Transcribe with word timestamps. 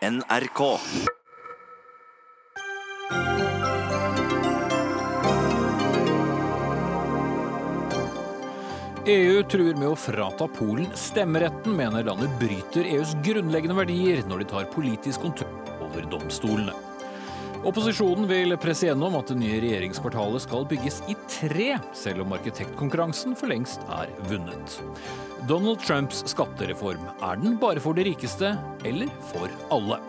NRK. 0.00 0.60
EU 9.06 9.42
truer 9.44 9.76
med 9.76 9.90
å 9.90 9.98
frata 10.00 10.48
Polen 10.56 10.88
stemmeretten, 10.96 11.76
mener 11.76 12.08
landet 12.08 12.32
bryter 12.40 12.88
EUs 12.88 13.12
grunnleggende 13.26 13.76
verdier 13.76 14.24
når 14.24 14.40
de 14.40 14.52
tar 14.54 14.72
politisk 14.72 15.28
kontroll 15.28 15.84
over 15.84 16.08
domstolene. 16.08 16.89
Opposisjonen 17.60 18.24
vil 18.24 18.54
presse 18.56 18.86
gjennom 18.86 19.18
at 19.18 19.28
det 19.28 19.36
nye 19.36 19.58
regjeringskvartalet 19.60 20.40
skal 20.46 20.62
bygges 20.68 21.02
i 21.12 21.16
tre, 21.28 21.74
selv 21.92 22.24
om 22.24 22.32
arkitektkonkurransen 22.32 23.34
for 23.36 23.52
lengst 23.52 23.84
er 23.98 24.08
vunnet. 24.30 24.78
Donald 25.48 25.82
Trumps 25.84 26.22
skattereform, 26.32 27.04
er 27.20 27.42
den 27.42 27.58
bare 27.60 27.82
for 27.84 27.96
de 27.96 28.06
rikeste, 28.08 28.54
eller 28.88 29.12
for 29.28 29.52
alle? 29.76 30.00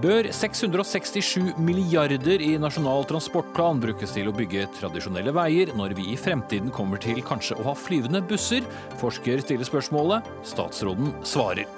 Bør 0.00 0.30
667 0.32 1.52
milliarder 1.60 2.40
i 2.40 2.54
Nasjonal 2.56 3.04
transportplan 3.10 3.82
brukes 3.82 4.14
til 4.16 4.30
å 4.30 4.34
bygge 4.34 4.64
tradisjonelle 4.78 5.34
veier, 5.36 5.74
når 5.76 5.92
vi 5.98 6.08
i 6.14 6.16
fremtiden 6.16 6.72
kommer 6.72 7.02
til 7.02 7.20
kanskje 7.26 7.58
å 7.60 7.66
ha 7.68 7.76
flyvende 7.76 8.24
busser? 8.24 8.64
Forsker 9.02 9.44
stiller 9.44 9.68
spørsmålet, 9.68 10.32
statsråden 10.48 11.12
svarer. 11.20 11.68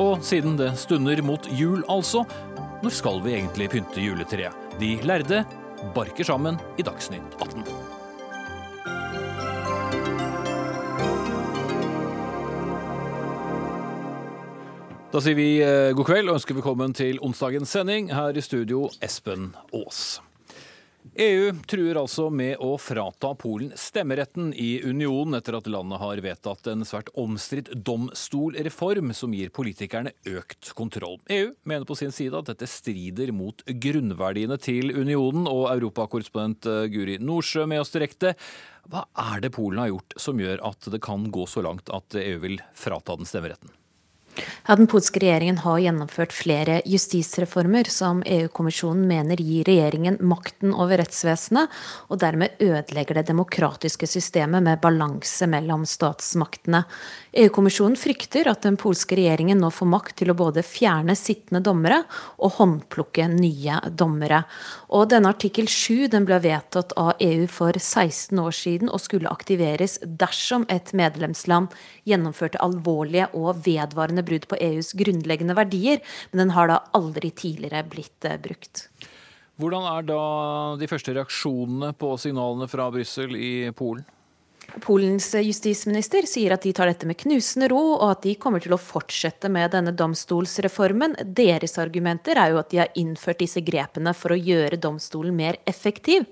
Og 0.00 0.24
siden 0.24 0.56
det 0.56 0.72
stunder 0.80 1.20
mot 1.26 1.44
jul, 1.52 1.84
altså, 1.92 2.24
når 2.82 2.94
skal 2.94 3.22
vi 3.24 3.34
egentlig 3.34 3.70
pynte 3.72 4.02
juletreet? 4.02 4.54
De 4.78 4.94
lærde 5.02 5.42
barker 5.94 6.26
sammen 6.26 6.58
i 6.78 6.84
Dagsnytt 6.86 7.38
18. 7.42 7.64
Da 15.08 15.22
sier 15.24 15.38
vi 15.38 15.50
eh, 15.64 15.90
god 15.96 16.04
kveld 16.04 16.28
og 16.28 16.36
ønsker 16.36 16.58
velkommen 16.58 16.92
til 16.94 17.18
onsdagens 17.24 17.72
sending. 17.72 18.12
Her 18.12 18.36
i 18.36 18.44
studio 18.44 18.86
Espen 19.02 19.54
Aas. 19.72 20.18
EU 21.18 21.50
truer 21.66 21.98
altså 21.98 22.28
med 22.30 22.60
å 22.62 22.76
frata 22.78 23.32
Polen 23.34 23.72
stemmeretten 23.74 24.52
i 24.54 24.76
unionen 24.86 25.34
etter 25.40 25.56
at 25.58 25.66
landet 25.66 25.98
har 25.98 26.20
vedtatt 26.22 26.68
en 26.70 26.84
svært 26.86 27.10
omstridt 27.18 27.72
domstolreform 27.74 29.10
som 29.18 29.34
gir 29.34 29.50
politikerne 29.50 30.12
økt 30.30 30.70
kontroll. 30.78 31.16
EU 31.34 31.50
mener 31.66 31.88
på 31.90 31.96
sin 31.98 32.14
side 32.14 32.38
at 32.38 32.52
dette 32.52 32.68
strider 32.70 33.34
mot 33.34 33.66
grunnverdiene 33.66 34.60
til 34.62 34.94
unionen, 34.94 35.50
og 35.50 35.66
europakorrespondent 35.72 36.70
eh, 36.70 36.86
Guri 36.94 37.18
Nordsjø 37.18 37.66
med 37.66 37.82
oss 37.82 37.90
direkte. 37.96 38.36
Hva 38.86 39.02
er 39.32 39.42
det 39.42 39.50
Polen 39.58 39.82
har 39.82 39.90
gjort 39.90 40.20
som 40.22 40.38
gjør 40.38 40.62
at 40.70 40.86
det 40.94 41.02
kan 41.02 41.26
gå 41.34 41.50
så 41.50 41.66
langt 41.66 41.90
at 41.90 42.14
EU 42.22 42.38
vil 42.46 42.62
frata 42.78 43.18
den 43.18 43.26
stemmeretten? 43.26 43.74
Ja, 44.66 44.76
Den 44.76 44.86
polske 44.86 45.20
regjeringen 45.22 45.58
har 45.64 45.78
gjennomført 45.80 46.34
flere 46.36 46.80
justisreformer 46.86 47.88
som 47.90 48.22
EU-kommisjonen 48.26 49.06
mener 49.08 49.40
gir 49.40 49.64
regjeringen 49.68 50.18
makten 50.20 50.74
over 50.74 51.00
rettsvesenet, 51.00 51.72
og 52.08 52.20
dermed 52.20 52.60
ødelegger 52.60 53.18
det 53.18 53.28
demokratiske 53.30 54.06
systemet 54.06 54.62
med 54.64 54.82
balanse 54.82 55.48
mellom 55.50 55.86
statsmaktene. 55.88 56.84
EU-kommisjonen 57.32 57.96
frykter 57.98 58.48
at 58.50 58.64
den 58.66 58.76
polske 58.80 59.16
regjeringen 59.18 59.60
nå 59.62 59.70
får 59.74 59.90
makt 59.90 60.16
til 60.20 60.32
å 60.32 60.38
både 60.38 60.64
fjerne 60.66 61.16
sittende 61.18 61.62
dommere 61.64 62.02
og 62.38 62.58
håndplukke 62.58 63.28
nye 63.32 63.80
dommere. 63.88 64.42
Og 64.92 65.08
denne 65.12 65.32
artikkel 65.34 65.68
7 65.68 66.08
den 66.12 66.28
ble 66.28 66.40
vedtatt 66.44 66.94
av 67.00 67.14
EU 67.24 67.46
for 67.52 67.76
16 67.76 68.38
år 68.40 68.54
siden 68.56 68.92
og 68.92 69.02
skulle 69.04 69.32
aktiveres 69.32 69.98
dersom 70.02 70.66
et 70.72 70.92
medlemsland 70.96 71.72
gjennomførte 72.08 72.60
alvorlige 72.64 73.28
og 73.36 73.62
vedvarende 73.66 74.24
brudd 74.28 74.48
på 74.50 74.60
EUs 74.68 74.92
grunnleggende 74.98 75.56
verdier, 75.58 76.04
men 76.30 76.44
den 76.44 76.54
har 76.56 76.70
da 76.70 76.82
aldri 76.96 77.32
tidligere 77.32 77.82
blitt 77.88 78.28
eh, 78.28 78.38
brukt. 78.40 78.86
Hvordan 79.58 79.88
er 79.90 80.06
da 80.06 80.20
de 80.78 80.86
første 80.86 81.16
reaksjonene 81.16 81.90
på 81.98 82.12
signalene 82.22 82.68
fra 82.70 82.86
Brussel 82.94 83.34
i 83.34 83.52
Polen? 83.74 84.06
Polens 84.84 85.30
justisminister 85.32 86.26
sier 86.28 86.52
at 86.52 86.62
de 86.66 86.74
tar 86.76 86.90
dette 86.90 87.08
med 87.08 87.16
knusende 87.18 87.70
ro, 87.72 87.80
og 87.96 88.10
at 88.10 88.26
de 88.26 88.36
kommer 88.38 88.60
til 88.62 88.74
å 88.76 88.80
fortsette 88.80 89.48
med 89.50 89.72
denne 89.72 89.94
domstolsreformen. 89.96 91.16
Deres 91.24 91.78
argumenter 91.80 92.38
er 92.38 92.52
jo 92.52 92.60
at 92.60 92.68
de 92.70 92.82
har 92.82 92.92
innført 93.00 93.40
disse 93.40 93.64
grepene 93.64 94.12
for 94.14 94.34
å 94.34 94.38
gjøre 94.38 94.80
domstolen 94.80 95.34
mer 95.34 95.58
effektiv. 95.66 96.28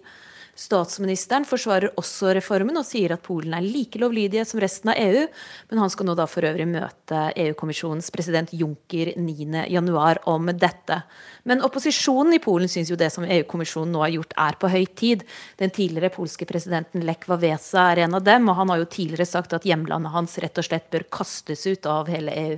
Statsministeren 0.56 1.44
forsvarer 1.44 1.92
også 2.00 2.30
reformen 2.38 2.78
og 2.80 2.86
sier 2.88 3.12
at 3.12 3.20
Polen 3.26 3.52
er 3.52 3.64
like 3.64 4.00
lovlydige 4.00 4.44
som 4.48 4.60
resten 4.62 4.88
av 4.88 4.96
EU, 4.96 5.26
men 5.68 5.80
han 5.82 5.90
skal 5.92 6.08
nå 6.08 6.14
da 6.16 6.24
for 6.30 6.46
øvrig 6.48 6.64
møte 6.70 7.26
EU-kommisjonens 7.44 8.08
president 8.14 8.54
Juncker 8.56 9.10
9.1 9.20 10.22
om 10.32 10.48
dette. 10.56 10.96
Men 11.44 11.60
opposisjonen 11.66 12.38
i 12.38 12.40
Polen 12.40 12.72
syns 12.72 12.88
jo 12.88 12.96
det 12.96 13.10
som 13.12 13.26
EU-kommisjonen 13.28 13.92
nå 13.92 14.00
har 14.06 14.14
gjort, 14.14 14.32
er 14.46 14.56
på 14.56 14.70
høy 14.72 14.86
tid. 14.96 15.26
Den 15.60 15.74
tidligere 15.76 16.14
polske 16.14 16.48
presidenten 16.48 17.04
Lech 17.04 17.28
Wawesa 17.28 17.90
er 17.90 18.06
en 18.06 18.16
av 18.16 18.24
dem, 18.24 18.48
og 18.48 18.56
han 18.62 18.72
har 18.72 18.80
jo 18.80 18.88
tidligere 18.96 19.28
sagt 19.28 19.52
at 19.52 19.68
hjemlandet 19.68 20.16
hans 20.16 20.38
rett 20.40 20.56
og 20.56 20.70
slett 20.70 20.88
bør 20.94 21.04
kastes 21.20 21.66
ut 21.68 21.84
av 21.90 22.08
hele 22.08 22.32
EU. 22.46 22.56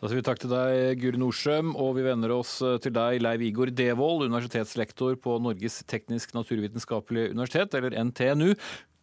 Da 0.00 0.08
sier 0.08 0.16
vi 0.16 0.24
takk 0.24 0.38
til 0.40 0.48
deg, 0.48 0.96
Guri 0.96 1.18
Nordstrøm, 1.20 1.74
og 1.76 1.98
vi 1.98 2.06
vender 2.06 2.32
oss 2.32 2.54
eh, 2.64 2.78
til 2.80 2.94
deg, 2.96 3.18
Leiv 3.20 3.42
Igor 3.44 3.68
Devold, 3.68 4.24
universitetslektor 4.30 5.18
på 5.20 5.36
Norges 5.44 5.82
teknisk-naturvitenskapelige 5.92 7.34
universitet, 7.34 7.76
eller 7.76 7.98
NTNU. 8.08 8.54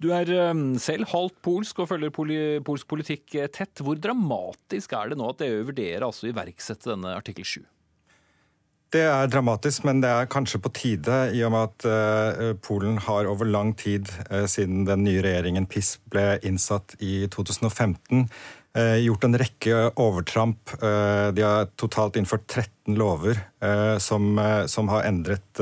Du 0.02 0.10
er 0.18 0.34
eh, 0.34 0.64
selv 0.82 1.12
halvt 1.14 1.38
polsk 1.46 1.84
og 1.84 1.92
følger 1.94 2.66
polsk 2.66 2.90
politikk 2.90 3.38
eh, 3.38 3.46
tett. 3.46 3.86
Hvor 3.86 4.02
dramatisk 4.02 4.98
er 4.98 5.14
det 5.14 5.22
nå 5.22 5.30
at 5.30 5.46
EU 5.46 5.68
vurderer 5.70 6.10
altså 6.10 6.26
å 6.26 6.34
iverksette 6.34 6.96
denne 6.96 7.14
artikkel 7.14 7.46
7? 7.46 7.60
Det 8.98 9.06
er 9.06 9.30
dramatisk, 9.30 9.86
men 9.86 10.02
det 10.02 10.10
er 10.10 10.30
kanskje 10.32 10.64
på 10.64 10.74
tide, 10.74 11.26
i 11.36 11.44
og 11.44 11.52
med 11.52 11.66
at 11.68 12.62
Polen 12.64 12.96
har 13.04 13.28
over 13.28 13.46
lang 13.46 13.74
tid 13.76 14.08
siden 14.48 14.86
den 14.88 15.04
nye 15.04 15.20
regjeringen 15.26 15.68
PIS 15.68 15.98
ble 16.08 16.38
innsatt 16.48 16.96
i 17.04 17.28
2015, 17.28 18.24
Eh, 18.24 18.57
gjort 18.78 19.24
en 19.24 19.38
rekke 19.40 19.78
overtramp. 19.96 20.74
Eh, 20.82 21.28
de 21.34 21.46
har 21.46 21.70
totalt 21.76 22.18
innført 22.20 22.48
13 22.48 22.98
lover 22.98 23.40
eh, 23.62 23.98
som, 23.98 24.38
som 24.68 24.92
har 24.94 25.08
endret, 25.10 25.62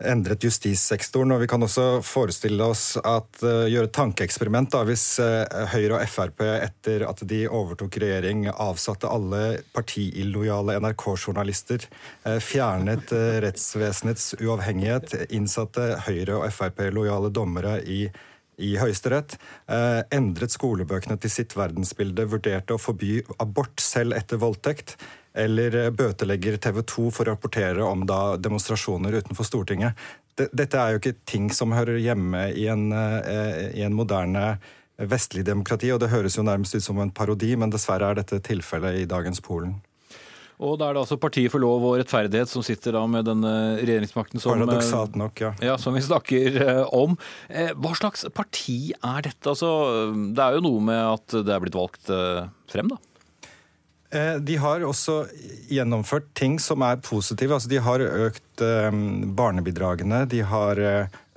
endret 0.00 0.44
justissektoren. 0.44 1.34
Og 1.34 1.42
vi 1.42 1.48
kan 1.50 1.62
også 1.62 2.00
forestille 2.06 2.64
oss 2.64 2.94
at 2.96 3.42
gjøre 3.42 3.90
et 3.90 3.96
tankeeksperiment 3.96 4.72
da, 4.72 4.80
hvis 4.88 5.04
Høyre 5.74 5.98
og 5.98 6.08
Frp 6.08 6.40
etter 6.46 7.04
at 7.08 7.20
de 7.28 7.42
overtok 7.48 8.00
regjering, 8.00 8.46
avsatte 8.48 9.10
alle 9.10 9.60
partiillojale 9.76 10.78
NRK-journalister, 10.80 11.84
fjernet 12.40 13.12
rettsvesenets 13.44 14.32
uavhengighet, 14.40 15.28
innsatte 15.36 15.92
Høyre- 16.08 16.40
og 16.40 16.48
Frp-lojale 16.56 17.32
dommere 17.36 17.78
i 17.84 18.06
i 18.60 18.74
Høyesterett, 18.80 19.36
eh, 19.68 20.02
endret 20.14 20.54
skolebøkene 20.54 21.16
til 21.20 21.32
sitt 21.32 21.56
verdensbilde, 21.58 22.28
vurderte 22.30 22.76
å 22.76 22.80
forby 22.80 23.20
abort 23.42 23.80
selv 23.82 24.16
etter 24.18 24.40
voldtekt, 24.42 24.96
eller 25.34 25.76
eh, 25.76 25.90
bøtelegger 25.94 26.58
TV 26.62 26.82
2 26.82 27.06
for 27.14 27.26
å 27.26 27.34
rapportere 27.34 27.86
om 27.86 28.04
da 28.08 28.36
demonstrasjoner 28.36 29.20
utenfor 29.20 29.48
Stortinget. 29.48 30.08
Dette 30.36 30.78
er 30.78 30.94
jo 30.94 31.00
ikke 31.02 31.18
ting 31.28 31.50
som 31.52 31.74
hører 31.76 32.00
hjemme 32.00 32.46
i 32.56 32.66
en, 32.72 32.90
eh, 32.92 33.70
i 33.76 33.84
en 33.84 33.96
moderne 33.96 34.58
vestlig 35.00 35.44
demokrati, 35.48 35.90
og 35.92 36.00
det 36.02 36.12
høres 36.12 36.36
jo 36.36 36.44
nærmest 36.44 36.76
ut 36.76 36.84
som 36.84 36.98
en 37.00 37.12
parodi, 37.12 37.54
men 37.56 37.72
dessverre 37.72 38.10
er 38.10 38.20
dette 38.20 38.40
tilfellet 38.44 39.00
i 39.00 39.08
dagens 39.08 39.40
Polen. 39.44 39.78
Og 40.60 40.76
da 40.76 40.90
er 40.90 40.96
det 40.96 41.02
altså 41.04 41.16
Partiet 41.20 41.52
for 41.52 41.62
lov 41.62 41.84
og 41.88 41.98
rettferdighet 42.00 42.50
som 42.50 42.64
sitter 42.64 42.92
da 42.96 43.04
med 43.08 43.24
denne 43.28 43.52
regjeringsmakten 43.80 44.42
som, 44.42 44.60
nok, 44.60 45.40
ja. 45.40 45.52
ja. 45.64 45.76
som 45.80 45.96
vi 45.96 46.04
snakker 46.04 46.58
eh, 46.60 46.82
om. 46.96 47.16
Eh, 47.48 47.72
hva 47.80 47.94
slags 47.96 48.26
parti 48.36 48.92
er 48.92 49.24
dette? 49.24 49.46
Altså, 49.48 49.70
det 50.36 50.44
er 50.44 50.58
jo 50.58 50.66
noe 50.68 50.82
med 50.90 51.00
at 51.00 51.38
det 51.46 51.54
er 51.54 51.64
blitt 51.64 51.78
valgt 51.78 52.12
eh, 52.12 52.44
frem, 52.70 52.92
da? 52.92 53.00
De 54.42 54.56
har 54.58 54.82
også 54.82 55.20
gjennomført 55.70 56.32
ting 56.34 56.56
som 56.58 56.82
er 56.82 56.96
positive. 57.06 57.54
Altså, 57.54 57.68
de 57.70 57.78
har 57.78 58.02
økt 58.02 58.64
barnebidragene, 59.38 60.24
de 60.26 60.40
har 60.50 60.80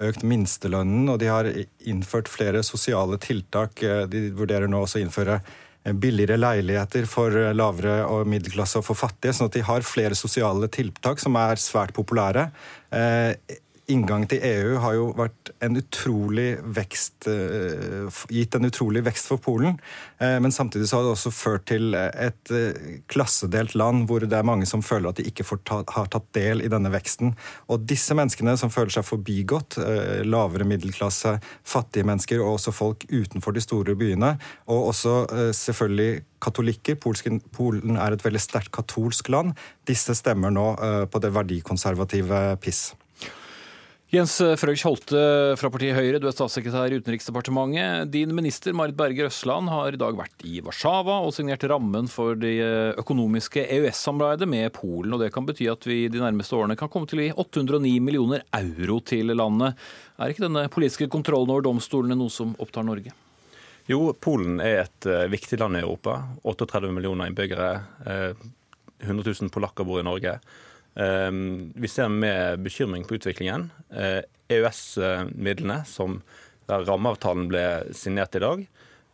økt 0.02 0.26
minstelønnen, 0.26 1.06
og 1.14 1.20
de 1.22 1.30
har 1.30 1.52
innført 1.86 2.32
flere 2.34 2.64
sosiale 2.66 3.20
tiltak. 3.22 3.78
De 4.10 4.24
vurderer 4.34 4.66
nå 4.66 4.82
også 4.88 4.98
å 4.98 5.06
innføre 5.06 5.38
billigere 5.84 6.38
leiligheter 6.40 7.08
for 7.10 7.36
lavere 7.56 8.04
og 8.08 8.30
middelklasse 8.30 8.80
og 8.80 8.88
for 8.88 9.00
fattige. 9.00 9.34
Sånn 9.36 9.50
at 9.52 9.58
de 9.58 9.66
har 9.68 9.86
flere 9.88 10.16
sosiale 10.16 10.70
tiltak 10.72 11.20
som 11.20 11.36
er 11.40 11.60
svært 11.62 11.92
populære. 11.96 12.48
Eh, 13.84 13.94
inngang 13.94 14.26
til 14.32 14.40
EU 14.44 14.78
har 14.80 14.94
jo 14.96 15.10
en 15.60 15.80
vekst 16.76 17.28
Gitt 18.30 18.56
en 18.56 18.66
utrolig 18.66 19.04
vekst 19.04 19.28
for 19.28 19.38
Polen. 19.38 19.78
Men 20.20 20.52
samtidig 20.52 20.88
så 20.88 20.98
har 20.98 21.04
det 21.04 21.12
også 21.14 21.32
ført 21.32 21.66
til 21.68 21.96
et 21.96 22.52
klassedelt 23.12 23.76
land 23.76 24.06
hvor 24.08 24.24
det 24.24 24.38
er 24.38 24.48
mange 24.48 24.66
som 24.66 24.84
føler 24.84 25.10
at 25.10 25.20
de 25.20 25.26
ikke 25.28 25.44
ta, 25.68 25.82
har 25.88 26.08
tatt 26.12 26.30
del 26.36 26.64
i 26.64 26.70
denne 26.72 26.92
veksten. 26.94 27.34
Og 27.68 27.84
disse 27.88 28.16
menneskene 28.16 28.56
som 28.60 28.72
føler 28.72 28.94
seg 28.96 29.08
forbigått, 29.08 29.78
lavere 30.24 30.68
middelklasse, 30.68 31.38
fattige 31.64 32.08
mennesker 32.08 32.44
og 32.44 32.58
også 32.58 32.76
folk 32.76 33.06
utenfor 33.12 33.56
de 33.56 33.64
store 33.64 33.96
byene, 34.00 34.36
og 34.72 34.90
også 34.94 35.16
selvfølgelig 35.56 36.24
katolikker. 36.44 37.00
Polen 37.00 37.98
er 37.98 38.16
et 38.16 38.26
veldig 38.26 38.42
sterkt 38.42 38.74
katolsk 38.76 39.32
land. 39.34 39.56
Disse 39.88 40.16
stemmer 40.18 40.54
nå 40.54 40.68
eh, 40.76 41.06
på 41.08 41.24
det 41.24 41.34
verdikonservative 41.36 42.46
PIS. 42.64 42.92
Jens 44.14 44.36
Frøych 44.62 44.84
Holte 44.86 45.20
fra 45.58 45.70
partiet 45.74 45.96
Høyre, 45.98 46.20
du 46.22 46.28
er 46.30 46.34
statssekretær 46.36 46.94
i 46.94 47.00
Utenriksdepartementet. 47.02 48.12
Din 48.14 48.30
minister 48.38 48.76
Marit 48.78 48.94
Berger 48.94 49.26
Østland 49.26 49.72
har 49.74 49.96
i 49.96 49.98
dag 49.98 50.14
vært 50.14 50.44
i 50.46 50.60
Warszawa 50.62 51.16
og 51.26 51.32
signert 51.34 51.64
rammen 51.66 52.06
for 52.14 52.38
det 52.38 52.52
økonomiske 53.02 53.64
EØS-samarbeidet 53.74 54.46
med 54.52 54.70
Polen. 54.76 55.16
og 55.16 55.24
Det 55.24 55.32
kan 55.34 55.48
bety 55.48 55.66
at 55.72 55.88
vi 55.90 56.04
de 56.14 56.22
nærmeste 56.22 56.54
årene 56.54 56.78
kan 56.78 56.92
komme 56.94 57.10
til 57.10 57.24
å 57.24 57.26
gi 57.26 57.32
809 57.42 57.94
millioner 58.06 58.44
euro 58.54 59.00
til 59.02 59.34
landet. 59.34 59.82
Er 60.22 60.30
ikke 60.30 60.46
denne 60.46 60.68
politiske 60.70 61.08
kontrollen 61.10 61.50
over 61.50 61.66
domstolene 61.66 62.20
noe 62.20 62.30
som 62.30 62.52
opptar 62.62 62.86
Norge? 62.86 63.16
Jo, 63.90 64.12
Polen 64.14 64.62
er 64.62 64.84
et 64.84 65.08
viktig 65.34 65.58
land 65.58 65.80
i 65.80 65.82
Europa. 65.82 66.20
38 66.46 66.94
millioner 66.94 67.34
innbyggere. 67.34 67.72
Uh, 68.06 68.46
100 69.02 69.26
000 69.26 69.50
polakker 69.58 69.90
bor 69.90 70.06
i 70.06 70.06
Norge. 70.06 70.38
Um, 70.94 71.74
vi 71.76 71.90
ser 71.90 72.10
med 72.10 72.62
bekymring 72.66 73.06
på 73.10 73.18
utviklingen. 73.18 73.70
EØS-midlene, 74.54 75.82
som 75.90 76.22
der 76.70 76.86
rammeavtalen 76.88 77.48
ble 77.52 77.66
signert 77.98 78.36
i 78.38 78.44
dag, 78.44 78.66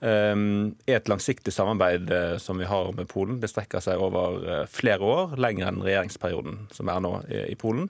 um, 0.04 0.46
er 0.86 1.00
et 1.00 1.12
langsiktig 1.12 1.54
samarbeid 1.56 2.12
som 2.44 2.60
vi 2.60 2.68
har 2.70 2.92
med 2.98 3.10
Polen. 3.12 3.40
Det 3.40 3.52
strekker 3.52 3.84
seg 3.84 4.02
over 4.04 4.66
flere 4.72 5.00
år, 5.06 5.38
lenger 5.40 5.72
enn 5.72 5.84
regjeringsperioden 5.86 6.66
som 6.76 6.92
er 6.92 7.06
nå 7.06 7.14
i, 7.30 7.56
Polen. 7.60 7.88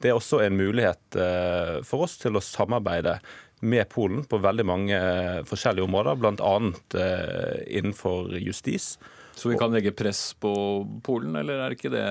Det 0.00 0.10
er 0.10 0.18
også 0.18 0.42
en 0.44 0.56
mulighet 0.58 1.16
for 1.88 2.04
oss 2.04 2.18
til 2.20 2.36
å 2.36 2.44
samarbeide 2.44 3.16
med 3.60 3.88
Polen 3.88 4.24
på 4.24 4.38
veldig 4.38 4.66
mange 4.66 4.96
eh, 4.96 5.44
forskjellige 5.48 5.86
områder, 5.86 6.18
bl.a. 6.20 6.54
Eh, 7.00 7.78
innenfor 7.78 8.36
justis. 8.38 8.96
Så 9.36 9.50
vi 9.52 9.58
kan 9.60 9.72
legge 9.72 9.94
press 9.96 10.34
på 10.40 10.52
Polen, 11.04 11.36
eller 11.36 11.64
er 11.64 11.76
ikke 11.76 11.92
det 11.92 12.06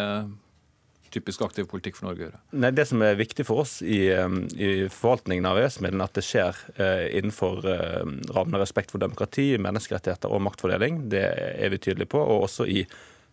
typisk 1.16 1.42
aktiv 1.46 1.68
politikk 1.72 1.98
for 2.00 2.10
Norge 2.10 2.22
å 2.22 2.28
gjøre? 2.28 2.44
Nei, 2.62 2.72
Det 2.76 2.88
som 2.92 3.02
er 3.06 3.18
viktig 3.20 3.48
for 3.48 3.64
oss 3.64 3.80
i, 3.82 4.06
eh, 4.14 4.38
i 4.60 4.70
forvaltningen 4.92 5.50
av 5.50 5.60
EØS-midlene, 5.64 6.08
at 6.10 6.20
det 6.20 6.26
skjer 6.28 6.62
eh, 6.76 7.08
innenfor 7.18 7.66
eh, 7.72 8.14
rammene 8.36 8.62
respekt 8.62 8.94
for 8.94 9.04
demokrati, 9.04 9.54
menneskerettigheter 9.58 10.32
og 10.32 10.46
maktfordeling. 10.46 11.06
Det 11.10 11.26
er 11.26 11.74
vi 11.74 11.82
tydelige 11.82 12.14
på. 12.16 12.22
Og 12.22 12.50
også 12.50 12.70
i 12.70 12.86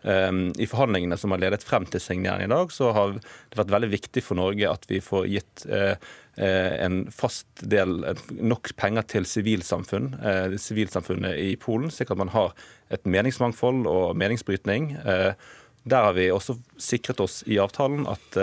Ehm, 0.03 0.53
I 0.59 0.67
forhandlingene 0.67 1.17
som 1.19 1.31
har 1.35 1.41
ledet 1.43 1.63
frem 1.67 1.87
til 1.87 2.03
signeringen 2.03 2.51
i 2.51 2.55
dag, 2.55 2.73
så 2.75 2.91
har 2.95 3.15
det 3.15 3.59
vært 3.59 3.73
veldig 3.75 3.93
viktig 3.93 4.25
for 4.27 4.39
Norge 4.39 4.71
at 4.71 4.87
vi 4.91 4.99
får 5.05 5.29
gitt 5.31 5.65
eh, 5.71 5.95
eh, 6.37 6.75
en 6.83 7.05
fast 7.15 7.63
del, 7.63 8.01
nok 8.35 8.73
penger 8.81 9.07
til 9.15 9.29
sivilsamfunn, 9.29 10.13
eh, 10.19 10.59
sivilsamfunnet 10.59 11.39
i 11.39 11.55
Polen, 11.63 11.93
slik 11.95 12.11
at 12.11 12.21
man 12.21 12.35
har 12.35 12.55
et 12.93 13.07
meningsmangfold 13.09 13.87
og 13.89 14.17
meningsbrytning. 14.21 14.97
Der 15.85 16.07
har 16.07 16.15
vi 16.15 16.29
også 16.31 16.55
sikret 16.79 17.21
oss 17.25 17.41
i 17.51 17.57
avtalen 17.59 18.05
at 18.07 18.37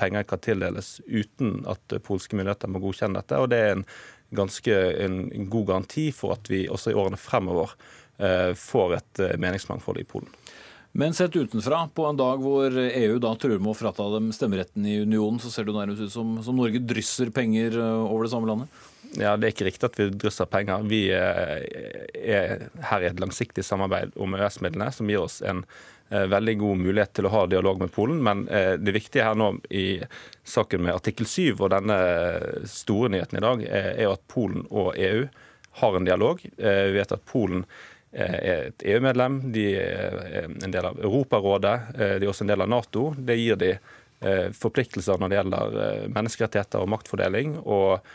penger 0.00 0.24
kan 0.26 0.40
tildeles 0.42 0.96
uten 1.06 1.60
at 1.70 1.94
polske 2.02 2.34
myndigheter 2.34 2.72
må 2.72 2.80
godkjenne 2.82 3.20
dette. 3.20 3.38
og 3.38 3.52
Det 3.52 3.60
er 3.62 3.74
en 3.76 3.84
ganske 4.34 4.74
en 5.04 5.46
god 5.52 5.68
garanti 5.68 6.08
for 6.10 6.34
at 6.34 6.50
vi 6.50 6.64
også 6.66 6.90
i 6.90 6.98
årene 6.98 7.20
fremover 7.20 7.76
får 8.58 8.96
et 8.96 9.22
meningsmangfold 9.38 10.02
i 10.02 10.08
Polen. 10.10 10.32
Men 10.96 11.14
sett 11.14 11.36
utenfra, 11.36 11.88
på 11.94 12.06
en 12.08 12.16
dag 12.16 12.40
hvor 12.40 12.72
EU 12.72 13.16
da 13.20 13.34
truer 13.36 13.60
med 13.60 13.74
å 13.74 13.76
frata 13.76 14.06
dem 14.14 14.30
stemmeretten 14.32 14.86
i 14.88 14.94
unionen, 15.02 15.36
så 15.42 15.50
ser 15.52 15.66
det 15.68 15.74
nærmest 15.76 16.06
ut 16.06 16.14
som, 16.14 16.30
som 16.40 16.56
Norge 16.56 16.80
drysser 16.80 17.28
penger 17.36 17.76
eh, 17.76 18.04
over 18.06 18.24
det 18.24 18.30
samme 18.32 18.48
landet? 18.48 18.78
Ja, 19.12 19.34
Det 19.36 19.44
er 19.44 19.52
ikke 19.52 19.66
riktig 19.68 19.90
at 19.90 19.98
vi 20.00 20.06
drysser 20.14 20.48
penger. 20.48 20.86
Vi 20.88 21.02
eh, 21.12 21.52
er 22.16 22.64
her 22.88 23.04
i 23.04 23.10
et 23.10 23.20
langsiktig 23.20 23.66
samarbeid 23.68 24.16
om 24.16 24.38
EØS-midlene, 24.38 24.88
som 24.96 25.12
gir 25.12 25.20
oss 25.20 25.42
en 25.44 25.66
eh, 25.66 25.84
veldig 26.08 26.52
god 26.60 26.78
mulighet 26.78 27.12
til 27.18 27.26
å 27.26 27.32
ha 27.32 27.40
dialog 27.50 27.80
med 27.82 27.90
Polen. 27.94 28.20
Men 28.22 28.44
det 28.46 28.94
viktige 28.94 29.24
her 29.26 29.34
nå 29.34 29.48
i 29.74 29.98
saken 30.46 30.84
med 30.86 30.94
artikkel 30.94 31.26
7 31.26 31.56
og 31.56 31.72
denne 31.74 31.96
store 32.70 33.10
nyheten 33.10 33.40
i 33.40 33.42
dag, 33.42 33.64
er 33.66 34.12
at 34.12 34.22
Polen 34.30 34.62
og 34.70 34.92
EU 34.94 35.24
har 35.80 35.98
en 35.98 36.06
dialog. 36.06 36.44
Vi 36.46 36.94
vet 36.94 37.16
at 37.16 37.26
Polen 37.26 37.66
Eh, 38.16 38.36
er 38.48 38.68
et 38.70 38.84
EU-medlem, 38.94 39.40
de 39.52 39.66
er 39.76 40.46
en 40.48 40.72
del 40.72 40.86
av 40.88 40.96
Europarådet, 41.04 41.76
eh, 41.98 42.14
de 42.16 42.24
er 42.24 42.30
også 42.30 42.46
en 42.46 42.52
del 42.52 42.64
av 42.64 42.70
Nato. 42.72 43.10
Det 43.18 43.36
gir 43.36 43.58
de 43.60 43.74
eh, 43.74 44.46
forpliktelser 44.56 45.20
når 45.20 45.32
det 45.32 45.38
gjelder 45.40 45.74
menneskerettigheter 46.14 46.84
og 46.84 46.94
maktfordeling. 46.94 47.58
og 47.64 48.14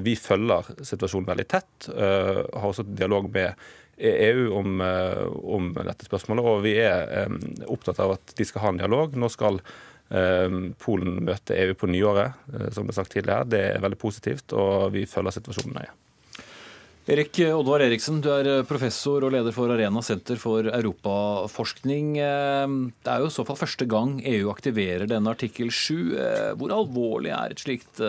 vi 0.00 0.14
følger 0.16 0.64
situasjonen 0.88 1.26
veldig 1.28 1.44
tett. 1.52 1.88
Har 1.92 2.64
også 2.64 2.80
dialog 2.96 3.26
med 3.28 3.52
EU 4.00 4.48
om, 4.56 4.80
om 4.80 5.70
dette 5.76 6.08
spørsmålet. 6.08 6.46
Og 6.48 6.64
vi 6.64 6.74
er 6.80 7.30
opptatt 7.68 8.00
av 8.00 8.16
at 8.16 8.34
de 8.38 8.48
skal 8.48 8.64
ha 8.64 8.74
en 8.74 8.82
dialog. 8.82 9.16
Nå 9.16 9.30
skal 9.32 9.60
Polen 10.82 11.20
møte 11.22 11.54
EU 11.54 11.76
på 11.78 11.86
nyåret, 11.86 12.40
som 12.74 12.88
ble 12.88 12.96
sagt 12.96 13.12
tidligere. 13.14 13.46
Det 13.46 13.64
er 13.76 13.84
veldig 13.84 14.00
positivt, 14.00 14.56
og 14.58 14.88
vi 14.96 15.04
følger 15.06 15.36
situasjonen 15.36 15.76
nøye. 15.78 15.92
Erik 17.10 17.40
Oddvar 17.42 17.80
Eriksen, 17.82 18.20
du 18.22 18.28
er 18.30 18.46
eh, 18.46 18.66
professor 18.68 19.24
og 19.26 19.32
leder 19.34 19.54
for 19.56 19.72
Arena 19.72 20.02
senter 20.04 20.38
for 20.38 20.68
europaforskning. 20.68 22.12
Eh, 22.20 22.74
det 23.02 23.10
er 23.10 23.24
jo 23.24 23.30
i 23.30 23.34
så 23.34 23.44
fall 23.48 23.58
første 23.58 23.88
gang 23.90 24.18
EU 24.20 24.50
aktiverer 24.52 25.10
denne 25.10 25.32
artikkel 25.32 25.72
7. 25.74 25.94
Eh, 26.14 26.50
hvor 26.60 26.76
alvorlig 26.76 27.32
er 27.34 27.54
et 27.54 27.64
slikt 27.64 28.04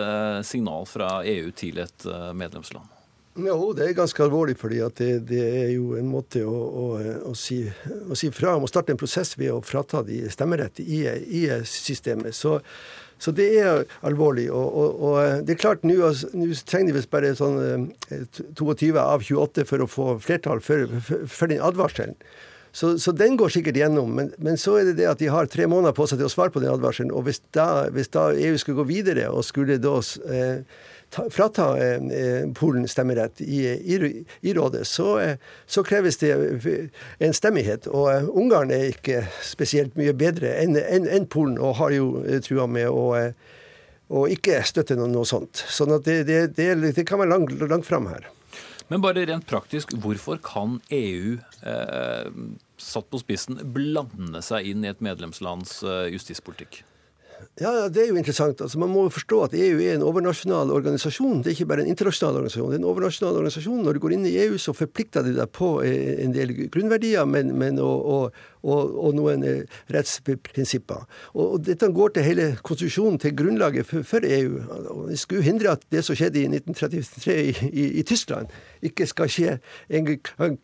signal 0.46 0.86
fra 0.86 1.16
EU 1.26 1.50
til 1.56 1.82
et 1.82 2.06
medlemsland? 2.36 3.01
Jo, 3.32 3.70
det 3.72 3.86
er 3.86 3.94
ganske 3.96 4.24
alvorlig, 4.24 4.58
fordi 4.60 4.82
det, 4.98 5.12
det, 5.30 5.44
er 5.62 5.70
jo 5.72 5.94
en 5.96 6.10
måte 6.12 6.42
å, 6.44 6.52
å, 6.52 6.88
å, 7.30 7.36
si, 7.38 7.62
å, 7.64 8.16
si, 8.18 8.28
fra 8.34 8.58
om 8.58 8.66
å 8.66 8.68
starte 8.68 8.92
en 8.92 9.00
prosess 9.00 9.32
ved 9.40 9.54
å 9.54 9.62
frata 9.64 10.02
de 10.04 10.26
stemmerett 10.32 10.82
i, 10.84 11.06
i 11.08 11.46
systemet. 11.64 12.36
Så 12.36 12.58
så 13.22 13.30
det 13.30 13.48
er 13.54 13.84
alvorlig. 14.02 14.48
Og, 14.50 14.78
og, 14.78 15.02
og 15.06 15.18
eh, 15.22 15.36
det 15.46 15.54
er 15.54 15.60
klart, 15.62 15.84
nå 15.86 16.10
trenger 16.66 16.90
de 16.90 16.96
visst 16.96 17.10
bare 17.12 17.34
sånn 17.38 17.92
22 18.10 18.88
eh, 18.88 18.96
av 18.98 19.22
28 19.22 19.66
for 19.68 19.84
å 19.84 19.90
få 19.90 20.06
flertall 20.22 20.62
for, 20.64 20.90
for, 21.06 21.28
for 21.30 21.52
den 21.52 21.62
advarselen. 21.62 22.18
Så, 22.72 22.94
så, 22.98 23.12
den 23.12 23.36
går 23.36 23.52
sikkert 23.52 23.76
gjennom. 23.76 24.14
Men, 24.16 24.32
men, 24.42 24.56
så 24.58 24.78
er 24.80 24.88
det 24.88 24.96
det 25.02 25.10
at 25.10 25.20
de 25.20 25.28
har 25.30 25.50
tre 25.52 25.68
måneder 25.68 25.94
på 25.94 26.08
seg 26.08 26.18
til 26.18 26.26
å 26.26 26.32
svare 26.32 26.54
på 26.54 26.62
den 26.64 26.72
advarselen. 26.72 27.12
Og 27.14 27.28
hvis 27.28 27.42
da, 27.54 27.86
hvis 27.92 28.10
da 28.10 28.30
EU 28.32 28.56
skulle 28.58 28.80
gå 28.80 28.88
videre 28.90 29.28
og 29.30 29.44
skulle 29.46 29.78
da 29.78 29.98
eh, 30.32 30.82
ta, 31.12 31.26
frata 31.30 31.68
eh, 31.78 32.48
Polen 32.56 32.88
stemmerett 32.88 33.40
i, 33.44 33.62
i, 33.68 34.24
i 34.40 34.54
rådet, 34.56 34.86
så, 34.88 35.08
eh, 35.22 35.34
så, 35.66 35.84
kreves 35.86 36.18
det 36.22 36.32
en 37.22 37.36
stemmighet. 37.36 37.88
Og 37.92 38.10
eh, 38.12 38.28
Ungarn 38.32 38.72
er 38.74 38.90
ikke 38.90 39.24
spesielt 39.44 39.98
mye 40.00 40.14
bedre 40.16 40.54
enn 40.62 40.78
en, 40.80 41.08
en 41.08 41.28
Polen, 41.28 41.58
og 41.60 41.78
har 41.82 41.96
jo 41.96 42.14
trua 42.44 42.68
med 42.70 42.88
å 42.90 43.10
og 44.12 44.28
ikke 44.28 44.58
støtte 44.68 44.92
noe, 44.98 45.08
noe 45.08 45.24
sånt. 45.24 45.62
Sånn 45.72 45.94
at 45.94 46.04
det, 46.04 46.18
det, 46.28 46.40
det, 46.58 46.74
det 46.92 47.04
kan 47.08 47.22
være 47.22 47.32
langt, 47.32 47.54
langt 47.64 47.88
fram 47.88 48.10
her. 48.10 48.26
Men 48.92 49.00
bare 49.00 49.24
rent 49.24 49.46
praktisk, 49.48 49.94
hvorfor 50.04 50.36
kan 50.44 50.76
EU, 50.92 51.38
eh, 51.64 52.26
satt 52.76 53.08
på 53.08 53.20
spissen, 53.22 53.56
blande 53.72 54.42
seg 54.44 54.68
inn 54.68 54.84
i 54.84 54.90
et 54.90 55.00
medlemslands 55.00 55.78
eh, 55.86 56.10
justispolitikk? 56.12 56.82
Ja, 57.60 57.88
Det 57.88 58.02
er 58.02 58.08
jo 58.08 58.16
interessant. 58.16 58.60
Altså, 58.60 58.78
man 58.78 58.90
må 58.90 59.04
jo 59.06 59.12
forstå 59.12 59.40
at 59.44 59.54
EU 59.54 59.80
er 59.80 59.96
en 59.96 60.04
overnasjonal 60.06 60.70
organisasjon. 60.72 61.42
Det 61.42 61.52
er 61.52 61.56
ikke 61.56 61.68
bare 61.72 61.84
en 61.84 61.92
internasjonal 61.92 62.40
organisasjon. 62.40 62.70
Det 62.70 62.78
er 62.78 62.82
en 62.82 62.90
overnasjonal 62.90 63.38
organisasjon. 63.40 63.82
Når 63.84 63.98
du 63.98 64.00
går 64.04 64.14
inn 64.16 64.26
i 64.26 64.36
EU, 64.46 64.56
så 64.58 64.74
forplikter 64.76 65.26
de 65.26 65.34
deg 65.36 65.52
på 65.52 65.70
eh, 65.86 66.24
en 66.24 66.34
del 66.34 66.54
grunnverdier 66.72 67.28
men, 67.28 67.54
men 67.58 67.80
og, 67.82 68.06
og, 68.14 68.42
og, 68.62 68.96
og, 69.04 69.14
noen 69.18 69.46
eh, 69.46 69.78
rettsprinsipper. 69.92 71.06
Og, 71.34 71.58
dette 71.66 71.90
går 71.92 72.16
til 72.16 72.28
hele 72.30 72.48
konstitusjonen, 72.62 73.20
til 73.22 73.36
grunnlaget 73.36 73.88
for, 73.88 74.06
for 74.06 74.24
EU. 74.26 74.62
Det 75.10 75.20
skulle 75.20 75.46
hindre 75.46 75.76
at 75.76 75.86
det 75.92 76.04
som 76.06 76.18
skjedde 76.18 76.42
i 76.42 76.48
1933 76.50 77.38
i, 77.42 77.56
i, 77.72 77.88
i 78.00 78.06
Tyskland, 78.08 78.52
ikke 78.82 79.06
skal 79.08 79.30
skje 79.30 79.56
en 79.92 80.08
gang, 80.08 80.56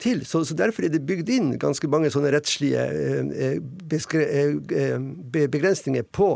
til. 0.00 0.24
Så, 0.26 0.44
så, 0.44 0.56
Derfor 0.56 0.86
er 0.86 0.92
det 0.92 1.04
bygd 1.06 1.30
inn 1.32 1.52
ganske 1.60 1.88
mange 1.90 2.10
sånne 2.12 2.32
rettslige 2.34 2.84
eh, 2.84 3.56
eh, 3.56 4.98
begrensninger 5.48 6.06
på 6.14 6.28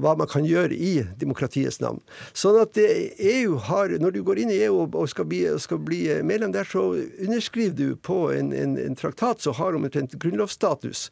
hva 0.00 0.14
man 0.18 0.30
kan 0.30 0.46
gjøre 0.46 0.74
i 0.74 1.00
demokratiets 1.20 1.80
navn. 1.82 2.02
Sånn 2.36 2.60
at 2.62 2.78
EU 2.78 3.56
har, 3.68 3.96
Når 4.00 4.10
du 4.12 4.22
går 4.26 4.42
inn 4.42 4.52
i 4.52 4.60
EU 4.66 4.84
og 4.86 5.08
skal 5.10 5.26
bli, 5.28 5.42
skal 5.62 5.80
bli 5.82 6.02
medlem 6.22 6.52
der, 6.54 6.64
så 6.68 6.92
underskriver 6.94 7.76
du 7.76 7.96
på 7.96 8.30
en, 8.34 8.52
en, 8.52 8.76
en 8.78 8.98
traktat 8.98 9.42
som 9.42 9.56
har 9.58 9.76
omtrent 9.76 10.18
grunnlovsstatus. 10.20 11.08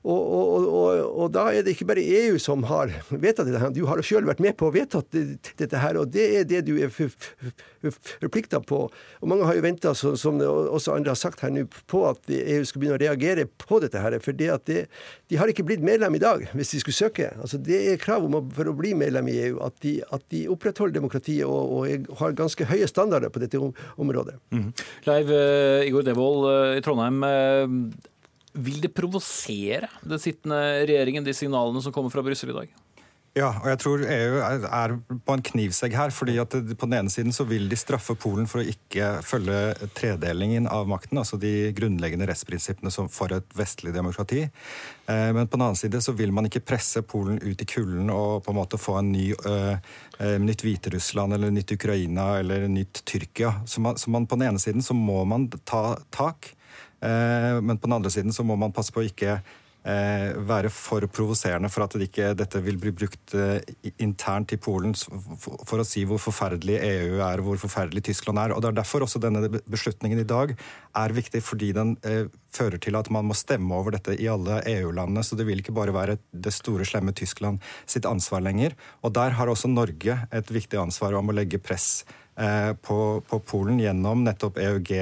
Og, 0.00 0.16
og, 0.16 0.64
og, 0.64 1.00
og, 1.12 1.26
da 1.34 1.42
er 1.52 1.64
det 1.64 1.74
ikke 1.74 1.90
bare 1.90 2.00
EU 2.00 2.38
som 2.40 2.62
har 2.70 2.88
vedtatt 3.12 3.50
dette. 3.50 3.72
Du 3.76 3.82
har 3.84 4.00
sjøl 4.04 4.24
vært 4.24 4.40
med 4.40 4.56
på 4.56 4.70
å 4.70 4.72
vedtatt 4.72 5.12
dette 5.12 5.80
her, 5.82 5.98
og 6.00 6.08
det 6.14 6.24
er 6.38 6.46
det 6.48 6.62
du 6.64 6.72
er 6.80 6.88
forplikta 6.88 8.62
på. 8.64 8.86
Og 8.88 9.28
mange 9.28 9.44
har 9.44 9.58
jo 9.58 9.64
venta, 9.66 9.92
som 9.92 10.40
også 10.40 10.94
andre 10.96 11.12
har 11.12 11.20
sagt 11.20 11.44
her 11.44 11.52
nå, 11.52 11.66
på 11.90 12.00
at 12.08 12.32
EU 12.32 12.62
skal 12.64 12.80
begynne 12.80 12.96
å 12.96 13.02
reagere 13.02 13.44
på 13.60 13.80
dette 13.84 14.00
her. 14.00 14.16
For 14.24 14.36
det 14.36 14.48
det, 14.70 14.86
de 15.28 15.38
har 15.40 15.52
ikke 15.52 15.66
blitt 15.68 15.84
medlem 15.84 16.16
i 16.16 16.22
dag, 16.22 16.46
hvis 16.56 16.72
de 16.72 16.80
skulle 16.82 16.96
søke. 16.96 17.28
Altså 17.36 17.60
Det 17.60 17.82
er 17.92 18.00
krav 18.00 18.24
om 18.24 18.38
å, 18.38 18.42
for 18.56 18.70
å 18.72 18.76
bli 18.76 18.94
medlem 18.96 19.28
i 19.28 19.36
EU 19.50 19.60
at 19.66 19.76
de, 19.84 19.98
at 20.16 20.24
de 20.32 20.46
opprettholder 20.52 20.96
demokratiet 20.96 21.44
og, 21.44 21.84
har 22.20 22.38
ganske 22.38 22.66
høye 22.72 22.88
standarder 22.88 23.32
på 23.32 23.42
dette 23.42 23.60
området. 23.60 24.38
Mm. 24.54 24.70
Leiv 25.08 25.34
uh, 25.34 25.84
Igor 25.84 26.08
Devold 26.08 26.48
uh, 26.48 26.78
i 26.78 26.84
Trondheim. 26.84 27.20
Vil 28.52 28.80
det 28.82 28.92
provosere 28.94 29.88
den 30.02 30.22
sittende 30.22 30.60
regjeringen, 30.88 31.26
de 31.26 31.34
signalene 31.36 31.82
som 31.82 31.94
kommer 31.94 32.10
fra 32.10 32.24
Brussel 32.26 32.50
i 32.50 32.56
dag? 32.56 32.78
Ja, 33.38 33.52
og 33.60 33.68
jeg 33.70 33.78
tror 33.78 34.00
EU 34.02 34.38
er 34.42 34.92
på 35.22 35.34
en 35.36 35.42
knivsegg 35.46 35.92
her. 35.94 36.10
fordi 36.10 36.34
at 36.42 36.50
På 36.50 36.86
den 36.88 36.96
ene 36.98 37.10
siden 37.10 37.32
så 37.32 37.44
vil 37.46 37.68
de 37.70 37.76
straffe 37.78 38.16
Polen 38.18 38.48
for 38.50 38.58
å 38.58 38.66
ikke 38.66 39.22
følge 39.22 39.88
tredelingen 39.94 40.66
av 40.66 40.88
makten, 40.90 41.18
altså 41.18 41.38
de 41.38 41.70
grunnleggende 41.76 42.26
rettsprinsippene 42.26 42.90
for 43.08 43.30
et 43.32 43.46
vestlig 43.54 43.94
demokrati. 43.94 44.48
Eh, 45.06 45.30
men 45.30 45.46
på 45.46 45.56
den 45.56 45.62
annen 45.62 45.78
side 45.78 46.02
så 46.02 46.12
vil 46.18 46.34
man 46.34 46.50
ikke 46.50 46.64
presse 46.72 47.04
Polen 47.06 47.38
ut 47.38 47.62
i 47.62 47.70
kulden 47.70 48.10
og 48.10 48.42
på 48.42 48.50
en 48.50 48.58
måte 48.58 48.80
få 48.82 48.98
en 48.98 49.12
ny, 49.12 49.30
uh, 49.46 49.78
nytt 50.18 50.66
Hviterussland 50.66 51.38
eller 51.38 51.54
nytt 51.54 51.70
Ukraina 51.78 52.40
eller 52.40 52.66
nytt 52.66 53.04
Tyrkia. 53.04 53.60
Så 53.66 53.80
man, 53.80 53.96
så 53.96 54.10
man, 54.10 54.26
på 54.26 54.40
den 54.40 54.50
ene 54.50 54.58
siden 54.58 54.82
så 54.82 54.94
må 54.94 55.22
man 55.24 55.46
ta 55.62 56.00
tak. 56.10 56.56
Eh, 57.00 57.60
men 57.60 57.78
på 57.78 57.88
den 57.88 57.96
andre 57.96 58.12
siden 58.12 58.32
så 58.32 58.44
må 58.44 58.56
man 58.60 58.74
passe 58.76 58.92
på 58.92 59.00
å 59.00 59.06
ikke 59.08 59.38
eh, 59.38 60.26
være 60.36 60.68
for 60.72 61.06
provoserende 61.08 61.70
for 61.72 61.86
at 61.86 61.96
ikke, 61.96 62.34
dette 62.36 62.60
vil 62.64 62.76
bli 62.80 62.92
brukt 62.92 63.34
eh, 63.36 63.62
internt 64.04 64.52
i 64.52 64.58
Polen 64.60 64.92
for 64.94 65.80
å 65.80 65.86
si 65.86 66.04
hvor 66.08 66.20
forferdelig 66.20 66.76
EU 66.76 67.22
er 67.24 67.40
og 67.40 67.48
hvor 67.48 67.62
forferdelig 67.64 68.04
Tyskland 68.10 68.42
er. 68.42 68.54
Og 68.54 68.60
Det 68.60 68.72
er 68.72 68.78
derfor 68.82 69.06
også 69.06 69.22
denne 69.22 69.48
beslutningen 69.48 70.20
i 70.20 70.28
dag 70.28 70.52
er 71.00 71.16
viktig, 71.16 71.40
fordi 71.46 71.72
den 71.76 71.96
fører 72.50 72.80
til 72.82 72.98
at 72.98 73.08
man 73.14 73.28
må 73.30 73.36
stemme 73.38 73.76
over 73.78 73.94
dette 73.96 74.16
i 74.18 74.28
alle 74.28 74.60
EU-landene. 74.68 75.24
Så 75.24 75.38
det 75.38 75.48
vil 75.48 75.62
ikke 75.62 75.76
bare 75.76 75.96
være 75.96 76.18
det 76.32 76.52
store, 76.52 76.84
slemme 76.84 77.16
Tyskland 77.16 77.62
sitt 77.88 78.08
ansvar 78.08 78.44
lenger. 78.44 78.76
Og 79.06 79.14
der 79.16 79.38
har 79.38 79.48
også 79.48 79.70
Norge 79.70 80.18
et 80.34 80.52
viktig 80.52 80.80
ansvar 80.82 81.16
om 81.16 81.30
å 81.30 81.36
legge 81.38 81.62
press 81.62 82.02
på, 82.34 82.96
på 83.20 83.38
Polen 83.44 83.80
gjennom 83.82 84.22
nettopp 84.24 84.58
EUG 84.62 84.92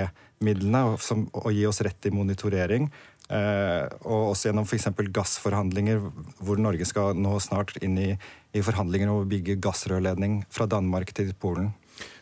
midlene 0.44 0.84
og, 0.92 0.98
og 1.32 1.48
gi 1.54 1.64
oss 1.68 1.82
rett 1.84 1.98
til 2.02 2.14
monitorering. 2.16 2.88
Eh, 3.28 3.84
og 4.08 4.30
også 4.32 4.48
gjennom 4.48 4.64
f.eks. 4.64 4.88
gassforhandlinger, 5.12 6.00
hvor 6.40 6.60
Norge 6.60 6.86
skal 6.88 7.18
nå 7.18 7.34
snart 7.44 7.74
inn 7.84 7.98
i, 8.00 8.08
i 8.56 8.62
forhandlinger 8.64 9.12
om 9.12 9.20
å 9.20 9.28
bygge 9.28 9.58
gassrørledning 9.60 10.40
fra 10.52 10.68
Danmark 10.70 11.12
til 11.16 11.34
Polen. 11.36 11.74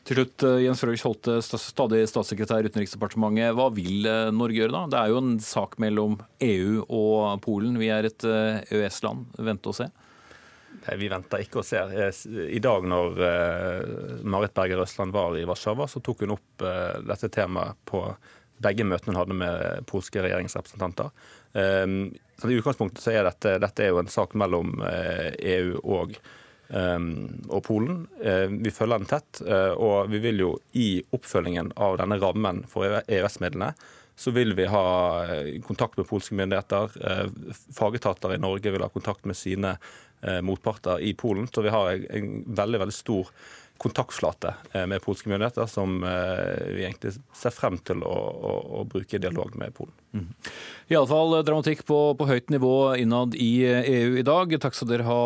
Til 0.06 0.18
slutt, 0.18 0.42
eh, 0.46 0.64
Jens 0.64 0.82
Frølich 0.82 1.04
Holte, 1.06 1.38
stadig 1.44 2.02
statssekretær 2.10 2.66
i 2.66 2.72
Utenriksdepartementet. 2.72 3.54
Hva 3.54 3.68
vil 3.76 4.08
eh, 4.10 4.32
Norge 4.34 4.58
gjøre 4.58 4.74
da? 4.74 4.82
Det 4.90 4.98
er 5.02 5.14
jo 5.14 5.22
en 5.22 5.36
sak 5.42 5.78
mellom 5.82 6.18
EU 6.42 6.82
og 6.88 7.38
Polen. 7.46 7.78
Vi 7.78 7.92
er 7.94 8.10
et 8.10 8.26
EØS-land. 8.26 9.30
Vente 9.46 9.70
og 9.70 9.78
se. 9.78 9.90
Nei, 10.86 10.96
Vi 11.00 11.10
venter 11.10 11.42
ikke 11.42 11.60
og 11.62 11.66
ser. 11.66 11.92
I 11.92 12.62
dag 12.62 12.86
når 12.88 13.20
uh, 13.20 14.22
Marit 14.28 14.54
Berger 14.56 14.82
Røsland 14.82 15.14
var 15.14 15.36
i 15.36 15.44
Warszawa, 15.48 15.88
så 15.90 16.02
tok 16.04 16.24
hun 16.24 16.36
opp 16.36 16.66
dette 17.06 17.30
temaet 17.34 17.78
på 17.88 18.06
begge 18.62 18.86
møtene 18.88 19.12
hun 19.12 19.20
hadde 19.20 19.36
med 19.36 19.88
polske 19.90 20.22
regjeringsrepresentanter. 20.24 21.10
Så 21.52 22.48
I 22.48 22.56
utgangspunktet 22.56 23.02
så 23.04 23.12
er 23.12 23.26
dette, 23.26 23.58
dette 23.60 23.84
er 23.84 23.90
jo 23.92 23.98
en 24.00 24.08
sak 24.08 24.32
mellom 24.40 24.78
EU 24.80 25.74
og, 25.82 26.14
um, 26.72 27.10
og 27.50 27.60
Polen. 27.66 27.98
vi 28.64 28.72
følger 28.72 29.02
den 29.02 29.10
tett, 29.10 29.42
og 29.76 30.08
vi 30.08 30.22
vil 30.24 30.40
jo 30.40 30.50
i 30.72 30.88
oppfølgingen 31.12 31.74
av 31.76 31.98
denne 32.00 32.16
rammen 32.22 32.64
for 32.72 33.02
EØS-midlene 33.04 33.74
så 34.16 34.32
vil 34.32 34.54
vi 34.56 34.64
ha 34.72 34.86
kontakt 35.66 35.98
med 36.00 36.08
polske 36.08 36.34
myndigheter. 36.34 36.94
Fagetater 37.76 38.32
i 38.32 38.38
Norge 38.40 38.72
vil 38.72 38.80
ha 38.80 38.88
kontakt 38.88 39.28
med 39.28 39.36
sine 39.36 39.74
Eh, 40.20 40.40
motparter 40.42 41.00
i 41.00 41.14
Polen. 41.14 41.48
Så 41.48 41.62
vi 41.62 41.68
har 41.68 41.90
en 42.10 42.54
veldig, 42.54 42.78
veldig 42.78 42.94
stor 42.94 43.28
kontaktflate 43.78 44.54
eh, 44.72 44.86
med 44.86 45.02
polske 45.04 45.30
myndigheter 45.30 45.68
som 45.70 45.98
eh, 46.04 46.72
vi 46.72 46.84
egentlig 46.86 47.14
ser 47.36 47.54
frem 47.54 47.78
til 47.86 48.02
å, 48.06 48.14
å, 48.14 48.54
å 48.80 48.84
bruke 48.88 49.18
i 49.18 49.22
dialog 49.22 49.54
med 49.58 49.74
Polen. 49.76 49.94
Mm. 50.16 50.28
Iallfall 50.94 51.36
dramatikk 51.44 51.82
på, 51.88 51.98
på 52.16 52.28
høyt 52.28 52.52
nivå 52.54 52.94
innad 53.00 53.36
i 53.36 53.50
EU 53.66 54.16
i 54.20 54.24
dag. 54.26 54.54
Takk 54.62 54.78
skal 54.78 54.92
dere 54.92 55.08
ha 55.08 55.20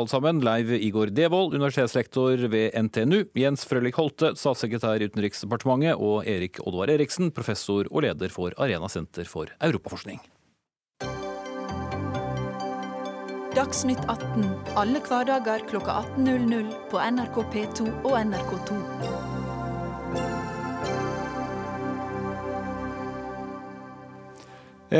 alle 0.00 0.10
sammen. 0.10 0.42
Leiv 0.44 0.72
Igor 0.74 1.12
Devold, 1.14 1.54
universitetslektor 1.54 2.48
ved 2.50 2.74
NTNU. 2.88 3.24
Jens 3.38 3.66
Frølich 3.68 4.00
Holte, 4.00 4.34
statssekretær 4.40 5.04
i 5.04 5.10
Utenriksdepartementet. 5.10 6.00
Og 6.00 6.26
Erik 6.30 6.62
Oddvar 6.64 6.92
Eriksen, 6.96 7.30
professor 7.36 7.90
og 7.92 8.06
leder 8.08 8.32
for 8.32 8.56
Arena 8.58 8.90
senter 8.90 9.28
for 9.28 9.52
europaforskning. 9.60 10.22
Dagsnytt 13.64 14.02
18 14.12 14.42
alle 14.76 15.00
hverdager 15.00 15.62
kl 15.64 15.78
18.00 15.80 16.66
på 16.90 16.98
NRK 17.00 17.36
P2 17.54 17.86
og 18.04 18.16
NRK2. 18.20 18.74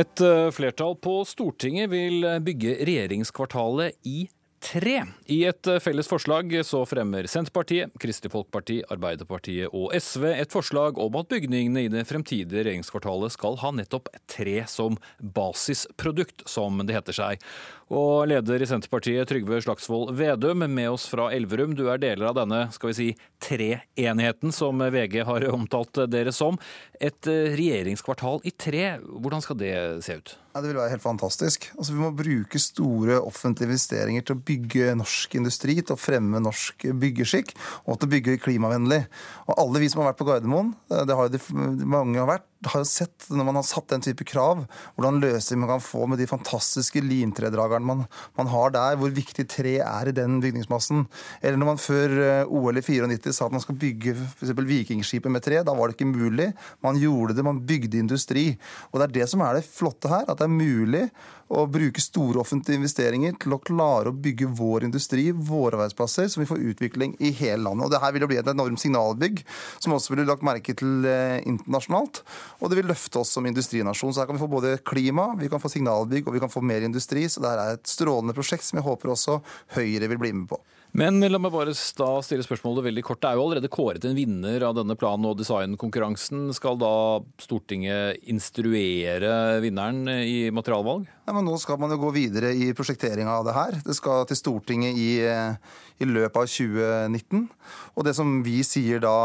Et 0.00 0.22
eh, 0.24 0.48
flertall 0.56 0.96
på 0.96 1.18
Stortinget 1.28 1.92
vil 1.92 2.24
bygge 2.46 2.78
regjeringskvartalet 2.88 4.00
i 4.08 4.24
tre. 4.64 4.96
I 5.30 5.38
et 5.48 5.68
eh, 5.68 5.80
felles 5.82 6.08
forslag 6.08 6.52
så 6.66 6.82
fremmer 6.88 7.28
Senterpartiet, 7.30 7.92
Kristelig 8.00 8.32
Folkeparti, 8.32 8.80
Arbeiderpartiet 8.92 9.72
og 9.72 9.92
SV 9.96 10.26
et 10.32 10.52
forslag 10.54 10.98
om 11.00 11.18
at 11.20 11.30
bygningene 11.30 11.84
i 11.84 11.90
det 11.92 12.06
fremtidige 12.08 12.64
regjeringskvartalet 12.64 13.34
skal 13.34 13.58
ha 13.60 13.72
nettopp 13.76 14.08
tre 14.30 14.62
som 14.70 14.98
basisprodukt, 15.18 16.46
som 16.48 16.80
det 16.84 16.96
heter 16.96 17.16
seg. 17.16 17.48
Og 17.94 18.24
leder 18.30 18.64
i 18.64 18.68
Senterpartiet, 18.68 19.28
Trygve 19.28 19.60
Slagsvold 19.64 20.14
Vedum, 20.16 20.64
med 20.64 20.90
oss 20.94 21.04
fra 21.10 21.28
Elverum. 21.34 21.76
Du 21.76 21.86
er 21.92 22.00
deler 22.00 22.30
av 22.30 22.38
denne 22.40 22.64
skal 22.74 22.92
vi 22.92 22.96
si, 22.98 23.10
treenigheten 23.44 24.54
som 24.54 24.80
VG 24.80 25.20
har 25.28 25.48
omtalt 25.52 26.06
dere 26.10 26.32
som. 26.34 26.58
Et 27.00 27.30
eh, 27.30 27.52
regjeringskvartal 27.58 28.40
i 28.48 28.54
tre, 28.56 28.96
hvordan 29.04 29.44
skal 29.44 29.60
det 29.60 29.76
se 30.06 30.18
ut? 30.22 30.38
Ja, 30.54 30.60
det 30.62 30.68
vil 30.70 30.76
være 30.78 30.92
helt 30.92 31.02
fantastisk. 31.02 31.64
Altså, 31.74 31.90
vi 31.90 31.98
må 31.98 32.12
bruke 32.14 32.60
store 32.62 33.16
offentlige 33.26 33.72
investeringer 33.72 34.22
til 34.22 34.36
å 34.36 34.42
bygge 34.46 34.92
norsk 35.00 35.32
industri, 35.34 35.74
til 35.80 35.96
å 35.96 35.98
fremme 35.98 36.38
norsk 36.38 36.84
byggeskikk 37.02 37.50
og 37.82 37.98
til 37.98 38.06
å 38.06 38.12
bygge 38.12 38.36
klimavennlig. 38.44 39.00
Og 39.48 39.58
alle 39.58 39.82
vi 39.82 39.88
som 39.90 40.04
har 40.04 40.12
vært 40.12 40.20
på 40.20 40.28
Gardermoen, 40.28 40.70
eh, 40.94 41.02
det 41.10 41.16
har 41.18 41.26
jo 41.26 41.34
de, 41.34 41.40
mange 41.82 42.22
har 42.22 42.30
vært, 42.30 42.46
har 42.72 42.82
jo 42.82 42.88
sett 42.88 43.26
når 43.30 43.48
man 43.48 43.58
har 43.58 43.66
satt 43.66 43.88
den 43.92 44.04
type 44.04 44.26
krav, 44.28 44.64
hvordan 44.96 45.20
løsninger 45.22 45.62
man 45.64 45.72
kan 45.74 45.84
få 45.84 46.08
med 46.10 46.20
de 46.20 46.28
fantastiske 46.30 47.02
lintredragerne 47.04 47.86
man, 47.86 48.04
man, 48.38 48.50
har 48.52 48.74
der, 48.74 48.98
hvor 49.00 49.12
viktig 49.14 49.46
tre 49.50 49.76
er 49.84 50.10
i 50.10 50.16
den 50.16 50.40
bygningsmassen. 50.44 51.04
Eller 51.42 51.60
når 51.60 51.70
man 51.72 51.82
før 51.82 52.16
eh, 52.24 52.50
OL 52.50 52.80
i 52.80 52.84
94 52.84 53.36
sa 53.36 53.48
at 53.48 53.56
man 53.56 53.64
skal 53.64 53.78
bygge 53.80 54.16
f.eks. 54.16 54.54
Vikingskipet 54.64 55.32
med 55.32 55.44
tre, 55.44 55.60
da 55.66 55.74
var 55.76 55.90
det 55.90 55.98
ikke 55.98 56.10
mulig. 56.10 56.50
Man 56.84 56.98
gjorde 57.00 57.36
det, 57.36 57.46
man 57.46 57.62
bygde 57.68 58.00
industri. 58.00 58.50
Og 58.92 59.00
det 59.00 59.08
er 59.08 59.16
det 59.20 59.30
som 59.32 59.44
er 59.44 59.58
det 59.58 59.68
flotte 59.68 60.10
her, 60.10 60.26
at 60.28 60.40
det 60.40 60.48
er 60.48 60.54
mulig 60.54 61.08
å 61.52 61.64
bruke 61.68 62.02
store 62.02 62.40
offentlige 62.40 62.80
investeringer 62.80 63.34
til 63.40 63.54
å 63.54 63.60
klare 63.62 64.10
å 64.10 64.16
bygge 64.16 64.48
vår 64.56 64.86
industri, 64.88 65.28
våre 65.34 65.76
arbeidsplasser, 65.76 66.28
så 66.30 66.40
vi 66.40 66.48
får 66.48 66.62
utvikling 66.72 67.14
i 67.20 67.32
hele 67.36 67.62
landet. 67.66 67.86
Og 67.86 67.92
det 67.92 68.00
her 68.02 68.14
vil 68.14 68.24
jo 68.24 68.30
bli 68.30 68.40
et 68.40 68.50
enormt 68.50 68.80
signalbygg, 68.80 69.42
som 69.82 69.94
også 69.96 70.14
blir 70.14 70.28
lagt 70.28 70.46
merke 70.46 70.76
til 70.76 71.04
eh, 71.08 71.42
internasjonalt. 71.44 72.22
Og 72.60 72.70
det 72.70 72.78
vil 72.78 72.90
løfte 72.90 73.20
oss 73.20 73.32
som 73.34 73.46
industrinasjon. 73.48 74.14
Så 74.14 74.22
her 74.22 74.28
kan 74.30 74.38
vi 74.38 74.44
få 74.44 74.50
både 74.50 74.76
klima, 74.86 75.30
vi 75.38 75.50
kan 75.52 75.62
få 75.62 75.72
signalbygg 75.72 76.28
og 76.28 76.36
vi 76.36 76.42
kan 76.44 76.52
få 76.52 76.62
mer 76.64 76.86
industri. 76.86 77.26
Så 77.28 77.42
det 77.42 77.50
her 77.50 77.62
er 77.62 77.78
et 77.78 77.90
strålende 77.90 78.36
prosjekt 78.36 78.66
som 78.66 78.80
jeg 78.80 78.86
håper 78.86 79.14
også 79.14 79.40
Høyre 79.76 80.10
vil 80.12 80.20
bli 80.20 80.32
med 80.36 80.48
på. 80.52 80.60
Men 80.94 81.18
la 81.26 81.40
meg 81.42 81.50
bare 81.50 81.72
da 81.98 82.08
stille 82.22 82.44
spørsmålet 82.46 82.84
veldig 82.86 83.02
kort. 83.02 83.18
Det 83.18 83.26
er 83.26 83.38
jo 83.38 83.44
allerede 83.48 83.70
kåret 83.72 84.04
en 84.06 84.14
vinner 84.14 84.62
av 84.62 84.76
denne 84.78 84.94
plan- 84.94 85.26
og 85.26 85.40
designkonkurransen. 85.40 86.52
Skal 86.54 86.78
da 86.78 87.18
Stortinget 87.42 88.22
instruere 88.30 89.58
vinneren 89.64 90.06
i 90.22 90.52
materialvalg? 90.54 91.08
Ja, 91.26 91.34
men 91.34 91.48
nå 91.48 91.56
skal 91.58 91.80
man 91.82 91.90
jo 91.90 91.98
gå 91.98 92.12
videre 92.14 92.52
i 92.54 92.70
prosjekteringa 92.78 93.40
av 93.40 93.48
det 93.48 93.56
her. 93.56 93.80
Det 93.82 93.96
skal 93.98 94.22
til 94.30 94.38
Stortinget 94.38 94.94
i, 94.94 95.10
i 95.18 96.06
løpet 96.06 96.38
av 96.38 96.46
2019. 96.46 97.48
Og 97.98 98.06
det 98.06 98.14
som 98.14 98.30
vi 98.46 98.60
sier 98.62 99.02
da 99.02 99.16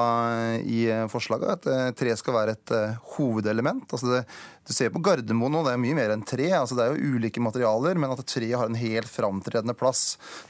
i 0.65 0.87
forslaget, 1.13 1.69
er 1.69 1.91
at 1.91 1.99
tre 2.01 2.17
skal 2.17 2.37
være 2.39 2.57
et 2.57 2.73
eh, 2.73 2.97
hovedelement. 3.13 3.85
Altså 3.93 4.15
det, 4.15 4.23
du 4.69 4.73
ser 4.75 4.91
på 4.93 5.01
Gardermoen 5.01 5.55
nå, 5.55 5.63
det 5.65 5.73
er 5.73 5.81
mye 5.81 5.97
mer 5.97 6.13
enn 6.13 6.25
tre. 6.27 6.51
Altså 6.53 6.77
det 6.77 6.85
er 6.85 6.93
jo 6.93 7.15
ulike 7.17 7.41
materialer, 7.41 7.97
men 7.97 8.13
at 8.13 8.21
tre 8.29 8.51
har 8.53 8.69
en 8.69 8.77
helt 8.77 9.09
framtredende 9.09 9.73
plass. 9.77 10.03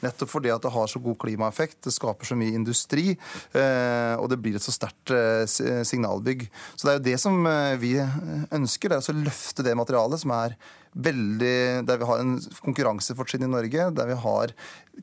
Nettopp 0.04 0.34
fordi 0.34 0.52
at 0.52 0.66
det 0.66 0.74
har 0.76 0.92
så 0.92 1.02
god 1.04 1.16
klimaeffekt, 1.24 1.80
det 1.88 1.96
skaper 1.96 2.28
så 2.28 2.38
mye 2.40 2.58
industri, 2.58 3.14
eh, 3.16 4.16
og 4.20 4.28
det 4.32 4.42
blir 4.44 4.60
et 4.60 4.66
så 4.66 4.76
sterkt 4.76 5.16
signalbygg. 5.88 6.50
Så 6.76 6.86
det 6.86 6.92
er 6.92 7.00
jo 7.00 7.08
det 7.08 7.18
som 7.24 7.48
vi 7.80 7.96
ønsker, 8.00 8.92
det 8.92 9.00
er 9.00 9.16
å 9.16 9.24
løfte 9.24 9.66
det 9.66 9.78
materialet 9.80 10.22
som 10.22 10.36
er 10.36 10.60
veldig, 10.93 11.86
der 11.88 12.00
vi 12.01 12.08
har 12.10 12.22
en 12.22 12.38
konkurransefortrinn 12.65 13.46
i 13.46 13.51
Norge, 13.51 13.89
der 13.96 14.10
vi 14.10 14.17
har 14.24 14.53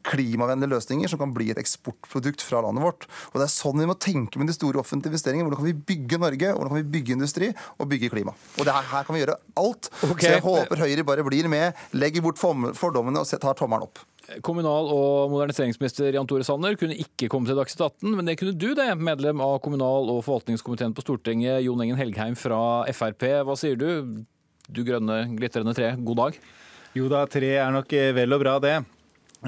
klimavennlige 0.05 0.75
løsninger 0.75 1.09
som 1.09 1.21
kan 1.21 1.33
bli 1.35 1.49
et 1.53 1.61
eksportprodukt 1.61 2.43
fra 2.45 2.61
landet 2.65 2.85
vårt. 2.85 3.07
Og 3.33 3.39
Det 3.41 3.47
er 3.47 3.53
sånn 3.55 3.81
vi 3.81 3.89
må 3.89 3.97
tenke 3.99 4.41
med 4.41 4.51
de 4.51 4.57
store 4.57 4.83
offentlige 4.83 5.15
investeringene. 5.15 5.49
Hvordan 5.49 5.63
kan 5.63 5.71
vi 5.71 5.87
bygge 5.95 6.21
Norge, 6.21 6.51
hvordan 6.53 6.75
kan 6.75 6.83
vi 6.83 6.91
bygge 6.99 7.17
industri 7.17 7.53
og 7.79 7.89
bygge 7.89 8.11
klima. 8.13 8.35
Og 8.59 8.67
her, 8.67 8.91
her, 8.91 9.07
kan 9.07 9.15
vi 9.17 9.23
gjøre 9.23 9.39
alt. 9.57 9.89
Okay. 10.03 10.27
Så 10.27 10.35
jeg 10.35 10.45
håper 10.45 10.85
Høyre 10.85 11.07
bare 11.07 11.25
blir 11.27 11.49
med, 11.49 11.87
legger 11.97 12.25
bort 12.25 12.41
fordommene 12.41 13.23
og 13.23 13.33
tar 13.41 13.57
tommelen 13.57 13.89
opp. 13.89 14.03
Kommunal- 14.43 14.89
og 14.91 15.31
moderniseringsminister 15.31 16.17
Jan 16.17 16.27
Tore 16.27 16.45
Sanner 16.45 16.75
kunne 16.79 16.97
ikke 16.99 17.29
komme 17.31 17.47
til 17.47 17.59
Dagsnytt 17.59 17.85
18, 18.03 18.17
men 18.19 18.27
det 18.27 18.35
kunne 18.41 18.57
du, 18.59 18.73
det, 18.75 18.89
medlem 18.99 19.43
av 19.45 19.61
kommunal- 19.63 20.11
og 20.11 20.25
forvaltningskomiteen 20.27 20.97
på 20.97 21.05
Stortinget, 21.05 21.63
Jon 21.63 21.85
Engen 21.85 22.01
Helgheim 22.01 22.35
fra 22.39 22.59
Frp. 22.91 23.29
Hva 23.47 23.55
sier 23.59 23.79
du? 23.79 24.27
Du 24.67 24.83
grønne, 24.87 25.23
glitrende 25.39 25.75
tre, 25.77 25.95
god 25.99 26.23
dag. 26.25 26.39
Jo 26.97 27.09
da, 27.13 27.25
tre 27.31 27.57
er 27.61 27.73
nok 27.75 27.93
vel 28.17 28.35
og 28.35 28.43
bra, 28.43 28.59
det. 28.63 28.77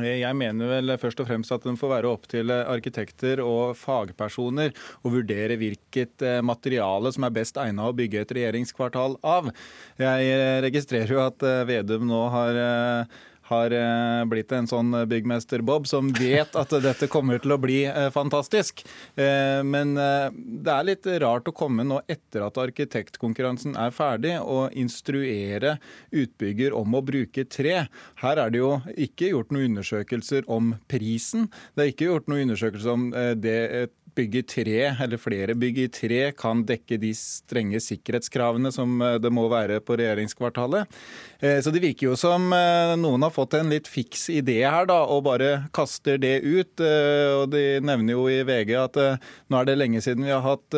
Jeg 0.05 0.37
mener 0.37 0.69
vel 0.69 0.93
først 1.01 1.23
og 1.23 1.27
fremst 1.31 1.53
at 1.55 1.65
den 1.65 1.79
får 1.81 1.91
være 1.91 2.11
opp 2.11 2.27
til 2.31 2.53
arkitekter 2.53 3.41
og 3.43 3.73
fagpersoner 3.79 4.75
å 5.03 5.13
vurdere 5.13 5.57
hvilket 5.59 6.23
eh, 6.23 6.43
materiale 6.45 7.11
som 7.15 7.25
er 7.27 7.35
best 7.35 7.59
egnet 7.59 7.89
å 7.89 7.97
bygge 7.97 8.21
et 8.23 8.35
regjeringskvartal 8.37 9.17
av. 9.27 9.49
Jeg 9.99 10.61
registrerer 10.67 11.15
jo 11.17 11.25
at 11.25 11.43
eh, 11.43 11.65
Vedum 11.69 12.07
nå 12.11 12.21
har 12.35 12.61
eh, 12.63 13.19
har 13.49 13.73
eh, 13.75 14.25
blitt 14.28 14.52
en 14.52 14.69
sånn 14.69 14.95
byggmester 15.09 15.62
Bob 15.67 15.87
som 15.88 16.11
vet 16.17 16.57
at 16.59 16.75
dette 16.85 17.09
kommer 17.11 17.40
til 17.43 17.55
å 17.55 17.61
bli 17.61 17.81
eh, 17.88 18.09
fantastisk. 18.14 18.85
Eh, 19.17 19.61
men 19.64 19.95
det 19.99 20.73
er 20.73 20.87
litt 20.87 21.09
rart 21.23 21.49
å 21.49 21.57
komme 21.57 21.87
nå 21.87 22.00
etter 22.11 22.45
at 22.47 22.61
arkitektkonkurransen 22.61 23.76
er 23.78 23.95
ferdig, 23.95 24.37
og 24.38 24.75
instruere 24.78 25.76
utbygger 26.14 26.76
om 26.76 26.99
å 26.99 27.05
bruke 27.05 27.47
tre. 27.49 27.87
Her 28.23 28.43
er 28.45 28.52
det 28.52 28.62
jo 28.62 28.73
ikke 28.95 29.33
gjort 29.33 29.55
noen 29.55 29.73
undersøkelser 29.73 30.49
om 30.52 30.75
prisen. 30.90 31.49
Det 31.75 31.85
er 31.85 31.93
ikke 31.93 32.11
gjort 32.11 32.28
noen 32.31 32.49
undersøkelser 32.49 32.95
om 32.95 33.09
det 33.43 33.59
et 33.83 33.95
bygg 34.19 34.37
i 34.41 34.43
tre, 34.43 34.79
eller 35.05 35.21
flere 35.21 35.55
bygg 35.59 35.79
i 35.85 35.89
tre, 35.93 36.21
kan 36.37 36.65
dekke 36.67 36.99
de 37.01 37.13
strenge 37.17 37.81
sikkerhetskravene 37.83 38.73
som 38.75 38.99
eh, 39.05 39.17
det 39.23 39.31
må 39.35 39.47
være 39.51 39.79
på 39.85 39.99
regjeringskvartalet. 40.01 40.99
Eh, 41.39 41.59
så 41.63 41.73
det 41.75 41.83
virker 41.85 42.11
jo 42.11 42.17
som 42.19 42.51
eh, 42.55 42.95
noen 42.99 43.27
har 43.27 43.35
fått 43.35 43.55
en 43.59 43.71
litt 43.73 43.89
fiks 43.91 44.29
idé 44.35 44.61
her, 44.65 44.89
da, 44.91 45.01
og 45.07 45.25
bare 45.29 45.69
kaster 45.75 46.19
det 46.21 46.39
ut. 46.43 46.81
Og 46.81 47.47
de 47.53 47.63
nevner 47.85 48.15
jo 48.15 48.27
i 48.31 48.41
VG 48.47 48.73
at 48.79 48.97
nå 49.51 49.59
er 49.59 49.67
det 49.69 49.77
lenge 49.79 50.01
siden 50.05 50.27
vi 50.27 50.33
har 50.33 50.43
hatt 50.45 50.75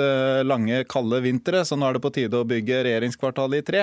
lange, 0.47 0.83
kalde 0.91 1.21
vintre, 1.25 1.63
så 1.67 1.77
nå 1.79 1.89
er 1.89 1.97
det 1.97 2.03
på 2.05 2.13
tide 2.15 2.41
å 2.41 2.47
bygge 2.49 2.83
regjeringskvartalet 2.87 3.61
i 3.61 3.67
tre. 3.67 3.83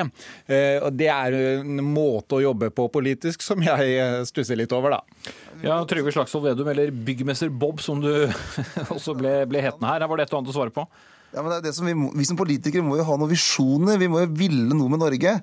Og 0.85 0.97
det 0.97 1.09
er 1.13 1.37
en 1.37 1.81
måte 1.85 2.37
å 2.37 2.43
jobbe 2.43 2.69
på 2.75 2.87
politisk 2.93 3.45
som 3.45 3.61
jeg 3.63 4.25
stusser 4.29 4.59
litt 4.59 4.73
over, 4.75 4.97
da. 4.97 5.35
Ja, 5.65 5.77
Trygve 5.89 6.11
Slagsvold 6.13 6.45
Vedum, 6.45 6.67
eller 6.69 6.91
byggmester 6.91 7.49
Bob, 7.49 7.81
som 7.81 8.01
du 8.01 8.11
også 8.95 9.15
ble, 9.17 9.33
ble 9.49 9.63
hetende 9.63 9.91
her. 9.91 10.07
Var 10.07 10.19
det 10.19 10.27
et 10.27 10.35
og 10.35 10.41
annet 10.41 10.53
å 10.53 10.57
svare 10.59 10.75
på? 10.75 10.87
Ja, 11.35 11.41
men 11.43 11.51
det 11.51 11.57
er 11.57 11.63
det 11.65 11.73
som 11.75 11.85
vi, 11.85 11.93
vi, 11.93 12.25
som 12.25 12.37
politikere 12.39 12.85
må 12.85 12.95
jo 12.95 13.05
ha 13.05 13.15
noen 13.19 13.29
visjoner. 13.33 13.99
Vi 13.99 14.07
må 14.09 14.21
jo 14.23 14.29
ville 14.39 14.75
noe 14.77 14.91
med 14.93 15.01
Norge. 15.01 15.33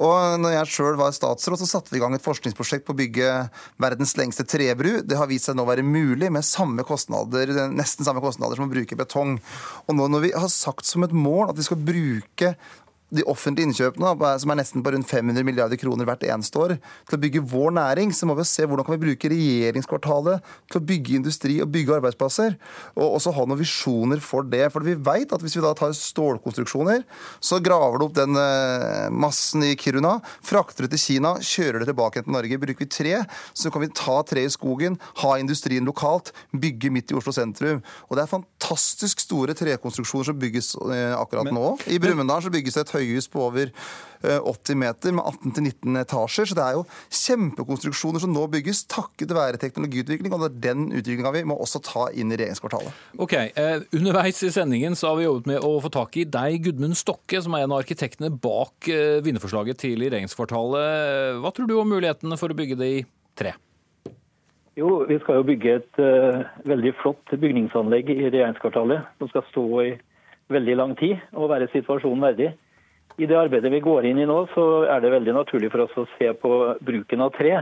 Og 0.00 0.38
når 0.40 0.54
jeg 0.54 0.70
sjøl 0.72 0.96
var 0.98 1.12
statsråd, 1.12 1.60
så 1.60 1.68
satte 1.68 1.92
vi 1.92 2.00
i 2.00 2.02
gang 2.02 2.16
et 2.16 2.24
forskningsprosjekt 2.24 2.86
på 2.86 2.94
å 2.94 2.98
bygge 2.98 3.28
verdens 3.82 4.16
lengste 4.16 4.46
trebru. 4.48 5.02
Det 5.04 5.18
har 5.20 5.28
vist 5.28 5.50
seg 5.50 5.58
nå 5.58 5.66
å 5.66 5.68
være 5.68 5.84
mulig 5.84 6.32
med 6.32 6.48
samme 6.48 6.86
kostnader, 6.88 7.52
nesten 7.76 8.08
samme 8.08 8.24
kostnader 8.24 8.56
som 8.56 8.66
å 8.66 8.72
bruke 8.72 8.98
betong. 8.98 9.36
Og 9.84 9.98
nå 9.98 10.08
når 10.14 10.24
vi 10.24 10.32
har 10.32 10.50
sagt 10.52 10.88
som 10.88 11.04
et 11.04 11.12
mål 11.14 11.52
at 11.52 11.60
vi 11.60 11.68
skal 11.68 11.82
bruke 11.92 12.54
de 13.14 13.24
offentlige 13.30 13.68
innkjøpene, 13.68 14.12
som 14.42 14.52
er 14.52 14.58
nesten 14.58 14.82
på 14.84 14.92
rundt 14.94 15.08
500 15.08 15.46
milliarder 15.46 15.78
kroner 15.80 16.08
hvert 16.08 16.24
eneste 16.26 16.60
år, 16.60 16.74
til 17.08 17.18
å 17.18 17.22
bygge 17.22 17.42
vår 17.52 17.74
næring, 17.78 18.12
så 18.14 18.26
må 18.28 18.36
vi 18.38 18.46
se 18.48 18.66
hvordan 18.66 18.86
kan 18.86 18.96
vi 18.96 19.04
bruke 19.06 19.30
regjeringskvartalet 19.30 20.50
til 20.72 20.80
å 20.80 20.84
bygge 20.90 21.18
industri 21.20 21.58
og 21.62 21.70
bygge 21.74 21.96
arbeidsplasser. 21.98 22.56
Og 22.98 23.18
også 23.18 23.34
ha 23.36 23.46
noen 23.46 23.60
visjoner 23.60 24.22
for 24.24 24.46
det. 24.48 24.66
For 24.74 24.86
vi 24.86 24.96
vet 24.98 25.34
at 25.34 25.44
hvis 25.44 25.56
vi 25.58 25.64
da 25.64 25.74
tar 25.78 25.94
stålkonstruksjoner, 25.96 27.04
så 27.44 27.60
graver 27.64 28.00
du 28.00 28.06
opp 28.08 28.16
den 28.18 28.38
eh, 28.40 29.08
massen 29.14 29.64
i 29.66 29.74
Kiruna, 29.78 30.16
frakter 30.44 30.86
det 30.88 30.94
til 30.96 31.04
Kina, 31.04 31.36
kjører 31.38 31.82
det 31.82 31.90
tilbake 31.92 32.24
til 32.24 32.34
Norge. 32.34 32.60
Bruker 32.64 32.84
vi 32.84 32.90
tre, 32.90 33.14
så 33.54 33.72
kan 33.72 33.84
vi 33.84 33.92
ta 33.94 34.18
tre 34.26 34.46
i 34.48 34.52
skogen, 34.52 34.98
ha 35.22 35.36
industrien 35.40 35.86
lokalt, 35.86 36.32
bygge 36.50 36.90
midt 36.94 37.14
i 37.14 37.18
Oslo 37.18 37.34
sentrum. 37.34 37.82
Og 38.08 38.18
det 38.18 38.26
er 38.26 38.34
fantastisk 38.34 39.22
store 39.22 39.56
trekonstruksjoner 39.58 40.30
som 40.32 40.40
bygges 40.40 40.74
eh, 40.90 41.14
akkurat 41.16 41.52
nå. 41.54 41.76
I 41.90 42.00
Brumunddal 42.02 42.50
bygges 42.54 42.76
det 42.76 42.86
et 42.88 42.94
høyt 42.98 43.03
høyhus 43.04 43.30
på 43.30 43.42
over 43.44 43.70
80 44.24 44.72
eh, 44.72 44.78
meter 44.80 45.14
med 45.14 45.24
18-19 45.24 46.00
etasjer. 46.00 46.48
Så 46.48 46.56
det 46.56 46.64
er 46.64 46.78
jo 46.78 46.84
kjempekonstruksjoner 47.20 48.24
som 48.24 48.32
nå 48.34 48.46
bygges 48.52 48.84
takket 48.90 49.34
være 49.36 49.60
teknologiutvikling. 49.62 50.32
Og 50.32 50.44
det 50.44 50.50
er 50.50 50.62
den 50.68 50.86
utviklinga 50.92 51.34
vi 51.36 51.44
må 51.48 51.58
også 51.60 51.82
ta 51.84 52.06
inn 52.16 52.32
i 52.32 52.38
regjeringskvartalet. 52.40 53.02
Ok, 53.20 53.36
eh, 53.36 53.84
Underveis 53.96 54.42
i 54.46 54.52
sendingen 54.54 54.96
så 54.98 55.12
har 55.12 55.20
vi 55.20 55.28
jobbet 55.28 55.50
med 55.52 55.66
å 55.66 55.74
få 55.84 55.92
tak 55.92 56.16
i 56.20 56.26
deg, 56.28 56.62
Gudmund 56.68 56.98
Stokke, 56.98 57.42
som 57.44 57.56
er 57.56 57.66
en 57.66 57.74
av 57.76 57.84
arkitektene 57.84 58.32
bak 58.32 58.88
eh, 58.92 59.20
vinnerforslaget 59.24 59.82
til 59.84 60.00
regjeringskvartalet. 60.06 61.38
Hva 61.44 61.52
tror 61.54 61.68
du 61.68 61.76
om 61.78 61.94
mulighetene 61.94 62.40
for 62.40 62.52
å 62.52 62.58
bygge 62.58 62.80
det 62.80 62.90
i 62.94 63.04
tre? 63.38 63.54
Jo, 64.74 65.04
vi 65.06 65.20
skal 65.22 65.38
jo 65.38 65.46
bygge 65.46 65.76
et 65.78 66.00
uh, 66.02 66.40
veldig 66.66 66.90
flott 66.98 67.30
bygningsanlegg 67.30 68.08
i 68.10 68.24
regjeringskvartalet. 68.26 69.06
Som 69.20 69.30
skal 69.30 69.46
stå 69.52 69.66
i 69.84 69.92
veldig 70.52 70.74
lang 70.80 70.94
tid 70.98 71.20
og 71.32 71.52
være 71.52 71.70
situasjonen 71.72 72.24
verdig. 72.26 72.50
I 73.18 73.28
det 73.30 73.36
arbeidet 73.38 73.70
vi 73.72 73.82
går 73.84 74.08
inn 74.10 74.18
i 74.18 74.26
nå, 74.26 74.40
så 74.54 74.64
er 74.90 75.02
det 75.02 75.12
veldig 75.14 75.36
naturlig 75.36 75.70
for 75.70 75.84
oss 75.84 75.94
å 76.00 76.06
se 76.16 76.32
på 76.34 76.50
bruken 76.82 77.22
av 77.22 77.30
tre. 77.36 77.60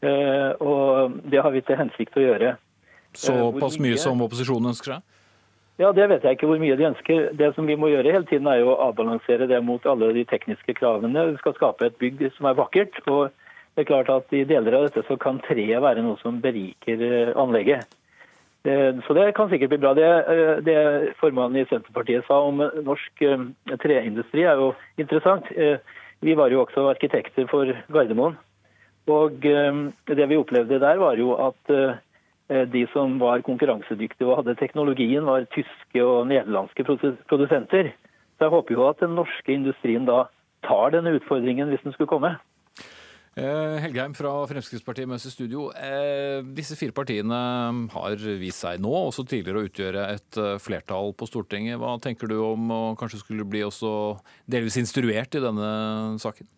Eh, 0.00 0.50
og 0.64 1.18
det 1.28 1.42
har 1.44 1.52
vi 1.52 1.62
til 1.66 1.76
hensikt 1.76 2.16
å 2.16 2.24
gjøre. 2.24 2.54
Såpass 3.18 3.78
mye, 3.78 3.94
mye 3.94 4.00
som 4.00 4.20
opposisjonen 4.24 4.72
ønsker 4.72 4.96
seg? 4.96 5.06
Ja, 5.78 5.92
Det 5.92 6.08
vet 6.10 6.24
jeg 6.26 6.34
ikke 6.34 6.48
hvor 6.50 6.58
mye 6.58 6.76
de 6.76 6.88
ønsker. 6.88 7.28
Det 7.38 7.52
som 7.54 7.66
vi 7.66 7.76
må 7.78 7.90
gjøre 7.92 8.10
hele 8.10 8.26
tiden 8.26 8.48
er 8.50 8.62
jo 8.62 8.72
å 8.72 8.80
avbalansere 8.88 9.46
det 9.46 9.60
mot 9.62 9.84
alle 9.86 10.10
de 10.16 10.24
tekniske 10.26 10.74
kravene. 10.74 11.28
Vi 11.30 11.38
skal 11.38 11.54
skape 11.54 11.86
et 11.86 11.98
bygg 12.00 12.24
som 12.34 12.48
er 12.50 12.58
vakkert. 12.58 12.98
og 13.06 13.30
det 13.76 13.84
er 13.84 13.92
klart 13.92 14.08
at 14.10 14.32
I 14.34 14.42
deler 14.42 14.74
av 14.74 14.88
dette 14.88 15.04
så 15.06 15.14
kan 15.22 15.38
treet 15.38 15.78
være 15.78 16.02
noe 16.02 16.18
som 16.18 16.40
beriker 16.42 16.98
eh, 16.98 17.30
anlegget. 17.38 17.86
Eh, 18.66 18.94
så 19.06 19.14
det 19.14 19.32
kan 19.36 19.48
sikkert 19.48 19.70
bli 19.70 19.78
bra. 19.78 19.94
Det, 19.94 20.08
eh, 20.34 20.56
det 20.66 21.14
formannen 21.20 21.62
i 21.62 21.68
Senterpartiet 21.70 22.26
sa 22.26 22.40
om 22.42 22.58
norsk 22.58 23.22
eh, 23.22 23.44
treindustri 23.78 24.42
er 24.42 24.58
jo 24.58 24.72
interessant. 24.98 25.46
Vi 26.20 26.34
var 26.34 26.50
jo 26.50 26.64
også 26.64 26.88
arkitekter 26.90 27.46
for 27.46 27.70
Gardermoen. 27.94 28.36
Og 29.08 29.40
det 29.40 30.26
vi 30.28 30.36
opplevde 30.36 30.80
der, 30.82 30.98
var 31.00 31.16
jo 31.16 31.30
at 31.40 31.70
de 32.72 32.82
som 32.92 33.14
var 33.20 33.40
konkurransedyktige 33.46 34.26
og 34.26 34.42
hadde 34.42 34.58
teknologien, 34.58 35.24
var 35.24 35.46
tyske 35.54 36.02
og 36.02 36.26
nederlandske 36.28 36.84
produsenter. 36.84 37.94
Så 38.36 38.44
jeg 38.44 38.52
håper 38.52 38.74
jo 38.74 38.88
at 38.88 39.00
den 39.00 39.14
norske 39.16 39.54
industrien 39.54 40.04
da 40.04 40.26
tar 40.66 40.92
denne 40.92 41.14
utfordringen 41.16 41.70
hvis 41.70 41.86
den 41.86 41.94
skulle 41.94 42.10
komme. 42.10 42.34
Eh, 43.38 43.76
Helgheim 43.84 44.14
fra 44.18 44.32
Fremskrittspartiet 44.50 45.06
med 45.06 45.18
oss 45.18 45.28
i 45.28 45.30
studio. 45.30 45.68
Eh, 45.76 46.40
disse 46.56 46.74
fire 46.78 46.94
partiene 46.96 47.38
har 47.92 48.24
vist 48.40 48.64
seg 48.64 48.80
nå, 48.82 48.90
også 48.90 49.22
tidligere, 49.28 49.62
å 49.62 49.68
utgjøre 49.68 50.06
et 50.16 50.38
eh, 50.42 50.56
flertall 50.62 51.12
på 51.14 51.28
Stortinget. 51.28 51.78
Hva 51.78 51.94
tenker 52.02 52.30
du 52.30 52.38
om 52.42 52.72
å 52.74 52.80
kanskje 52.98 53.22
skulle 53.22 53.46
bli 53.46 53.62
også 53.66 53.92
delvis 54.50 54.80
instruert 54.82 55.38
i 55.38 55.44
denne 55.44 55.70
saken? 56.22 56.50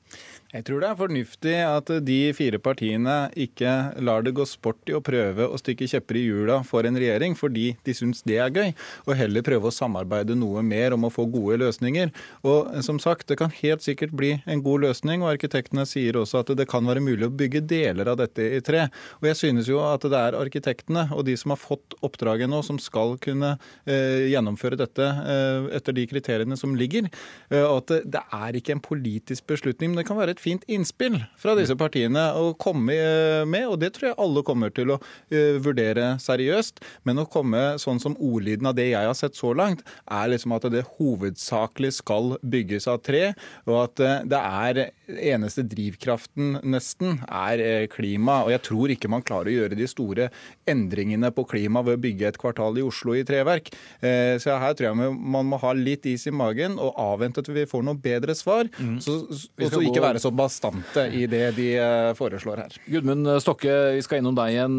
Jeg 0.51 0.65
tror 0.67 0.83
det 0.83 0.89
er 0.89 0.99
fornuftig 0.99 1.53
at 1.63 1.91
de 2.03 2.19
fire 2.35 2.59
partiene 2.59 3.17
ikke 3.39 3.71
lar 4.03 4.25
det 4.27 4.33
gå 4.35 4.43
sport 4.49 4.91
i 4.91 4.97
å 4.97 5.03
prøve 5.05 5.47
å 5.47 5.59
stikke 5.61 5.87
kjepper 5.87 6.19
i 6.19 6.25
hjula 6.25 6.57
for 6.67 6.87
en 6.89 6.99
regjering 6.99 7.37
fordi 7.39 7.69
de 7.87 7.95
syns 7.95 8.25
det 8.27 8.41
er 8.43 8.51
gøy, 8.51 8.73
og 9.07 9.15
heller 9.15 9.45
prøve 9.47 9.71
å 9.71 9.75
samarbeide 9.75 10.35
noe 10.35 10.65
mer 10.67 10.97
om 10.97 11.07
å 11.07 11.13
få 11.15 11.29
gode 11.31 11.61
løsninger. 11.63 12.11
Og 12.43 12.83
som 12.83 12.99
sagt, 13.03 13.29
det 13.31 13.39
kan 13.39 13.55
helt 13.61 13.87
sikkert 13.87 14.17
bli 14.19 14.33
en 14.51 14.65
god 14.65 14.89
løsning, 14.89 15.23
og 15.23 15.37
arkitektene 15.37 15.85
sier 15.87 16.19
også 16.19 16.43
at 16.43 16.51
det 16.59 16.67
kan 16.71 16.83
være 16.89 17.05
mulig 17.05 17.29
å 17.29 17.31
bygge 17.31 17.63
deler 17.71 18.11
av 18.11 18.19
dette 18.19 18.49
i 18.59 18.61
tre. 18.67 18.89
Og 19.21 19.31
jeg 19.31 19.39
synes 19.39 19.71
jo 19.71 19.79
at 19.87 20.03
det 20.03 20.19
er 20.19 20.39
arkitektene 20.41 21.07
og 21.15 21.29
de 21.31 21.39
som 21.39 21.55
har 21.55 21.63
fått 21.63 21.95
oppdraget 22.03 22.51
nå, 22.51 22.65
som 22.67 22.83
skal 22.83 23.15
kunne 23.23 23.53
eh, 23.87 24.27
gjennomføre 24.33 24.81
dette 24.83 25.07
eh, 25.07 25.71
etter 25.79 25.95
de 25.95 26.09
kriteriene 26.11 26.59
som 26.59 26.75
ligger. 26.75 27.07
Eh, 27.55 27.63
og 27.63 27.85
at 27.85 27.95
det, 27.95 28.03
det 28.19 28.27
er 28.35 28.59
ikke 28.59 28.75
en 28.75 28.83
politisk 28.83 29.47
beslutning, 29.55 29.95
men 29.95 30.00
det 30.01 30.07
kan 30.09 30.19
være 30.19 30.35
et 30.35 30.43
fint 30.43 30.65
innspill 30.71 31.19
fra 31.41 31.55
disse 31.59 31.77
partiene 31.79 32.23
å 32.37 32.53
komme 32.61 32.97
eh, 32.97 33.45
med, 33.49 33.67
og 33.69 33.79
det 33.83 33.93
tror 33.97 34.11
jeg 34.11 34.19
alle 34.25 34.45
kommer 34.47 34.73
til 34.75 34.95
å 34.95 34.99
uh, 35.01 35.57
vurdere 35.63 36.15
seriøst. 36.23 36.81
Men 37.09 37.21
å 37.23 37.29
komme 37.31 37.77
sånn 37.81 38.01
som 38.03 38.17
ordlyden 38.17 38.71
av 38.71 38.77
det 38.79 38.91
jeg 38.91 39.09
har 39.11 39.17
sett 39.19 39.37
så 39.39 39.53
langt, 39.57 39.85
er 40.11 40.33
liksom 40.33 40.57
at 40.57 40.69
det 40.73 40.87
hovedsakelig 40.97 41.93
skal 42.01 42.37
bygges 42.41 42.89
av 42.91 43.03
tre, 43.05 43.33
og 43.69 43.77
at 43.85 44.05
uh, 44.05 44.17
det 44.31 44.41
er 44.41 44.83
eneste 45.19 45.65
drivkraften 45.67 46.59
nesten 46.67 47.21
er 47.27 47.63
eh, 47.65 47.87
klima. 47.91 48.41
Og 48.47 48.53
jeg 48.55 48.63
tror 48.67 48.95
ikke 48.95 49.11
man 49.13 49.25
klarer 49.27 49.51
å 49.51 49.57
gjøre 49.57 49.79
de 49.79 49.89
store 49.91 50.31
endringene 50.71 51.33
på 51.35 51.45
klima 51.51 51.83
ved 51.87 51.99
å 51.99 52.03
bygge 52.05 52.31
et 52.31 52.41
kvartal 52.41 52.79
i 52.81 52.85
Oslo 52.87 53.17
i 53.19 53.25
treverk. 53.27 53.73
Eh, 54.01 54.37
så 54.43 54.59
her 54.63 54.77
tror 54.79 54.91
jeg 54.91 55.15
man 55.19 55.51
må 55.51 55.61
ha 55.63 55.75
litt 55.77 56.09
is 56.11 56.27
i 56.31 56.35
magen 56.35 56.79
og 56.81 56.99
avvente 57.01 57.45
til 57.45 57.59
vi 57.59 57.69
får 57.71 57.87
noe 57.87 58.01
bedre 58.01 58.37
svar. 58.39 58.71
Mm. 58.79 58.99
Så, 59.05 59.21
og 59.31 59.71
så 59.75 59.85
ikke 59.85 60.05
være 60.05 60.23
så 60.23 60.33
bastante 60.35 61.07
i 61.17 61.27
det 61.31 61.47
de 61.59 61.71
eh, 61.81 62.11
foreslår 62.19 62.65
her. 62.65 62.81
Gudmund 62.91 63.29
Stokke, 63.43 63.79
vi 63.97 64.05
skal 64.07 64.21
innom 64.21 64.37
deg 64.39 64.55
igjen 64.57 64.79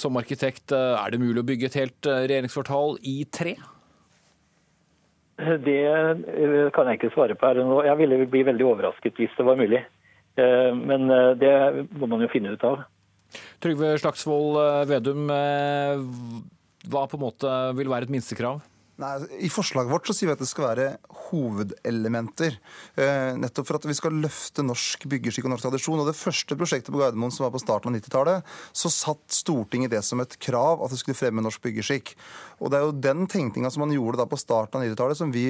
som 0.00 0.16
arkitekt. 0.20 0.72
Er 0.74 1.12
det 1.12 1.20
mulig 1.22 1.42
å 1.42 1.46
bygge 1.46 1.70
et 1.70 1.78
helt 1.80 2.10
regjeringskvartal 2.10 2.98
i 3.06 3.20
tre? 3.32 3.56
Det 5.40 6.70
kan 6.76 6.88
jeg 6.90 6.98
ikke 6.98 7.14
svare 7.14 7.36
på 7.38 7.48
her 7.48 7.62
nå. 7.64 7.80
Jeg 7.86 7.98
ville 8.00 8.26
bli 8.28 8.42
veldig 8.46 8.66
overrasket 8.66 9.16
hvis 9.20 9.34
det 9.38 9.46
var 9.46 9.58
mulig. 9.60 9.80
Eh, 10.38 10.72
men 10.76 11.10
eh, 11.10 11.30
det 11.40 11.52
må 11.98 12.08
man 12.10 12.24
jo 12.24 12.30
finne 12.32 12.54
ut 12.54 12.66
av. 12.66 12.84
Trygve 13.62 13.94
Slagsvold 14.02 14.58
eh, 14.62 14.82
Vedum, 14.90 15.30
hva 16.90 17.06
på 17.06 17.18
en 17.18 17.24
måte 17.24 17.54
vil 17.78 17.90
være 17.92 18.08
et 18.08 18.14
minstekrav? 18.14 18.62
Nei, 19.00 19.14
I 19.46 19.48
forslaget 19.48 19.88
vårt 19.88 20.08
så 20.10 20.12
sier 20.12 20.28
vi 20.28 20.34
at 20.34 20.42
det 20.42 20.48
skal 20.50 20.66
være 20.66 20.86
hovedelementer. 21.30 22.58
Eh, 23.00 23.32
nettopp 23.40 23.68
for 23.70 23.78
at 23.78 23.86
vi 23.88 23.96
skal 23.96 24.18
løfte 24.20 24.64
norsk 24.66 25.06
byggeskikk 25.08 25.46
og 25.48 25.54
norsk 25.54 25.64
tradisjon. 25.64 26.02
Og 26.02 26.08
Det 26.10 26.18
første 26.18 26.56
prosjektet 26.58 26.92
på 26.92 27.00
Gardermoen 27.00 27.32
som 27.32 27.46
var 27.46 27.54
på 27.54 27.62
starten 27.62 27.88
av 27.88 27.96
90-tallet, 27.96 28.50
så 28.76 28.92
satt 28.92 29.22
Stortinget 29.32 29.94
det 29.94 30.02
som 30.04 30.20
et 30.20 30.36
krav 30.42 30.82
at 30.84 30.92
det 30.92 30.98
skulle 31.00 31.16
fremme 31.16 31.44
norsk 31.44 31.62
byggeskikk. 31.64 32.12
Og 32.60 32.70
Det 32.70 32.76
er 32.76 32.84
jo 32.84 32.92
den 32.92 33.24
tenkninga 33.30 33.70
som 33.72 33.86
man 33.86 33.94
gjorde 33.94 34.20
da 34.20 34.26
på 34.28 34.40
starten 34.40 34.80
av 34.80 34.84
90-tallet, 34.84 35.16
som 35.16 35.32
vi 35.32 35.46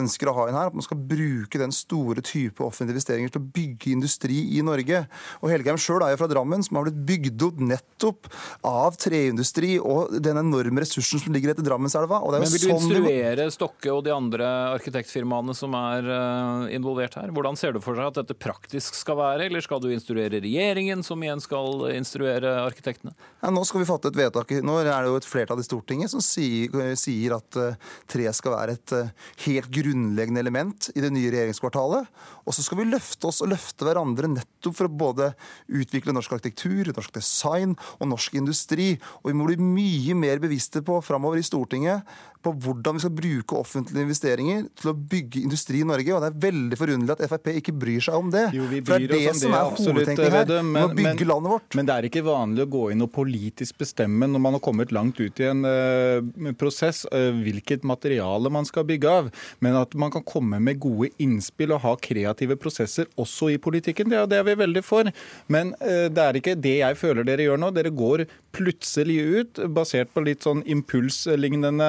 ønsker 0.00 0.30
å 0.30 0.36
ha 0.38 0.48
inn 0.48 0.56
her. 0.56 0.72
At 0.72 0.78
man 0.78 0.86
skal 0.86 0.96
bruke 0.96 1.60
den 1.60 1.76
store 1.76 2.24
type 2.24 2.64
offentlige 2.64 2.96
investeringer 2.96 3.34
til 3.34 3.42
å 3.42 3.50
bygge 3.58 3.92
industri 3.92 4.40
i 4.56 4.64
Norge. 4.64 5.04
Og 5.42 5.52
Helgheim 5.52 5.76
sjøl 5.76 6.06
er 6.06 6.14
jo 6.14 6.22
fra 6.22 6.30
Drammen, 6.32 6.64
som 6.64 6.80
har 6.80 6.88
blitt 6.88 7.04
bygd 7.04 7.46
opp 7.50 7.60
nettopp 7.60 8.32
av 8.64 8.96
treindustri 8.96 9.76
og 9.76 10.16
den 10.24 10.40
enorme 10.40 10.86
ressursen 10.86 11.20
som 11.20 11.36
ligger 11.36 11.52
etter 11.52 11.66
Drammenselva. 11.68 12.22
Og 12.24 12.32
det 12.32 12.40
er 12.40 12.48
jo 12.48 12.78
sånn 12.78 12.93
instruere 12.94 13.46
Stokke 13.52 13.92
og 13.92 14.02
de 14.06 14.12
andre 14.14 14.46
arkitektfirmaene 14.74 15.54
som 15.56 15.74
er 15.78 16.08
eh, 16.08 16.74
involvert 16.76 17.16
her? 17.18 17.32
Hvordan 17.34 17.58
ser 17.58 17.74
du 17.74 17.80
for 17.84 17.98
seg 17.98 18.10
at 18.10 18.20
dette 18.22 18.36
praktisk 18.38 18.96
skal 18.98 19.18
være, 19.20 19.48
eller 19.48 19.64
skal 19.64 19.82
du 19.82 19.90
instruere 19.92 20.42
regjeringen, 20.42 21.04
som 21.06 21.22
igjen 21.22 21.42
skal 21.42 21.88
instruere 21.94 22.56
arkitektene? 22.64 23.14
Ja, 23.42 23.52
nå 23.54 23.64
skal 23.68 23.82
vi 23.82 23.88
fatte 23.88 24.12
et 24.12 24.18
vedtak. 24.18 24.54
Nå 24.64 24.78
er 24.82 24.90
det 24.90 25.12
jo 25.12 25.18
et 25.20 25.28
flertall 25.28 25.62
i 25.62 25.66
Stortinget 25.66 26.12
som 26.12 26.22
sier, 26.24 26.94
sier 26.98 27.36
at 27.36 27.60
uh, 27.60 27.94
tre 28.10 28.30
skal 28.36 28.56
være 28.56 28.76
et 28.78 28.94
uh, 28.96 29.30
helt 29.46 29.70
grunnleggende 29.74 30.42
element 30.42 30.90
i 30.94 31.04
det 31.04 31.12
nye 31.14 31.32
regjeringskvartalet. 31.34 32.10
Og 32.44 32.56
så 32.56 32.64
skal 32.64 32.80
vi 32.80 32.88
løfte 32.90 33.30
oss 33.30 33.42
og 33.44 33.52
løfte 33.52 33.86
hverandre 33.86 34.30
nettopp 34.30 34.78
for 34.78 34.88
å 34.88 34.96
både 35.04 35.30
utvikle 35.72 36.14
norsk 36.16 36.36
arkitektur, 36.36 36.92
norsk 36.94 37.14
design 37.16 37.74
og 37.98 38.10
norsk 38.12 38.36
industri. 38.40 38.94
Og 39.22 39.32
vi 39.32 39.38
må 39.38 39.48
bli 39.48 39.58
mye 39.60 40.16
mer 40.18 40.42
bevisste 40.42 40.84
på 40.84 41.00
framover 41.04 41.40
i 41.40 41.46
Stortinget 41.46 42.04
på 42.44 42.52
hvordan 42.60 42.83
vi 42.92 43.02
skal 43.04 43.12
bruke 43.14 43.56
offentlige 43.56 44.04
investeringer 44.04 44.66
til 44.80 44.90
å 44.90 44.94
bygge 44.94 45.42
industri 45.44 45.80
i 45.80 45.86
Norge. 45.88 46.12
Og 46.14 46.22
det 46.24 46.30
er 46.30 46.40
veldig 46.44 46.78
forunderlig 46.78 47.14
at 47.14 47.32
Frp 47.32 47.50
ikke 47.54 47.74
bryr 47.84 48.04
seg 48.04 48.18
om 48.18 48.30
det. 48.34 48.44
Jo, 48.56 48.66
vi 48.70 48.80
bryr 48.84 48.94
For 48.94 49.04
det 49.04 49.20
er 49.20 49.30
det 49.30 49.40
som 49.40 49.56
er 49.56 49.70
hovedtenkningen 49.70 50.36
her. 50.36 50.52
Men, 50.64 50.80
å 50.82 50.92
bygge 50.92 51.14
men, 51.22 51.30
landet 51.30 51.54
vårt. 51.54 51.78
Men 51.78 51.88
det 51.88 51.96
er 51.96 52.08
ikke 52.10 52.24
vanlig 52.26 52.66
å 52.66 52.70
gå 52.74 52.84
inn 52.94 53.06
og 53.06 53.12
politisk 53.14 53.80
bestemme 53.80 54.28
når 54.30 54.44
man 54.46 54.58
har 54.58 54.64
kommet 54.64 54.94
langt 54.94 55.20
ut 55.22 55.42
i 55.42 55.48
en 55.48 55.64
uh, 55.64 56.52
prosess, 56.60 57.04
uh, 57.14 57.30
hvilket 57.44 57.86
materiale 57.88 58.52
man 58.52 58.68
skal 58.68 58.86
bygge 58.88 59.16
av. 59.20 59.32
Men 59.64 59.78
at 59.80 59.96
man 59.98 60.12
kan 60.14 60.26
komme 60.26 60.60
med 60.62 60.82
gode 60.82 61.12
innspill 61.22 61.74
og 61.76 61.84
ha 61.86 61.96
kreative 62.00 62.58
prosesser 62.60 63.08
også 63.20 63.52
i 63.54 63.60
politikken, 63.62 64.10
det, 64.12 64.26
det 64.32 64.40
er 64.40 64.48
vi 64.48 64.58
veldig 64.60 64.84
for. 64.84 65.10
Men 65.52 65.74
uh, 65.80 66.06
det 66.12 66.28
er 66.28 66.40
ikke 66.40 66.58
det 66.58 66.78
jeg 66.80 67.00
føler 67.00 67.26
dere 67.26 67.48
gjør 67.48 67.62
nå. 67.62 67.72
Dere 67.74 67.94
går 67.94 68.26
plutselig 68.54 69.18
ut, 69.18 69.62
basert 69.74 70.12
på 70.14 70.22
litt 70.26 70.44
sånn 70.46 70.62
impulslignende 70.70 71.88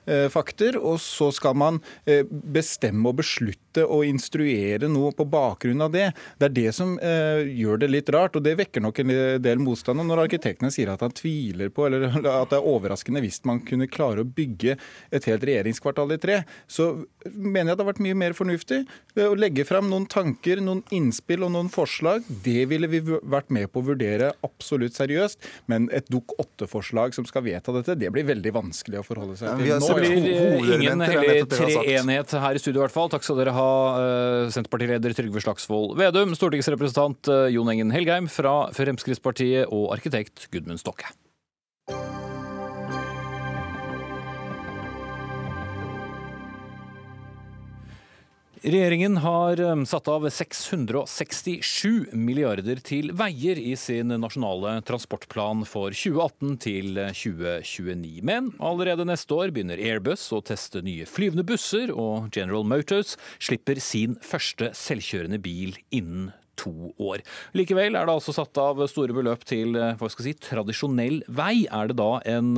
fakter, 0.33 0.77
og 0.77 0.99
så 1.01 1.29
skal 1.35 1.57
man 1.57 1.79
eh, 2.05 2.25
bestemme 2.27 3.11
og 3.11 3.19
beslutte 3.21 3.85
og 3.85 4.03
instruere 4.03 4.89
noe 4.91 5.13
på 5.15 5.25
bakgrunn 5.31 5.83
av 5.85 5.93
det. 5.93 6.09
Det 6.39 6.49
er 6.49 6.55
det 6.55 6.73
som 6.75 6.97
eh, 6.99 7.43
gjør 7.47 7.81
det 7.83 7.91
litt 7.91 8.11
rart, 8.13 8.35
og 8.35 8.45
det 8.45 8.57
vekker 8.59 8.83
nok 8.83 9.01
en 9.03 9.13
del 9.43 9.61
motstand. 9.63 10.01
Og 10.03 10.09
når 10.09 10.25
arkitektene 10.25 10.71
sier 10.73 10.91
at 10.91 11.03
han 11.05 11.15
tviler 11.15 11.71
på, 11.73 11.87
eller 11.87 12.09
at 12.41 12.51
det 12.51 12.59
er 12.59 12.69
overraskende 12.73 13.23
hvis 13.23 13.41
man 13.47 13.63
kunne 13.67 13.89
klare 13.91 14.25
å 14.25 14.27
bygge 14.27 14.77
et 15.11 15.29
helt 15.29 15.45
regjeringskvartal 15.47 16.15
i 16.15 16.19
tre, 16.21 16.41
så 16.67 16.91
mener 17.31 17.71
jeg 17.71 17.79
det 17.79 17.85
har 17.85 17.91
vært 17.91 18.03
mye 18.03 18.17
mer 18.17 18.35
fornuftig 18.37 18.81
å 19.21 19.33
legge 19.37 19.65
fram 19.67 19.89
noen 19.91 20.07
tanker, 20.09 20.61
noen 20.63 20.83
innspill 20.93 21.45
og 21.47 21.53
noen 21.55 21.71
forslag. 21.71 22.25
Det 22.43 22.65
ville 22.71 22.89
vi 22.91 23.01
vært 23.05 23.51
med 23.53 23.69
på 23.71 23.81
å 23.81 23.87
vurdere 23.91 24.33
absolutt 24.45 24.97
seriøst, 24.97 25.39
men 25.71 25.87
et 25.95 26.09
Dukk 26.11 26.33
8-forslag 26.41 27.15
som 27.15 27.27
skal 27.27 27.45
vedta 27.45 27.71
dette, 27.75 27.95
det 27.95 28.09
blir 28.11 28.25
veldig 28.27 28.51
vanskelig 28.55 28.99
å 28.99 29.05
forholde 29.05 29.37
seg 29.39 29.61
til. 29.61 29.77
Nå 29.79 30.00
blir 30.01 30.75
ingen 30.77 31.05
hellig 31.05 31.47
treenighet 31.51 32.35
her 32.43 32.57
i 32.57 32.61
studio, 32.61 32.81
i 32.81 32.85
hvert 32.85 32.95
fall. 32.95 33.11
Takk 33.13 33.25
skal 33.25 33.39
dere 33.41 33.55
ha, 33.55 33.71
eh, 34.01 34.51
Senterpartileder 34.53 35.15
Trygve 35.17 35.43
Slagsvold 35.43 35.97
Vedum, 35.99 36.35
stortingsrepresentant 36.37 37.31
eh, 37.31 37.49
Jon 37.55 37.71
Engen 37.71 37.93
Helgheim 37.95 38.29
fra 38.31 38.55
Fremskrittspartiet 38.75 39.71
og 39.71 39.91
arkitekt 39.95 40.49
Gudmund 40.53 40.81
Stokke. 40.81 41.09
Regjeringen 48.61 49.17
har 49.17 49.57
satt 49.89 50.05
av 50.07 50.27
667 50.29 52.11
milliarder 52.13 52.77
til 52.85 53.09
veier 53.17 53.57
i 53.57 53.71
sin 53.73 54.13
nasjonale 54.21 54.75
transportplan 54.85 55.63
for 55.65 55.89
2018 55.97 56.59
til 56.61 56.99
2029. 57.09 58.19
Men 58.21 58.51
allerede 58.61 59.07
neste 59.09 59.33
år 59.33 59.49
begynner 59.55 59.81
Airbus 59.81 60.27
å 60.29 60.43
teste 60.45 60.83
nye 60.85 61.09
flyvende 61.09 61.47
busser, 61.49 61.89
og 61.89 62.29
General 62.37 62.61
Motors 62.61 63.15
slipper 63.41 63.81
sin 63.81 64.19
første 64.21 64.69
selvkjørende 64.77 65.41
bil 65.41 65.73
innen 65.89 66.29
to 66.61 66.93
år. 67.01 67.25
Likevel 67.57 67.97
er 67.97 68.05
det 68.05 68.13
altså 68.13 68.35
satt 68.35 68.61
av 68.61 68.83
store 68.91 69.15
beløp 69.15 69.41
til 69.49 69.73
eh, 69.73 69.95
hva 69.97 70.09
skal 70.11 70.27
si, 70.27 70.35
tradisjonell 70.37 71.23
vei. 71.33 71.65
Er 71.65 71.89
det 71.89 71.97
da 71.97 72.11
en 72.29 72.53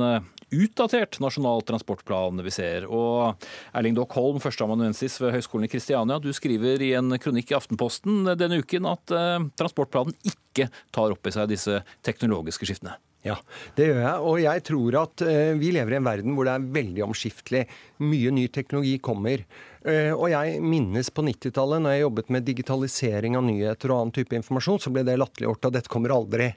eh, 0.50 0.58
utdatert 0.64 1.20
nasjonal 1.22 1.64
transportplan 1.66 2.42
vi 2.44 2.52
ser. 2.54 2.88
Og 2.88 3.46
Erling 3.76 3.96
Dock 3.96 4.14
Holm, 4.18 4.40
førsteamanuensis 4.42 5.20
ved 5.22 5.34
Høgskolen 5.36 5.68
i 5.68 5.72
Kristiania, 5.72 6.20
du 6.20 6.30
skriver 6.36 6.82
i 6.82 6.92
en 6.98 7.16
kronikk 7.20 7.52
i 7.52 7.58
Aftenposten 7.58 8.34
denne 8.38 8.60
uken 8.62 8.90
at 8.90 9.14
eh, 9.14 9.48
transportplanen 9.58 10.16
ikke 10.22 10.70
tar 10.94 11.14
opp 11.14 11.26
i 11.26 11.34
seg 11.34 11.50
disse 11.50 11.82
teknologiske 12.06 12.68
skiftene. 12.68 12.98
Ja, 13.24 13.38
det 13.78 13.86
gjør 13.88 14.02
jeg. 14.02 14.24
Og 14.28 14.40
jeg 14.42 14.62
tror 14.68 14.96
at 15.00 15.22
uh, 15.24 15.54
vi 15.56 15.70
lever 15.72 15.94
i 15.94 15.96
en 15.96 16.04
verden 16.04 16.34
hvor 16.36 16.44
det 16.44 16.58
er 16.58 16.66
veldig 16.74 17.06
omskiftelig. 17.06 17.62
Mye 18.04 18.32
ny 18.36 18.44
teknologi 18.52 18.98
kommer. 19.00 19.46
Uh, 19.80 20.12
og 20.12 20.26
jeg 20.28 20.58
minnes 20.60 21.08
på 21.08 21.24
90-tallet, 21.24 21.80
når 21.80 21.94
jeg 21.94 22.04
jobbet 22.04 22.34
med 22.36 22.44
digitalisering 22.44 23.38
av 23.40 23.46
nyheter 23.46 23.94
og 23.94 24.02
annen 24.02 24.14
type 24.18 24.36
informasjon, 24.36 24.82
så 24.84 24.92
ble 24.92 25.06
det 25.08 25.16
latterliggjort 25.22 25.70
at 25.70 25.78
dette 25.78 25.92
kommer 25.92 26.12
aldri. 26.12 26.50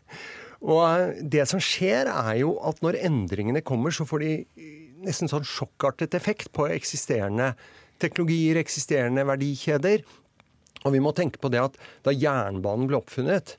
Og 0.66 0.84
uh, 0.84 1.18
det 1.22 1.46
som 1.50 1.62
skjer, 1.62 2.10
er 2.10 2.40
jo 2.42 2.56
at 2.66 2.82
når 2.86 3.00
endringene 3.08 3.64
kommer, 3.66 3.94
så 3.94 4.08
får 4.08 4.24
de 4.24 4.32
nesten 5.06 5.30
sånn 5.30 5.46
sjokkartet 5.46 6.18
effekt 6.18 6.52
på 6.56 6.70
eksisterende 6.74 7.54
teknologier, 8.02 8.60
eksisterende 8.62 9.26
verdikjeder. 9.28 10.06
Og 10.86 10.94
vi 10.94 11.02
må 11.04 11.14
tenke 11.18 11.42
på 11.42 11.52
det 11.54 11.62
at 11.62 11.78
da 12.06 12.14
jernbanen 12.14 12.90
ble 12.90 13.00
oppfunnet 13.02 13.58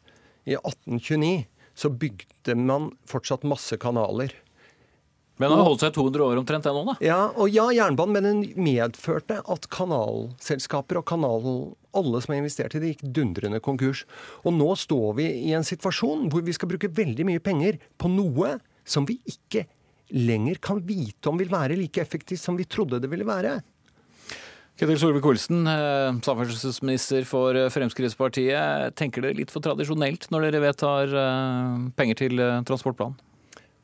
i 0.49 0.57
1829 0.57 1.47
så 1.79 1.91
bygde 1.95 2.57
man 2.59 2.91
fortsatt 3.07 3.47
masse 3.47 3.77
kanaler. 3.81 4.33
Men 5.39 5.53
han 5.53 5.61
har 5.61 5.69
holdt 5.69 5.85
seg 5.85 5.95
200 5.95 6.25
år 6.25 6.41
omtrent 6.41 6.67
ennå, 6.67 6.83
da? 6.89 6.95
Ja, 7.05 7.19
og 7.39 7.53
ja, 7.55 7.69
jernbanen, 7.75 8.15
men 8.17 8.27
den 8.27 8.65
medførte 8.69 9.39
at 9.47 9.69
kanalselskaper 9.71 10.99
og 11.01 11.07
kanal, 11.07 11.49
alle 11.97 12.23
som 12.25 12.35
har 12.35 12.43
investert 12.43 12.75
i 12.75 12.83
det, 12.83 12.93
gikk 12.95 13.07
dundrende 13.21 13.63
konkurs. 13.63 14.03
Og 14.43 14.57
nå 14.59 14.73
står 14.79 15.19
vi 15.21 15.31
i 15.47 15.55
en 15.55 15.67
situasjon 15.67 16.27
hvor 16.33 16.43
vi 16.47 16.57
skal 16.57 16.73
bruke 16.73 16.91
veldig 16.91 17.29
mye 17.31 17.43
penger 17.45 17.79
på 17.99 18.11
noe 18.11 18.57
som 18.89 19.07
vi 19.07 19.21
ikke 19.31 19.69
lenger 20.15 20.59
kan 20.65 20.81
vite 20.89 21.29
om 21.31 21.39
vil 21.39 21.51
være 21.53 21.77
like 21.79 22.01
effektivt 22.01 22.43
som 22.43 22.57
vi 22.59 22.67
trodde 22.67 23.01
det 23.03 23.11
ville 23.13 23.27
være. 23.29 23.59
Ketil 24.79 24.99
Solvik-Olsen, 25.01 25.67
eh, 25.67 26.19
samferdselsminister 26.23 27.25
for 27.27 27.57
eh, 27.59 27.67
Fremskrittspartiet. 27.75 28.95
Tenker 28.95 29.25
dere 29.25 29.35
litt 29.35 29.51
for 29.51 29.65
tradisjonelt 29.65 30.29
når 30.31 30.47
dere 30.47 30.63
vedtar 30.69 31.15
eh, 31.19 31.89
penger 31.99 32.21
til 32.23 32.43
transportplan? 32.67 33.17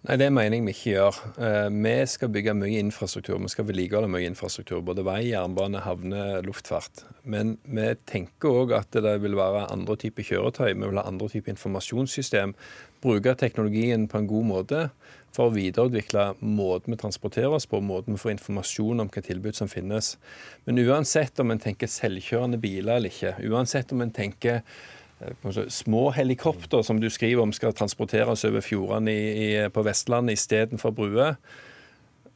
Nei, 0.04 0.18
Det 0.20 0.26
mener 0.36 0.58
jeg 0.58 0.64
vi 0.66 0.72
ikke 0.74 0.90
gjør. 0.90 1.18
Eh, 1.40 1.70
vi 1.72 1.92
skal 2.12 2.28
bygge 2.28 2.52
mye 2.52 2.80
infrastruktur. 2.82 3.38
Vi 3.40 3.48
skal 3.48 3.64
vedlikeholde 3.64 4.10
mye 4.12 4.28
infrastruktur. 4.28 4.82
Både 4.84 5.00
vei, 5.00 5.30
jernbane, 5.30 5.80
havne, 5.80 6.42
luftfart. 6.44 7.06
Men 7.24 7.56
vi 7.64 7.86
tenker 8.04 8.52
òg 8.52 8.74
at 8.76 8.92
det 8.92 9.14
vil 9.22 9.32
være 9.38 9.62
andre 9.72 9.96
typer 9.96 10.26
kjøretøy. 10.28 10.74
Vi 10.74 10.90
vil 10.90 11.00
ha 11.00 11.06
andre 11.08 11.28
typer 11.32 11.54
informasjonssystem. 11.54 12.52
Bruke 13.00 13.32
teknologien 13.40 14.04
på 14.06 14.20
en 14.20 14.28
god 14.28 14.44
måte 14.50 14.82
for 15.32 15.48
å 15.48 15.54
videreutvikle 15.54 16.34
måten 16.44 16.92
vi 16.92 17.00
transporterer 17.00 17.56
oss 17.56 17.66
på, 17.66 17.80
måten 17.80 18.14
vi 18.14 18.20
får 18.20 18.36
informasjon 18.36 19.00
om 19.02 19.08
hva 19.08 19.22
tilbud 19.24 19.56
som 19.56 19.72
finnes. 19.72 20.18
Men 20.68 20.84
uansett 20.84 21.40
om 21.40 21.50
en 21.50 21.64
tenker 21.64 21.90
selvkjørende 21.90 22.60
biler 22.60 23.00
eller 23.00 23.10
ikke, 23.10 23.34
uansett 23.48 23.96
om 23.96 24.04
en 24.04 24.12
tenker 24.14 24.62
små 25.72 26.08
helikopter 26.16 26.82
som 26.82 27.00
du 27.00 27.10
skriver 27.10 27.42
om 27.42 27.52
skal 27.52 27.74
transporteres 27.76 28.44
over 28.48 28.64
fjordene 28.64 29.68
på 29.74 29.84
Vestlandet 29.86 30.38
istedenfor 30.38 30.94
bruer. 30.96 31.38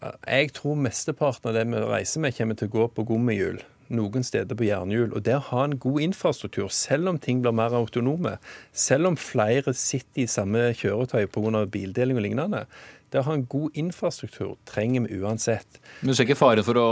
Eh, 0.02 0.14
jeg 0.26 0.52
tror 0.58 0.78
mesteparten 0.78 1.50
av 1.50 1.56
det 1.56 1.66
vi 1.70 1.82
reiser 1.82 2.22
med, 2.22 2.36
kommer 2.36 2.58
til 2.58 2.70
å 2.70 2.76
gå 2.76 2.86
på 2.94 3.06
gummihjul. 3.08 3.60
Noen 3.88 4.24
steder 4.26 4.56
på 4.58 4.66
jernhjul. 4.68 5.14
Og 5.16 5.24
det 5.24 5.38
å 5.38 5.46
ha 5.48 5.64
en 5.64 5.78
god 5.80 6.02
infrastruktur, 6.04 6.68
selv 6.68 7.08
om 7.08 7.18
ting 7.18 7.40
blir 7.42 7.56
mer 7.56 7.74
autonome, 7.76 8.36
selv 8.72 9.08
om 9.08 9.16
flere 9.16 9.72
sitter 9.72 10.26
i 10.26 10.28
samme 10.28 10.68
kjøretøy 10.76 11.24
pga. 11.32 11.64
bildeling 11.66 12.20
og 12.20 12.26
lignende, 12.26 12.66
det 13.12 13.20
å 13.20 13.26
ha 13.26 13.34
en 13.36 13.44
god 13.48 13.76
infrastruktur 13.78 14.54
trenger 14.68 15.06
vi 15.06 15.18
uansett. 15.22 15.80
Men 16.00 16.12
du 16.12 16.16
ser 16.16 16.28
ikke 16.28 16.38
fare 16.38 16.64
for 16.66 16.78
å 16.80 16.88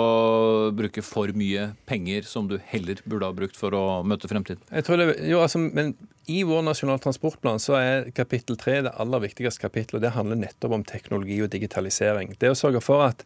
bruke 0.76 1.04
for 1.04 1.32
mye 1.36 1.70
penger 1.88 2.28
som 2.28 2.48
du 2.50 2.56
heller 2.72 3.00
burde 3.04 3.28
ha 3.28 3.36
brukt 3.36 3.58
for 3.58 3.76
å 3.76 3.86
møte 4.06 4.30
fremtiden? 4.30 4.62
Jeg 4.70 4.86
tror 4.86 5.02
det, 5.02 5.08
jo, 5.28 5.42
altså, 5.44 5.60
men 5.60 5.94
I 6.26 6.40
vår 6.48 6.64
nasjonale 6.66 7.02
transportplan 7.04 7.60
så 7.62 7.76
er 7.78 8.08
kapittel 8.16 8.58
tre 8.58 8.80
det 8.86 8.94
aller 8.98 9.22
viktigste 9.28 9.62
kapittelet. 9.62 10.02
Det 10.06 10.14
handler 10.16 10.40
nettopp 10.40 10.78
om 10.78 10.86
teknologi 10.86 11.38
og 11.44 11.52
digitalisering. 11.52 12.34
Det 12.40 12.50
å 12.50 12.58
sørge 12.58 12.82
for 12.82 13.04
at 13.06 13.22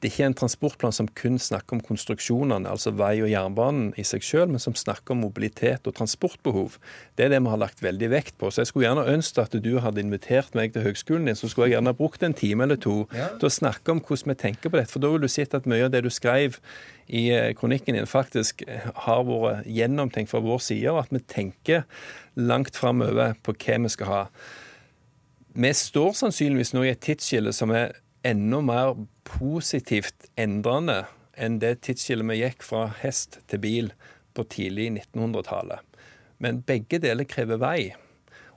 det 0.00 0.08
er 0.08 0.14
ikke 0.14 0.26
en 0.30 0.36
transportplan 0.40 0.94
som 0.96 1.08
kun 1.12 1.34
snakker 1.36 1.76
om 1.76 1.82
konstruksjonene, 1.84 2.70
altså 2.72 2.94
vei 2.96 3.18
og 3.20 3.28
jernbanen 3.28 3.90
i 4.00 4.04
seg 4.08 4.24
selv, 4.24 4.54
men 4.54 4.62
som 4.62 4.72
snakker 4.72 5.12
om 5.12 5.20
mobilitet 5.26 5.84
og 5.84 5.98
transportbehov. 5.98 6.78
Det 7.20 7.26
er 7.26 7.34
det 7.34 7.42
vi 7.44 7.52
har 7.52 7.60
lagt 7.60 7.82
veldig 7.84 8.08
vekt 8.14 8.38
på. 8.40 8.48
Så 8.48 8.62
jeg 8.62 8.70
skulle 8.70 8.86
gjerne 8.86 9.04
ønske 9.12 9.44
at 9.44 9.58
du 9.60 9.74
hadde 9.84 10.00
invitert 10.00 10.56
meg 10.56 10.72
til 10.72 10.86
høgskolen 10.88 11.28
din, 11.28 11.36
så 11.36 11.52
skulle 11.52 11.68
jeg 11.68 11.76
gjerne 11.76 11.94
brukt 11.98 12.24
en 12.24 12.36
time 12.36 12.64
eller 12.64 12.80
to 12.80 12.96
ja. 13.12 13.28
til 13.36 13.50
å 13.50 13.52
snakke 13.58 13.92
om 13.92 14.00
hvordan 14.00 14.32
vi 14.32 14.38
tenker 14.40 14.72
på 14.72 14.80
dette. 14.80 14.94
For 14.94 15.04
da 15.04 15.12
vil 15.12 15.26
du 15.26 15.28
sett 15.28 15.58
at 15.58 15.68
mye 15.68 15.84
av 15.90 15.92
det 15.92 16.06
du 16.08 16.10
skrev 16.14 16.56
i 17.12 17.28
eh, 17.36 17.52
kronikken 17.60 17.98
din, 17.98 18.08
faktisk 18.08 18.64
eh, 18.64 18.88
har 19.04 19.24
vært 19.28 19.68
gjennomtenkt 19.68 20.32
fra 20.32 20.40
vår 20.40 20.64
side, 20.64 20.94
og 20.94 21.04
at 21.04 21.12
vi 21.12 21.20
tenker 21.28 21.84
langt 22.40 22.72
framover 22.80 23.36
på 23.44 23.52
hva 23.52 23.82
vi 23.84 23.92
skal 23.92 24.14
ha. 24.14 24.26
Vi 25.60 25.76
står 25.76 26.14
sannsynligvis 26.16 26.72
nå 26.72 26.86
i 26.86 26.94
et 26.94 27.04
tidsskille 27.04 27.52
som 27.52 27.76
er 27.76 27.98
enda 28.26 28.60
mer 28.64 28.94
positivt 29.24 30.28
endrende 30.40 31.04
enn 31.40 31.58
det 31.62 31.80
tidsskillet 31.86 32.28
vi 32.28 32.40
gikk 32.42 32.64
fra 32.66 32.86
hest 33.00 33.40
til 33.48 33.62
bil 33.62 33.90
på 34.36 34.44
tidlig 34.52 34.90
1900-tallet. 34.92 35.80
Men 36.40 36.62
begge 36.66 37.00
deler 37.02 37.28
krever 37.28 37.60
vei. 37.60 37.80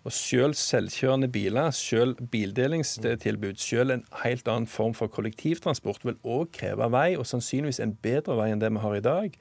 Og 0.04 0.12
selv 0.12 0.58
selvkjørende 0.60 1.30
biler, 1.32 1.72
selv 1.72 2.20
bildelingstilbud, 2.32 3.60
selv 3.60 3.94
en 3.94 4.04
helt 4.24 4.48
annen 4.52 4.68
form 4.68 4.96
for 4.98 5.12
kollektivtransport 5.12 6.04
vil 6.04 6.20
òg 6.28 6.52
kreve 6.58 6.90
vei, 6.92 7.14
og 7.16 7.28
sannsynligvis 7.28 7.80
en 7.84 7.96
bedre 8.04 8.36
vei 8.40 8.50
enn 8.52 8.64
det 8.64 8.72
vi 8.74 8.84
har 8.84 8.98
i 8.98 9.06
dag. 9.06 9.38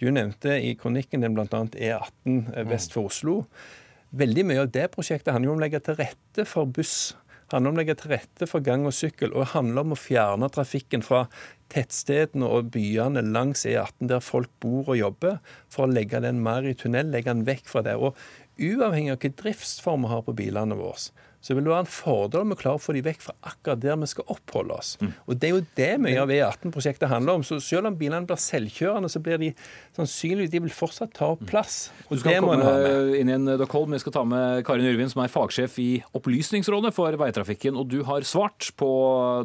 Du 0.00 0.10
nevnte 0.12 0.58
i 0.60 0.74
kronikken 0.76 1.24
din 1.24 1.36
bl.a. 1.36 1.46
E18 1.48 2.68
vest 2.68 2.92
for 2.92 3.08
Oslo. 3.08 3.38
Veldig 4.12 4.44
mye 4.44 4.66
av 4.66 4.72
det 4.74 4.90
prosjektet 4.92 5.32
handler 5.32 5.48
jo 5.48 5.54
om 5.54 5.62
å 5.62 5.64
legge 5.64 5.80
til 5.80 5.96
rette 5.96 6.44
for 6.48 6.68
buss 6.68 7.14
handler 7.52 7.72
om 7.72 7.76
å 7.76 7.80
legge 7.82 7.96
til 8.00 8.12
rette 8.12 8.48
for 8.50 8.64
gang 8.64 8.86
og 8.88 8.94
sykkel, 8.96 9.34
og 9.36 9.52
handler 9.54 9.86
om 9.86 9.94
å 9.94 9.98
fjerne 9.98 10.48
trafikken 10.52 11.04
fra 11.06 11.24
tettstedene 11.72 12.48
og 12.48 12.70
byene 12.74 13.24
langs 13.24 13.66
E18 13.68 14.10
der 14.10 14.24
folk 14.24 14.50
bor 14.62 14.92
og 14.92 14.98
jobber, 14.98 15.38
for 15.72 15.86
å 15.86 15.92
legge 15.92 16.20
den 16.24 16.42
mer 16.44 16.66
i 16.68 16.76
tunnel, 16.78 17.12
legge 17.12 17.32
den 17.32 17.46
vekk 17.48 17.68
fra 17.72 17.84
det. 17.86 17.96
Og 17.96 18.16
uavhengig 18.60 19.14
av 19.14 19.20
hvilken 19.20 19.38
driftsform 19.40 20.06
vi 20.06 20.12
har 20.12 20.24
på 20.26 20.36
bilene 20.42 20.78
våre, 20.78 21.12
så 21.42 21.56
vil 21.56 21.66
det 21.66 21.72
være 21.72 21.84
en 21.84 21.90
fordel 21.90 22.44
om 22.44 22.52
vi 22.52 22.58
klarer 22.60 22.78
å 22.78 22.82
få 22.82 22.94
de 22.94 23.02
vekk 23.02 23.24
fra 23.24 23.34
akkurat 23.50 23.80
der 23.82 23.98
vi 23.98 24.08
skal 24.12 24.28
oppholde 24.30 24.76
oss. 24.76 24.92
Mm. 25.02 25.10
Og 25.26 25.40
Det 25.42 25.48
er 25.48 25.54
jo 25.56 25.64
det 25.78 25.90
mye 26.04 26.20
av 26.22 26.30
E18-prosjektet 26.30 27.10
handler 27.10 27.40
om. 27.40 27.46
Så 27.46 27.58
Selv 27.62 27.90
om 27.90 27.96
bilene 27.98 28.28
blir 28.28 28.38
selvkjørende, 28.38 29.10
så 29.10 29.22
blir 29.22 29.40
de 29.42 29.50
sannsynligvis 29.96 30.52
de 30.52 30.62
vil 30.62 30.74
fortsatt 30.76 31.14
ta 31.18 31.32
opp 31.34 31.42
plass. 31.50 31.90
Og 32.06 32.16
du 32.16 32.22
skal 32.22 32.38
komme 32.44 32.70
inn 33.18 33.32
i 33.32 33.34
en 33.34 33.56
Dockholm. 33.58 33.96
Vi 33.96 34.02
skal 34.04 34.14
ta 34.14 34.24
med 34.28 34.62
Karin 34.68 34.86
Yrvin, 34.86 35.10
som 35.10 35.24
er 35.24 35.32
fagsjef 35.32 35.80
i 35.82 35.90
Opplysningsrådet 36.14 36.94
for 36.94 37.18
veitrafikken. 37.18 37.74
Og 37.74 37.90
du 37.90 38.00
har 38.06 38.22
svart 38.28 38.70
på 38.78 38.92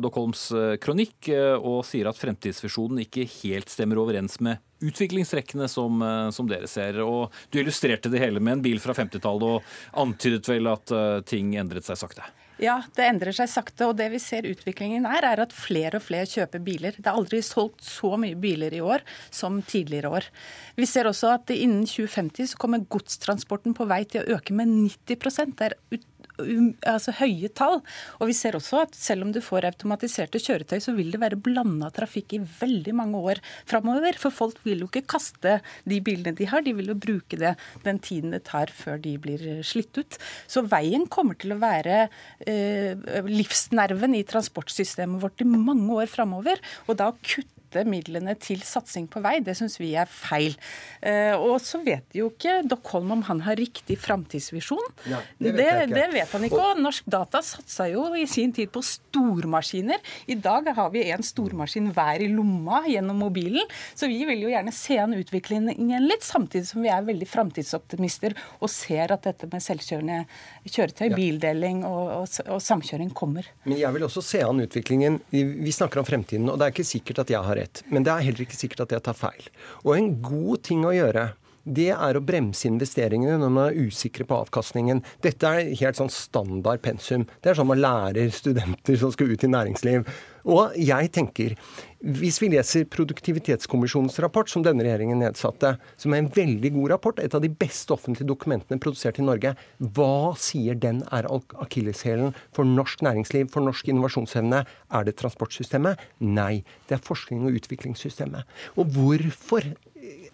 Dokholms 0.04 0.52
kronikk 0.84 1.32
eh, 1.34 1.56
og 1.58 1.82
sier 1.88 2.10
at 2.12 2.20
fremtidsvisjonen 2.22 3.02
ikke 3.08 3.26
helt 3.42 3.74
stemmer 3.74 4.00
overens 4.04 4.38
med 4.44 4.62
utviklingstrekkene 4.80 5.68
som, 5.72 6.02
eh, 6.02 6.30
som, 6.30 6.50
dere 6.50 6.68
ser. 6.68 7.00
Og 7.04 7.34
du 7.50 7.60
illustrerte 7.62 8.12
det 8.14 8.22
hele 8.24 8.42
med 8.44 8.60
en 8.60 8.66
bil 8.66 8.82
fra 8.84 8.96
50-tallet 8.98 9.48
og 9.58 10.02
antydet 10.04 10.48
vel 10.48 10.70
at 10.72 10.94
uh, 10.94 11.22
ting 11.28 11.56
endret 11.58 11.88
seg 11.88 12.00
sakte? 12.00 12.26
Ja, 12.58 12.80
det 12.98 13.06
endrer 13.06 13.36
seg 13.38 13.50
sakte. 13.52 13.86
Og 13.90 13.98
det 14.00 14.08
vi 14.14 14.22
ser 14.22 14.48
utviklingen 14.50 15.06
er, 15.10 15.26
er 15.26 15.44
at 15.44 15.54
flere 15.54 16.00
og 16.00 16.06
flere 16.08 16.30
kjøper 16.30 16.64
biler. 16.66 16.98
Det 16.98 17.06
er 17.06 17.18
aldri 17.18 17.44
solgt 17.46 17.86
så 17.86 18.16
mye 18.20 18.38
biler 18.38 18.74
i 18.74 18.82
år 18.82 19.06
som 19.30 19.62
tidligere 19.62 20.12
år. 20.20 20.30
Vi 20.78 20.90
ser 20.90 21.10
også 21.10 21.36
at 21.36 21.54
innen 21.54 21.86
2050 21.86 22.54
så 22.54 22.62
kommer 22.62 22.86
godstransporten 22.90 23.78
på 23.78 23.88
vei 23.90 24.04
til 24.10 24.24
å 24.24 24.38
øke 24.38 24.58
med 24.58 24.74
90 24.74 25.54
Det 25.58 25.70
er 25.70 25.78
ut 25.94 26.08
altså 26.38 27.14
høye 27.20 27.50
tall. 27.56 27.82
Og 28.20 28.30
vi 28.30 28.36
ser 28.38 28.58
også 28.58 28.82
at 28.84 28.96
selv 28.98 29.26
om 29.26 29.34
du 29.36 29.40
får 29.44 29.68
automatiserte 29.70 30.42
kjøretøy, 30.42 30.80
så 30.84 30.94
vil 30.98 31.12
det 31.14 31.22
være 31.22 31.40
blanda 31.42 31.90
trafikk 31.94 32.38
i 32.38 32.42
veldig 32.62 32.96
mange 32.98 33.22
år 33.34 33.42
framover. 33.70 34.20
For 34.22 34.34
folk 34.34 34.62
vil 34.68 34.86
jo 34.86 34.90
ikke 34.92 35.08
kaste 35.18 35.60
de 35.88 36.00
bilene 36.04 36.36
de 36.38 36.50
har, 36.50 36.64
de 36.66 36.76
vil 36.78 36.94
jo 36.94 36.98
bruke 37.00 37.40
det 37.40 37.56
den 37.86 38.02
tiden 38.04 38.36
det 38.36 38.44
tar 38.50 38.72
før 38.74 39.02
de 39.02 39.18
blir 39.22 39.44
slitt 39.66 39.98
ut. 39.98 40.20
Så 40.50 40.66
veien 40.70 41.08
kommer 41.12 41.38
til 41.40 41.56
å 41.56 41.62
være 41.62 42.08
eh, 42.46 42.96
livsnerven 43.28 44.18
i 44.18 44.26
transportsystemet 44.28 45.22
vårt 45.24 45.44
i 45.44 45.50
mange 45.50 45.90
år 45.98 46.10
framover. 46.12 46.62
Og 46.88 47.00
da 47.00 47.12
kutte 47.22 47.57
kutte 47.68 47.84
midlene 47.88 48.36
til 48.40 48.62
satsing 48.64 49.08
på 49.12 49.22
vei, 49.24 49.40
det 49.44 49.56
syns 49.58 49.78
vi 49.80 49.94
er 49.96 50.08
feil. 50.08 50.56
Eh, 51.02 51.36
og 51.36 51.60
så 51.62 51.82
vet 51.84 52.16
jo 52.16 52.30
ikke 52.32 52.64
Dockholm 52.68 53.12
om 53.12 53.24
han 53.28 53.42
har 53.42 53.58
riktig 53.60 53.98
framtidsvisjon. 54.00 54.84
Ja, 55.10 55.20
det, 55.38 55.54
det, 55.58 55.70
det, 55.92 56.08
vet 56.14 56.32
han 56.32 56.46
ikke. 56.48 56.60
Og 56.62 56.82
Norsk 56.82 57.06
Data 57.06 57.42
satsa 57.44 57.88
jo 57.92 58.10
i 58.16 58.26
sin 58.28 58.54
tid 58.56 58.72
på 58.72 58.82
stormaskiner. 58.82 60.00
I 60.28 60.38
dag 60.40 60.70
har 60.76 60.92
vi 60.94 61.06
en 61.12 61.24
stormaskin 61.24 61.92
hver 61.96 62.24
i 62.24 62.30
lomma 62.32 62.84
gjennom 62.88 63.20
mobilen. 63.20 63.66
Så 63.96 64.08
vi 64.08 64.24
vil 64.28 64.46
jo 64.46 64.52
gjerne 64.52 64.74
se 64.76 65.00
an 65.02 65.16
utviklingen 65.18 66.08
litt, 66.08 66.26
samtidig 66.26 66.70
som 66.72 66.84
vi 66.86 66.92
er 66.94 67.06
veldig 67.08 67.28
framtidsoptimister 67.30 68.36
og 68.62 68.72
ser 68.72 69.14
at 69.16 69.28
dette 69.28 69.50
med 69.52 69.64
selvkjørende 69.64 70.24
kjøretøy, 70.68 71.08
ja. 71.10 71.16
bildeling 71.16 71.84
og, 71.88 72.04
og, 72.22 72.40
og 72.48 72.64
samkjøring 72.64 73.12
kommer. 73.18 73.48
Men 73.68 73.80
jeg 73.80 73.96
vil 73.96 74.08
også 74.08 74.24
se 74.26 74.44
an 74.46 74.64
utviklingen. 74.64 75.20
Vi 75.32 75.74
snakker 75.74 76.02
om 76.02 76.08
fremtiden, 76.08 76.48
og 76.52 76.60
det 76.60 76.68
er 76.68 76.76
ikke 76.76 76.88
sikkert 76.88 77.24
at 77.24 77.32
jeg 77.34 77.44
har 77.44 77.57
rett. 77.58 77.84
Men 77.92 78.06
det 78.06 78.14
er 78.14 78.26
heller 78.28 78.46
ikke 78.46 78.60
sikkert 78.60 78.86
at 78.88 78.96
jeg 78.96 79.06
tar 79.08 79.18
feil. 79.18 79.50
Og 79.84 79.96
en 79.98 80.14
god 80.24 80.64
ting 80.68 80.86
å 80.88 80.96
gjøre 80.96 81.32
det 81.68 81.90
er 81.92 82.18
å 82.18 82.24
bremse 82.24 82.68
investeringene 82.70 83.38
når 83.42 83.52
man 83.52 83.70
er 83.70 83.90
usikre 83.90 84.26
på 84.28 84.40
avkastningen. 84.46 85.04
Dette 85.26 85.52
er 85.52 85.76
helt 85.82 86.00
sånn 86.00 86.14
standard 86.14 86.82
pensum. 86.86 87.28
Det 87.44 87.52
er 87.52 87.60
sånn 87.60 87.70
man 87.70 87.84
lærer 87.84 88.32
studenter 88.34 89.00
som 89.02 89.12
skal 89.14 89.34
ut 89.34 89.44
i 89.44 89.52
næringsliv. 89.52 90.08
Og 90.48 90.78
jeg 90.80 91.10
tenker, 91.12 91.58
hvis 92.00 92.38
vi 92.40 92.48
leser 92.54 92.86
Produktivitetskommisjonens 92.88 94.16
rapport, 94.24 94.48
som 94.48 94.64
denne 94.64 94.86
regjeringen 94.86 95.20
nedsatte, 95.20 95.74
som 96.00 96.14
er 96.14 96.22
en 96.22 96.30
veldig 96.32 96.72
god 96.78 96.94
rapport, 96.94 97.20
et 97.20 97.36
av 97.36 97.44
de 97.44 97.52
beste 97.52 97.92
offentlige 97.92 98.30
dokumentene 98.30 98.80
produsert 98.80 99.20
i 99.20 99.26
Norge, 99.28 99.52
hva 99.98 100.32
sier 100.40 100.78
den 100.80 101.02
er 101.12 101.28
akilleshælen 101.28 102.32
for 102.56 102.70
norsk 102.70 103.04
næringsliv, 103.04 103.52
for 103.52 103.66
norsk 103.66 103.92
innovasjonsevne? 103.92 104.64
Er 104.96 105.08
det 105.08 105.18
transportsystemet? 105.20 106.00
Nei, 106.24 106.64
det 106.88 106.96
er 106.96 107.04
forskning- 107.04 107.44
og 107.50 107.60
utviklingssystemet. 107.60 108.48
Og 108.80 108.96
hvorfor 108.96 109.68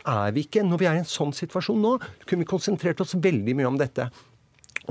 er 0.07 0.35
vi 0.35 0.45
ikke, 0.47 0.65
når 0.67 0.81
vi 0.81 0.89
er 0.89 0.99
i 0.99 1.03
en 1.03 1.09
sånn 1.09 1.33
situasjon 1.35 1.81
nå, 1.81 1.97
kunne 2.27 2.43
vi 2.43 2.51
konsentrert 2.51 3.01
oss 3.03 3.15
veldig 3.15 3.57
mye 3.59 3.71
om 3.71 3.79
dette. 3.79 4.09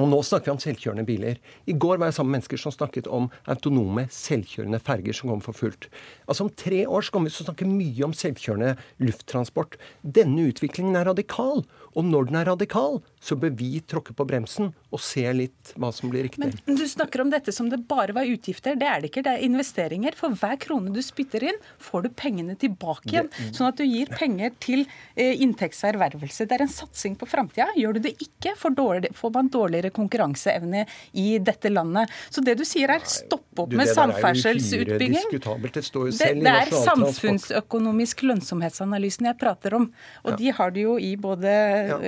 Og 0.00 0.08
nå 0.08 0.22
snakker 0.24 0.48
vi 0.48 0.52
om 0.54 0.60
selvkjørende 0.62 1.04
biler. 1.04 1.40
I 1.68 1.74
går 1.76 1.98
var 2.00 2.08
jeg 2.08 2.16
sammen 2.16 2.32
med 2.32 2.38
mennesker 2.38 2.60
som 2.60 2.72
snakket 2.72 3.10
om 3.12 3.26
autonome, 3.52 4.06
selvkjørende 4.08 4.80
ferger 4.80 5.16
som 5.16 5.28
kommer 5.28 5.44
for 5.44 5.58
fullt. 5.58 5.90
Altså 6.24 6.46
Om 6.46 6.52
tre 6.56 6.86
år 6.86 7.04
så 7.04 7.12
kommer 7.12 7.28
vi 7.28 7.36
til 7.36 7.44
å 7.44 7.48
snakke 7.50 7.68
mye 7.68 8.06
om 8.06 8.14
selvkjørende 8.16 8.70
lufttransport. 9.04 9.76
Denne 10.00 10.48
utviklingen 10.48 10.96
er 10.96 11.10
radikal. 11.10 11.66
Og 11.92 12.08
når 12.08 12.30
den 12.30 12.40
er 12.40 12.48
radikal, 12.48 13.02
så 13.20 13.36
bør 13.36 13.52
vi 13.58 13.82
tråkke 13.84 14.16
på 14.16 14.28
bremsen 14.28 14.72
og 14.92 15.00
se 15.00 15.24
litt 15.32 15.72
hva 15.80 15.88
som 15.94 16.10
blir 16.12 16.26
riktig. 16.26 16.52
Men 16.66 16.76
Du 16.78 16.84
snakker 16.88 17.22
om 17.24 17.30
dette 17.32 17.52
som 17.54 17.70
det 17.72 17.80
bare 17.88 18.14
var 18.16 18.28
utgifter. 18.28 18.76
Det 18.78 18.88
er 18.88 19.00
det 19.00 19.10
ikke. 19.10 19.24
Det 19.24 19.36
er 19.36 19.46
investeringer. 19.46 20.16
For 20.18 20.34
hver 20.36 20.58
krone 20.60 20.92
du 20.92 21.00
spytter 21.04 21.46
inn, 21.48 21.60
får 21.82 22.06
du 22.06 22.10
pengene 22.22 22.56
tilbake 22.60 23.08
igjen. 23.08 23.30
Sånn 23.50 23.70
at 23.70 23.80
du 23.80 23.86
gir 23.86 24.12
penger 24.12 24.52
til 24.62 24.84
eh, 25.16 25.40
inntektservervelse. 25.44 26.46
Det 26.48 26.58
er 26.58 26.66
en 26.66 26.72
satsing 26.72 27.16
på 27.20 27.28
framtida. 27.30 27.70
Gjør 27.78 27.96
du 27.96 28.02
det 28.08 28.14
ikke, 28.20 28.54
får, 28.58 28.76
dårlig, 28.78 29.12
får 29.16 29.34
man 29.38 29.48
dårligere 29.52 29.92
konkurranseevne 29.96 30.84
i 31.18 31.28
dette 31.42 31.72
landet. 31.72 32.12
Så 32.30 32.44
det 32.44 32.58
du 32.60 32.66
sier 32.68 32.92
er 32.92 33.06
stopp 33.08 33.42
opp 33.62 33.72
med 33.72 33.88
samferdselsutbygging. 33.88 35.16
Det, 35.32 36.30
det, 36.40 36.52
er 36.52 36.70
samfunnsøkonomisk 36.72 38.24
lønnsomhetsanalysen 38.28 39.28
jeg 39.28 39.38
prater 39.40 39.76
om. 39.76 39.88
Og 40.26 40.36
de 40.40 40.52
har 40.56 40.72
du 40.74 40.80
jo 40.82 40.96
i 41.00 41.14
både 41.20 41.52
ja, 41.92 41.98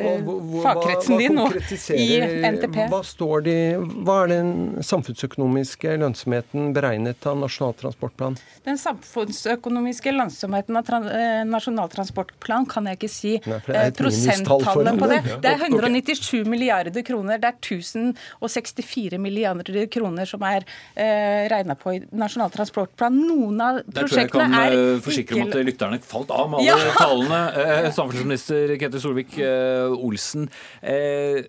fagkretsen 0.65 1.21
din 1.21 1.41
og 1.43 1.57
i 1.97 2.09
NTP. 2.21 2.74
Hva, 2.75 3.01
står 3.07 3.45
de, 3.47 3.57
hva 4.05 4.21
er 4.25 4.33
den 4.33 4.53
samfunnsøkonomiske 4.85 5.97
lønnsomheten 6.03 6.73
beregnet 6.77 7.25
av 7.29 7.39
Nasjonal 7.41 7.77
transportplan? 7.81 8.39
Den 8.67 8.79
samfunnsøkonomiske 8.81 10.15
lønnsomheten 10.15 10.81
av 10.81 11.09
Nasjonal 11.49 11.91
transportplan 11.93 12.69
kan 12.71 12.89
jeg 12.91 13.01
ikke 13.01 13.13
si 13.13 13.35
Nei, 13.47 13.61
prosenttallet 13.97 15.01
på 15.01 15.11
det. 15.11 15.21
Det 15.45 15.53
er 15.53 15.67
197 15.69 16.45
milliarder 16.49 17.05
kroner. 17.07 17.41
Det 17.43 17.51
er 17.51 17.59
1064 17.59 19.21
milliarder 19.23 19.87
kroner 19.93 20.29
som 20.29 20.45
er 20.49 20.65
eh, 20.95 21.47
regna 21.53 21.77
på 21.79 21.97
i 21.97 22.03
Nasjonal 22.15 22.53
transportplan. 22.55 23.19
Noen 23.25 23.61
av 23.65 23.81
prosjektene 23.89 23.95
er 23.95 23.95
Der 23.95 24.09
tror 24.09 24.23
jeg 24.23 24.33
kan 24.35 24.59
eh, 24.69 25.03
forsikre 25.05 25.41
om 25.41 25.49
at 25.49 25.59
lytterne 25.71 26.01
falt 26.05 26.33
av 26.35 26.51
med 26.53 26.63
alle 26.63 26.89
ja. 26.89 26.95
talene. 26.99 27.43
Eh, 27.65 27.91
samferdselsminister 27.95 28.77
Ketil 28.81 29.05
Solvik-Olsen. 29.05 30.49
Eh, 30.83 31.45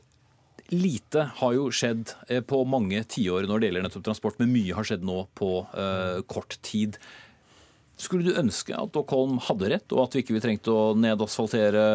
Lite 0.74 1.28
har 1.38 1.54
jo 1.54 1.68
skjedd 1.74 2.16
eh, 2.28 2.42
på 2.42 2.64
mange 2.66 3.04
tiår 3.06 3.46
når 3.50 3.62
det 3.62 3.70
gjelder 3.70 3.86
nettopp 3.86 4.08
transport, 4.08 4.40
men 4.42 4.54
mye 4.56 4.74
har 4.74 4.88
skjedd 4.88 5.06
nå 5.06 5.20
på 5.38 5.52
uh, 5.76 6.24
kort 6.26 6.58
tid. 6.66 6.98
Skulle 8.02 8.26
du 8.26 8.40
ønske 8.42 8.74
at 8.76 8.90
Stockholm 8.92 9.38
hadde 9.46 9.70
rett, 9.72 9.88
og 9.94 10.08
at 10.08 10.18
vi 10.18 10.24
ikke 10.26 10.42
trengte 10.44 10.74
å 10.74 10.96
nedasfaltere 10.98 11.86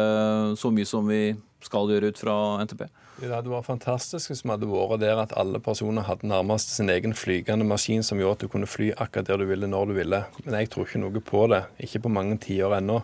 så 0.57 0.71
mye 0.73 0.87
som 0.87 1.09
vi 1.11 1.35
skal 1.61 1.91
gjøre 1.91 2.09
ut 2.09 2.21
fra 2.21 2.35
NTP? 2.63 2.87
Det 3.21 3.29
hadde 3.29 3.51
vært 3.51 3.67
fantastisk 3.67 4.31
hvis 4.31 4.41
vi 4.41 4.49
hadde 4.49 4.69
vært 4.71 5.03
der 5.03 5.19
at 5.21 5.35
alle 5.37 5.59
personer 5.61 6.07
hadde 6.07 6.29
nærmest 6.31 6.71
sin 6.73 6.89
egen 6.89 7.13
flygende 7.13 7.67
maskin 7.69 8.01
som 8.07 8.17
gjorde 8.17 8.39
at 8.39 8.45
du 8.47 8.53
kunne 8.55 8.69
fly 8.69 8.89
akkurat 8.95 9.29
der 9.29 9.43
du 9.43 9.45
ville, 9.51 9.69
når 9.69 9.91
du 9.91 9.93
ville. 9.99 10.23
Men 10.45 10.57
jeg 10.57 10.71
tror 10.73 10.87
ikke 10.87 11.03
noe 11.03 11.21
på 11.21 11.43
det. 11.51 11.61
Ikke 11.85 12.01
på 12.07 12.13
mange 12.13 12.39
tiår 12.41 12.79
ennå. 12.79 13.01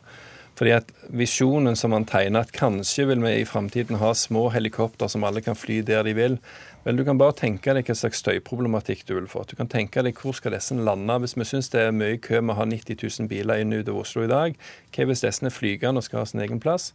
Fordi 0.58 0.74
at 0.74 0.90
Visjonen 1.14 1.78
som 1.78 1.94
han 1.94 2.08
tegner, 2.10 2.48
at 2.48 2.54
kanskje 2.56 3.06
vil 3.12 3.22
vi 3.22 3.36
i 3.42 3.46
framtiden 3.46 4.00
ha 4.02 4.10
små 4.18 4.48
helikopter 4.56 5.10
som 5.12 5.26
alle 5.28 5.44
kan 5.46 5.58
fly 5.58 5.84
der 5.86 6.08
de 6.08 6.16
vil. 6.18 6.40
Vel, 6.84 6.98
Du 6.98 7.04
kan 7.06 7.20
bare 7.20 7.36
tenke 7.38 7.76
deg 7.78 7.86
hva 7.86 7.96
slags 7.96 8.24
støyproblematikk 8.24 9.06
du 9.06 9.14
vil 9.20 9.30
få. 9.30 9.44
Du 9.46 9.56
kan 9.60 9.70
tenke 9.70 10.02
deg 10.02 10.18
hvor 10.18 10.34
skal 10.34 10.56
disse 10.58 10.74
lande. 10.74 11.20
Hvis 11.22 11.38
vi 11.38 11.46
syns 11.46 11.70
det 11.70 11.84
er 11.86 11.94
mye 11.94 12.18
kø 12.18 12.42
med 12.42 12.56
å 12.56 12.60
ha 12.62 12.66
90 12.66 12.98
000 13.04 13.30
biler 13.30 13.62
inn 13.62 13.76
ut 13.76 13.90
av 13.90 14.02
Oslo 14.02 14.26
i 14.26 14.32
dag, 14.32 14.58
hva 14.96 15.08
hvis 15.10 15.26
disse 15.28 15.46
er 15.46 15.54
flygende 15.54 16.02
og 16.02 16.08
skal 16.08 16.24
ha 16.24 16.30
sin 16.32 16.42
egen 16.42 16.64
plass 16.64 16.94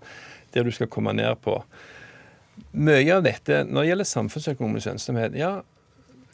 der 0.53 0.67
du 0.67 0.75
skal 0.75 0.91
komme 0.91 1.15
ned 1.15 1.39
på? 1.47 1.61
Mye 2.73 3.15
av 3.15 3.23
dette, 3.25 3.63
når 3.69 3.79
det 3.79 3.91
gjelder 3.93 4.11
samfunnsøkonomisk 4.11 4.91
lønnsomhet 4.91 5.39
ja, 5.39 5.53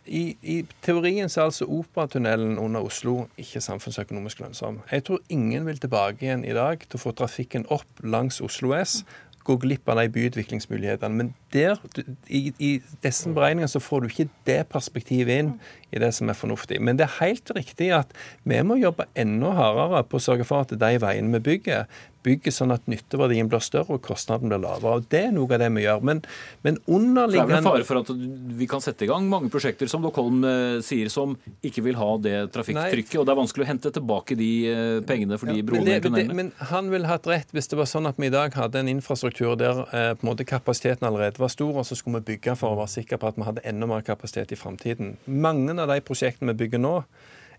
i, 0.08 0.24
i, 0.42 0.58
teorien 0.84 1.28
så 1.28 1.40
er 1.40 1.50
altså 1.50 1.68
Operatunnelen 1.68 2.58
under 2.58 2.84
Oslo 2.84 3.26
ikke 3.38 3.62
samfunnsøkonomisk 3.64 4.40
lønnsom. 4.42 4.82
Jeg 4.90 5.04
tror 5.04 5.22
ingen 5.28 5.66
vil 5.66 5.80
tilbake 5.80 6.26
igjen 6.26 6.44
i 6.44 6.56
dag 6.56 6.84
til 6.84 6.98
å 6.98 7.02
få 7.02 7.14
trafikken 7.16 7.66
opp 7.74 8.04
langs 8.04 8.40
Oslo 8.44 8.74
S. 8.76 9.02
Gå 9.48 9.56
glipp 9.62 9.88
av 9.88 10.00
de 10.00 10.08
byutviklingsmulighetene. 10.12 11.14
Men 11.22 11.32
der, 11.54 11.80
i, 12.28 12.52
i 12.58 12.72
disse 13.04 13.32
beregningene 13.32 13.70
så 13.72 13.80
får 13.80 14.04
du 14.04 14.10
ikke 14.10 14.28
det 14.48 14.58
perspektivet 14.72 15.42
inn 15.42 15.54
i 15.92 16.02
det 16.02 16.10
som 16.16 16.28
er 16.28 16.36
fornuftig. 16.36 16.80
Men 16.84 17.00
det 17.00 17.06
er 17.06 17.18
helt 17.22 17.52
riktig 17.56 17.92
at 17.96 18.12
vi 18.48 18.60
må 18.66 18.76
jobbe 18.80 19.08
enda 19.16 19.54
hardere 19.56 20.04
på 20.08 20.20
å 20.20 20.24
sørge 20.24 20.48
for 20.48 20.66
at 20.66 20.76
de 20.76 20.92
veiene 21.00 21.32
vi 21.38 21.44
bygger, 21.52 21.88
bygger 22.28 22.54
sånn 22.54 22.74
at 22.74 22.86
nytteverdien 22.90 23.48
blir 23.50 23.62
større 23.64 23.96
og 23.96 24.04
kostnaden 24.04 24.52
blir 24.52 24.62
lavere. 24.62 24.98
og 24.98 25.08
Det 25.10 25.24
er 25.28 25.34
noe 25.34 25.50
av 25.56 25.62
det 25.62 25.70
vi 25.74 25.84
gjør. 25.86 26.04
Men, 26.04 26.22
men 26.66 26.80
underliggende 26.86 27.58
Det 27.58 27.58
er 27.58 27.64
vel 27.64 27.68
fare 27.68 27.88
for 27.88 28.02
at 28.02 28.12
vi 28.60 28.68
kan 28.70 28.84
sette 28.84 29.06
i 29.06 29.10
gang 29.10 29.28
mange 29.30 29.50
prosjekter 29.52 29.90
som 29.90 30.04
Dockholm 30.04 30.44
eh, 30.46 30.78
sier, 30.84 31.10
som 31.12 31.36
ikke 31.64 31.84
vil 31.88 31.98
ha 32.00 32.10
det 32.22 32.36
trafikktrykket. 32.54 33.16
Nei. 33.16 33.22
Og 33.22 33.28
det 33.28 33.34
er 33.34 33.40
vanskelig 33.40 33.66
å 33.66 33.70
hente 33.72 33.94
tilbake 33.94 34.38
de 34.38 34.50
eh, 34.70 34.98
pengene 35.08 35.40
for 35.40 35.50
de 35.50 35.60
ja, 35.62 35.66
broene 35.66 35.98
men, 35.98 36.18
det, 36.18 36.26
men 36.36 36.52
han 36.70 36.92
ville 36.92 37.08
hatt 37.10 37.26
rett 37.30 37.52
hvis 37.56 37.70
det 37.70 37.78
var 37.80 37.88
sånn 37.90 38.08
at 38.10 38.18
vi 38.20 38.28
i 38.28 38.34
dag 38.34 38.54
hadde 38.58 38.82
en 38.82 38.92
infrastruktur 38.92 39.56
der 39.58 39.82
eh, 39.86 40.12
på 40.18 40.26
en 40.26 40.30
måte 40.30 40.46
kapasiteten 40.48 41.08
allerede 41.08 41.40
var 41.40 41.52
stor, 41.52 41.72
og 41.80 41.86
så 41.88 41.98
skulle 41.98 42.20
vi 42.20 42.34
bygge 42.34 42.56
for 42.58 42.74
å 42.74 42.80
være 42.82 42.94
sikre 42.98 43.20
på 43.20 43.30
at 43.30 43.38
vi 43.38 43.46
hadde 43.48 43.64
enda 43.68 43.88
mer 43.90 44.04
kapasitet 44.06 44.54
i 44.54 44.58
framtiden. 44.58 45.16
Mange 45.26 45.74
av 45.78 45.90
de 45.90 46.00
prosjektene 46.04 46.54
vi 46.54 46.64
bygger 46.64 46.82
nå, 46.82 46.94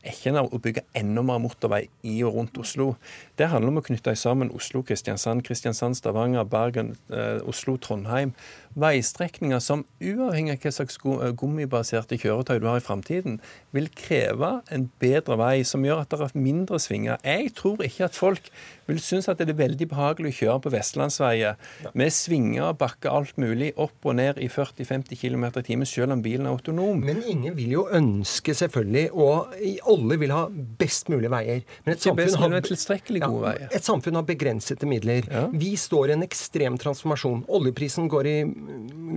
er 0.03 0.15
ikke 0.15 0.41
å 0.41 0.59
bygge 0.63 0.85
enda 0.97 1.23
mer 1.25 1.41
motorvei 1.43 1.81
i 2.07 2.19
og 2.23 2.37
rundt 2.37 2.57
Oslo. 2.61 2.93
Det 3.37 3.49
handler 3.51 3.73
om 3.73 3.81
å 3.81 3.85
knytte 3.85 4.15
sammen 4.15 4.51
Oslo, 4.55 4.81
Kristiansand, 4.87 5.43
Kristiansand, 5.47 5.97
Stavanger, 5.99 6.47
Bergen, 6.47 6.95
eh, 7.11 7.39
Oslo, 7.47 7.75
Trondheim 7.77 8.33
veistrekninger 8.79 9.61
som 9.63 9.85
uavhengig 10.01 10.57
av 10.57 10.63
hva 10.63 10.73
slags 10.73 10.99
eh, 11.01 11.31
gummibaserte 11.39 12.19
kjøretøy 12.19 12.59
du 12.61 12.67
har 12.69 12.81
i 12.81 12.85
framtiden, 12.85 13.39
vil 13.75 13.89
kreve 13.95 14.59
en 14.73 14.89
bedre 15.01 15.37
vei 15.39 15.61
som 15.67 15.85
gjør 15.85 16.03
at 16.03 16.13
det 16.13 16.27
er 16.27 16.35
mindre 16.37 16.79
svinger. 16.81 17.21
Jeg 17.25 17.53
tror 17.57 17.83
ikke 17.85 18.09
at 18.09 18.17
folk 18.17 18.51
vil 18.89 18.99
synes 19.03 19.29
at 19.29 19.37
det 19.41 19.53
er 19.53 19.59
veldig 19.59 19.87
behagelig 19.91 20.31
å 20.33 20.37
kjøre 20.39 20.61
på 20.65 20.71
vestlandsveier 20.73 21.57
med 21.97 22.13
svinger 22.13 22.71
og 22.71 22.79
bakker 22.81 23.13
alt 23.13 23.37
mulig 23.41 23.71
opp 23.77 24.07
og 24.09 24.17
ned 24.17 24.39
i 24.41 24.49
40-50 24.49 25.19
km 25.19 25.45
i 25.49 25.65
timen, 25.65 25.89
selv 25.89 26.15
om 26.15 26.23
bilen 26.25 26.47
er 26.47 26.55
autonom. 26.55 27.03
Men 27.05 27.21
ingen 27.21 27.55
vil 27.57 27.75
jo 27.77 27.85
ønske 27.95 28.55
selvfølgelig, 28.57 29.09
og 29.13 29.53
alle 29.93 30.19
vil 30.21 30.33
ha 30.33 30.45
best 30.79 31.11
mulig 31.13 31.29
veier. 31.31 31.61
Men 31.85 31.95
et, 31.95 32.03
samfunn 32.05 32.55
har, 32.55 32.65
tilstrekkelig 32.65 33.23
gode 33.25 33.43
veier. 33.45 33.67
Ja, 33.67 33.71
et 33.77 33.85
samfunn 33.85 34.17
har 34.19 34.25
begrensede 34.27 34.89
midler. 34.89 35.29
Ja. 35.29 35.45
Vi 35.53 35.75
står 35.79 36.09
i 36.09 36.17
en 36.17 36.25
ekstrem 36.25 36.79
transformasjon. 36.81 37.45
Oljeprisen 37.59 38.09
går 38.11 38.29
i 38.29 38.37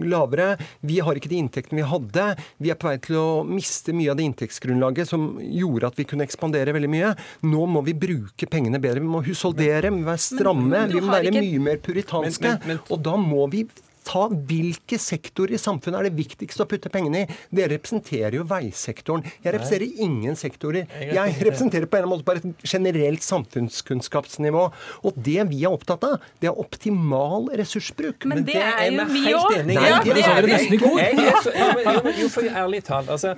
lavere. 0.08 0.56
Vi 0.80 1.00
har 1.04 1.18
ikke 1.18 1.30
de 1.32 1.40
inntektene 1.42 1.82
vi 1.82 1.88
hadde. 1.88 2.26
Vi 2.62 2.72
er 2.72 2.78
på 2.80 2.88
vei 2.90 2.96
til 3.02 3.18
å 3.20 3.26
miste 3.46 3.94
mye 3.96 4.12
av 4.12 4.18
det 4.18 4.26
inntektsgrunnlaget 4.30 5.10
som 5.10 5.30
gjorde 5.42 5.92
at 5.92 6.00
vi 6.00 6.06
kunne 6.08 6.26
ekspandere 6.26 6.74
veldig 6.76 6.92
mye. 6.92 7.14
Nå 7.48 7.66
må 7.70 7.84
vi 7.86 7.96
bruke 7.98 8.48
pengene 8.50 8.80
bedre. 8.82 9.02
Vi 9.02 9.12
må 9.12 9.22
husholdere, 9.26 9.90
vi 9.90 10.02
må 10.02 10.10
være 10.10 10.26
stramme, 10.26 10.86
vi 10.92 11.02
må 11.02 11.14
være 11.14 11.34
mye 11.36 11.64
mer 11.70 11.82
puritanske. 11.84 12.56
Og 12.88 13.02
da 13.04 13.16
må 13.20 13.46
vi 13.52 13.66
ta 14.06 14.26
hvilke 14.30 14.98
sektorer 15.00 15.56
i 15.56 15.60
samfunnet 15.60 16.00
er 16.00 16.08
det 16.08 16.18
viktigst 16.18 16.62
å 16.62 16.66
putte 16.68 16.90
pengene 16.92 17.24
i. 17.24 17.38
Dere 17.54 17.76
representerer 17.76 18.36
jo 18.38 18.46
veisektoren. 18.48 19.26
Jeg 19.44 19.54
representerer 19.56 19.88
Nei. 19.88 20.06
ingen 20.06 20.38
sektorer. 20.38 20.86
Jeg 21.02 21.36
representerer 21.40 21.88
på 21.90 22.00
en 22.00 22.10
måte 22.12 22.26
bare 22.28 22.42
et 22.42 22.66
generelt 22.68 23.24
samfunnskunnskapsnivå. 23.26 24.68
Og 25.08 25.18
det 25.28 25.48
vi 25.50 25.64
er 25.64 25.74
opptatt 25.74 26.06
av, 26.08 26.30
det 26.42 26.50
er 26.52 26.62
optimal 26.62 27.50
ressursbruk. 27.58 28.26
Men, 28.26 28.42
men 28.42 28.48
det, 28.48 28.60
er 28.60 28.88
jo 28.92 29.08
vi 29.12 29.26
òg. 29.32 29.58
Ja, 29.72 29.98
det 30.06 30.22
er 30.22 30.46
det 30.46 30.56
nesten 30.56 30.78
ikke 30.78 32.16
Jo, 32.22 32.32
for 32.32 32.48
ærlig 32.48 32.82
talt. 32.86 33.10
altså 33.12 33.36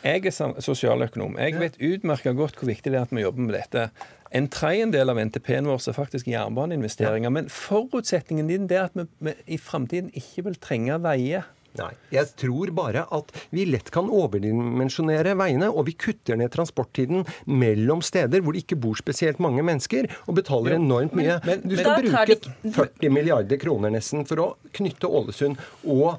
jeg 0.00 0.24
er 0.24 0.60
sosialøkonom. 0.64 1.34
Jeg 1.36 1.58
vet 1.60 1.74
utmerket 1.76 2.36
godt 2.38 2.56
hvor 2.56 2.70
viktig 2.70 2.88
det 2.88 2.96
er 2.96 3.04
at 3.04 3.12
vi 3.12 3.20
jobber 3.20 3.44
med 3.44 3.52
dette. 3.58 3.90
En 4.30 4.46
tredjedel 4.52 5.10
av 5.10 5.18
NTP-en 5.18 5.66
vår 5.70 5.88
er 5.90 5.96
faktisk 5.96 6.28
jernbaneinvesteringer. 6.30 7.26
Ja. 7.26 7.34
Men 7.34 7.48
forutsetningen 7.50 8.50
din 8.50 8.68
er 8.70 8.86
at 8.88 8.98
vi, 8.98 9.08
vi 9.26 9.34
i 9.56 9.58
framtiden 9.58 10.12
ikke 10.14 10.46
vil 10.46 10.60
trenge 10.62 11.00
veier. 11.02 11.48
Nei. 11.78 11.90
Jeg 12.10 12.32
tror 12.40 12.72
bare 12.74 13.04
at 13.14 13.30
vi 13.54 13.62
lett 13.68 13.92
kan 13.94 14.08
overdimensjonere 14.10 15.36
veiene, 15.38 15.68
og 15.70 15.86
vi 15.86 15.94
kutter 15.98 16.38
ned 16.38 16.50
transporttiden 16.54 17.22
mellom 17.46 18.02
steder 18.02 18.42
hvor 18.42 18.56
det 18.56 18.64
ikke 18.64 18.80
bor 18.82 18.98
spesielt 18.98 19.38
mange 19.42 19.62
mennesker, 19.66 20.10
og 20.26 20.40
betaler 20.40 20.78
enormt 20.80 21.14
mye. 21.18 21.38
Men, 21.46 21.62
men, 21.62 21.70
du 21.70 21.78
skal 21.78 22.02
bruke 22.02 22.74
40 22.74 23.14
milliarder 23.14 23.62
kroner 23.62 23.94
nesten 23.94 24.26
for 24.26 24.42
å 24.42 24.48
knytte 24.76 25.10
Ålesund 25.10 25.62
og 25.86 26.18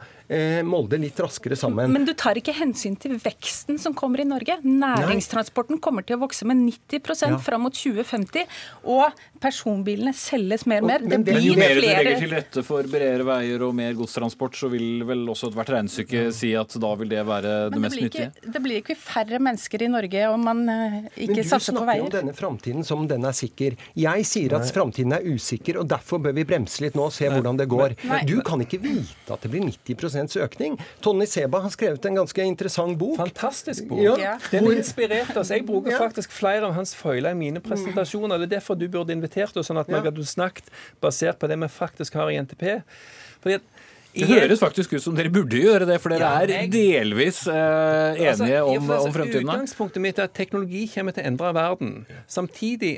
Molde 0.67 0.99
litt 1.01 1.19
raskere 1.19 1.57
sammen. 1.59 1.91
Men 1.91 2.05
du 2.07 2.13
tar 2.17 2.37
ikke 2.39 2.53
hensyn 2.55 2.95
til 2.99 3.17
veksten 3.21 3.79
som 3.81 3.95
kommer 3.97 4.23
i 4.23 4.27
Norge. 4.27 4.59
Næringstransporten 4.63 5.81
kommer 5.83 6.05
til 6.07 6.17
å 6.17 6.21
vokse 6.23 6.47
med 6.47 6.61
90 6.63 7.25
ja. 7.27 7.39
fram 7.41 7.65
mot 7.67 7.75
2050. 7.75 8.47
Og 8.91 9.21
personbilene 9.41 10.13
selges 10.15 10.65
mer 10.69 10.85
og 10.85 10.91
mer. 10.91 11.03
Det 11.03 11.19
blir 11.25 11.41
jo 11.43 11.57
mer 11.59 11.73
flere... 11.75 11.81
du 11.81 12.05
legger 12.05 12.21
til 12.21 12.33
rette 12.35 12.63
for 12.65 12.87
bredere 12.91 13.25
veier 13.27 13.65
og 13.65 13.75
mer 13.77 13.95
godstransport, 13.97 14.57
så 14.57 14.69
vil 14.71 15.03
vel 15.07 15.25
også 15.31 15.51
ethvert 15.51 15.73
regnestykke 15.75 16.27
si 16.35 16.53
at 16.57 16.75
da 16.81 16.93
vil 16.99 17.11
det 17.11 17.23
være 17.27 17.51
det, 17.51 17.73
det 17.73 17.83
mest 17.85 17.99
nyttige. 17.99 18.29
Ikke, 18.29 18.53
det 18.55 18.63
blir 18.63 18.81
ikke 18.81 18.97
færre 18.99 19.41
mennesker 19.41 19.85
i 19.85 19.89
Norge 19.91 20.25
om 20.31 20.45
man 20.47 20.63
eh, 20.71 20.97
ikke 21.27 21.45
satser 21.47 21.75
på 21.75 21.85
veier. 21.87 22.05
Men 22.05 22.11
du 22.11 22.11
snakker 22.11 22.17
jo 22.17 22.17
denne 22.17 22.37
framtiden 22.37 22.87
som 22.87 23.07
den 23.09 23.27
er 23.27 23.37
sikker. 23.37 23.77
Jeg 23.99 24.27
sier 24.29 24.57
at 24.57 24.69
framtiden 24.75 25.17
er 25.17 25.25
usikker, 25.25 25.81
og 25.81 25.89
derfor 25.91 26.21
bør 26.23 26.35
vi 26.37 26.45
bremse 26.47 26.85
litt 26.85 26.97
nå 26.97 27.07
og 27.09 27.15
se 27.15 27.27
Nei. 27.27 27.35
hvordan 27.37 27.61
det 27.61 27.67
går. 27.71 27.97
Nei. 28.11 28.21
Du 28.29 28.37
kan 28.45 28.61
ikke 28.63 28.81
vite 28.83 29.33
at 29.33 29.45
det 29.45 29.51
blir 29.53 29.65
90 29.67 29.97
økning. 30.37 30.77
Tony 31.01 31.25
Seba 31.29 31.61
har 31.63 31.73
skrevet 31.73 32.05
en 32.05 32.21
ganske 32.21 32.45
interessant 32.45 32.97
bok. 32.99 33.17
Fantastisk 33.19 33.87
bok. 33.89 34.03
Ja. 34.19 34.37
Den 34.51 34.67
har 34.67 34.77
inspirert 34.77 35.35
oss. 35.37 35.51
Jeg 35.53 35.65
bruker 35.67 35.97
faktisk 35.97 36.33
flere 36.35 36.67
av 36.69 36.75
hans 36.77 36.93
føyler 36.97 37.33
i 37.33 37.39
mine 37.39 37.63
presentasjoner. 37.63 38.41
Det 38.41 38.51
er 38.51 38.55
derfor 38.57 38.79
du 38.79 38.87
burde 38.91 39.15
invitert 39.15 39.57
oss, 39.57 39.71
sånn 39.71 39.81
at 39.81 39.89
vi 39.89 39.97
hadde 39.97 40.27
snakket 40.27 40.69
basert 41.03 41.41
på 41.41 41.49
det 41.51 41.57
vi 41.61 41.71
faktisk 41.71 42.19
har 42.19 42.31
i 42.31 42.39
NTP. 42.41 42.67
Fordi 43.41 43.59
at 43.59 43.69
det 44.11 44.27
høres 44.27 44.59
faktisk 44.59 44.91
ut 44.97 45.03
som 45.03 45.15
dere 45.15 45.31
burde 45.31 45.55
gjøre 45.55 45.85
det, 45.87 45.95
for 46.03 46.11
dere 46.11 46.27
ja, 46.27 46.41
er 46.43 46.67
delvis 46.71 47.45
eh, 47.47 48.17
enige 48.19 48.33
altså, 48.33 48.65
om, 48.73 48.89
om 48.97 49.13
fremtiden. 49.15 49.47
Utgangspunktet 49.47 50.03
mitt 50.03 50.19
er 50.19 50.27
at 50.27 50.35
teknologi 50.35 50.83
kommer 50.91 51.15
til 51.15 51.23
å 51.23 51.29
endre 51.31 51.53
verden. 51.55 51.93
Samtidig 52.27 52.97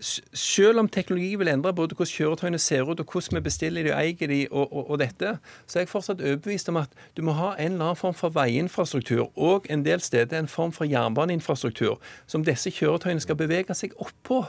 selv 0.00 0.80
om 0.80 0.88
teknologi 0.88 1.34
vil 1.36 1.50
endre 1.52 1.72
både 1.76 1.94
hvordan 1.96 2.10
kjøretøyene 2.10 2.58
ser 2.58 2.88
ut, 2.88 3.00
og 3.00 3.12
hvordan 3.12 3.38
vi 3.38 3.44
bestiller 3.44 3.84
de 3.84 3.92
og 3.92 4.00
eier 4.00 4.32
de, 4.32 4.40
og, 4.50 4.72
og, 4.72 4.90
og, 4.90 4.98
dette, 5.02 5.36
så 5.66 5.78
er 5.78 5.84
jeg 5.84 5.92
fortsatt 5.92 6.24
overbevist 6.24 6.68
om 6.72 6.80
at 6.80 6.94
du 7.16 7.22
må 7.26 7.36
ha 7.38 7.52
en 7.56 7.74
eller 7.74 7.90
annen 7.90 8.00
form 8.00 8.16
for 8.16 8.34
veiinfrastruktur 8.36 9.28
og 9.36 9.68
en 9.70 9.84
del 9.84 10.00
steder 10.00 10.38
en 10.38 10.48
form 10.48 10.72
for 10.72 10.88
jernbaneinfrastruktur 10.88 11.98
som 12.30 12.44
disse 12.46 12.72
kjøretøyene 12.74 13.20
skal 13.20 13.38
bevege 13.40 13.76
seg 13.76 13.96
opp 14.00 14.16
på. 14.26 14.44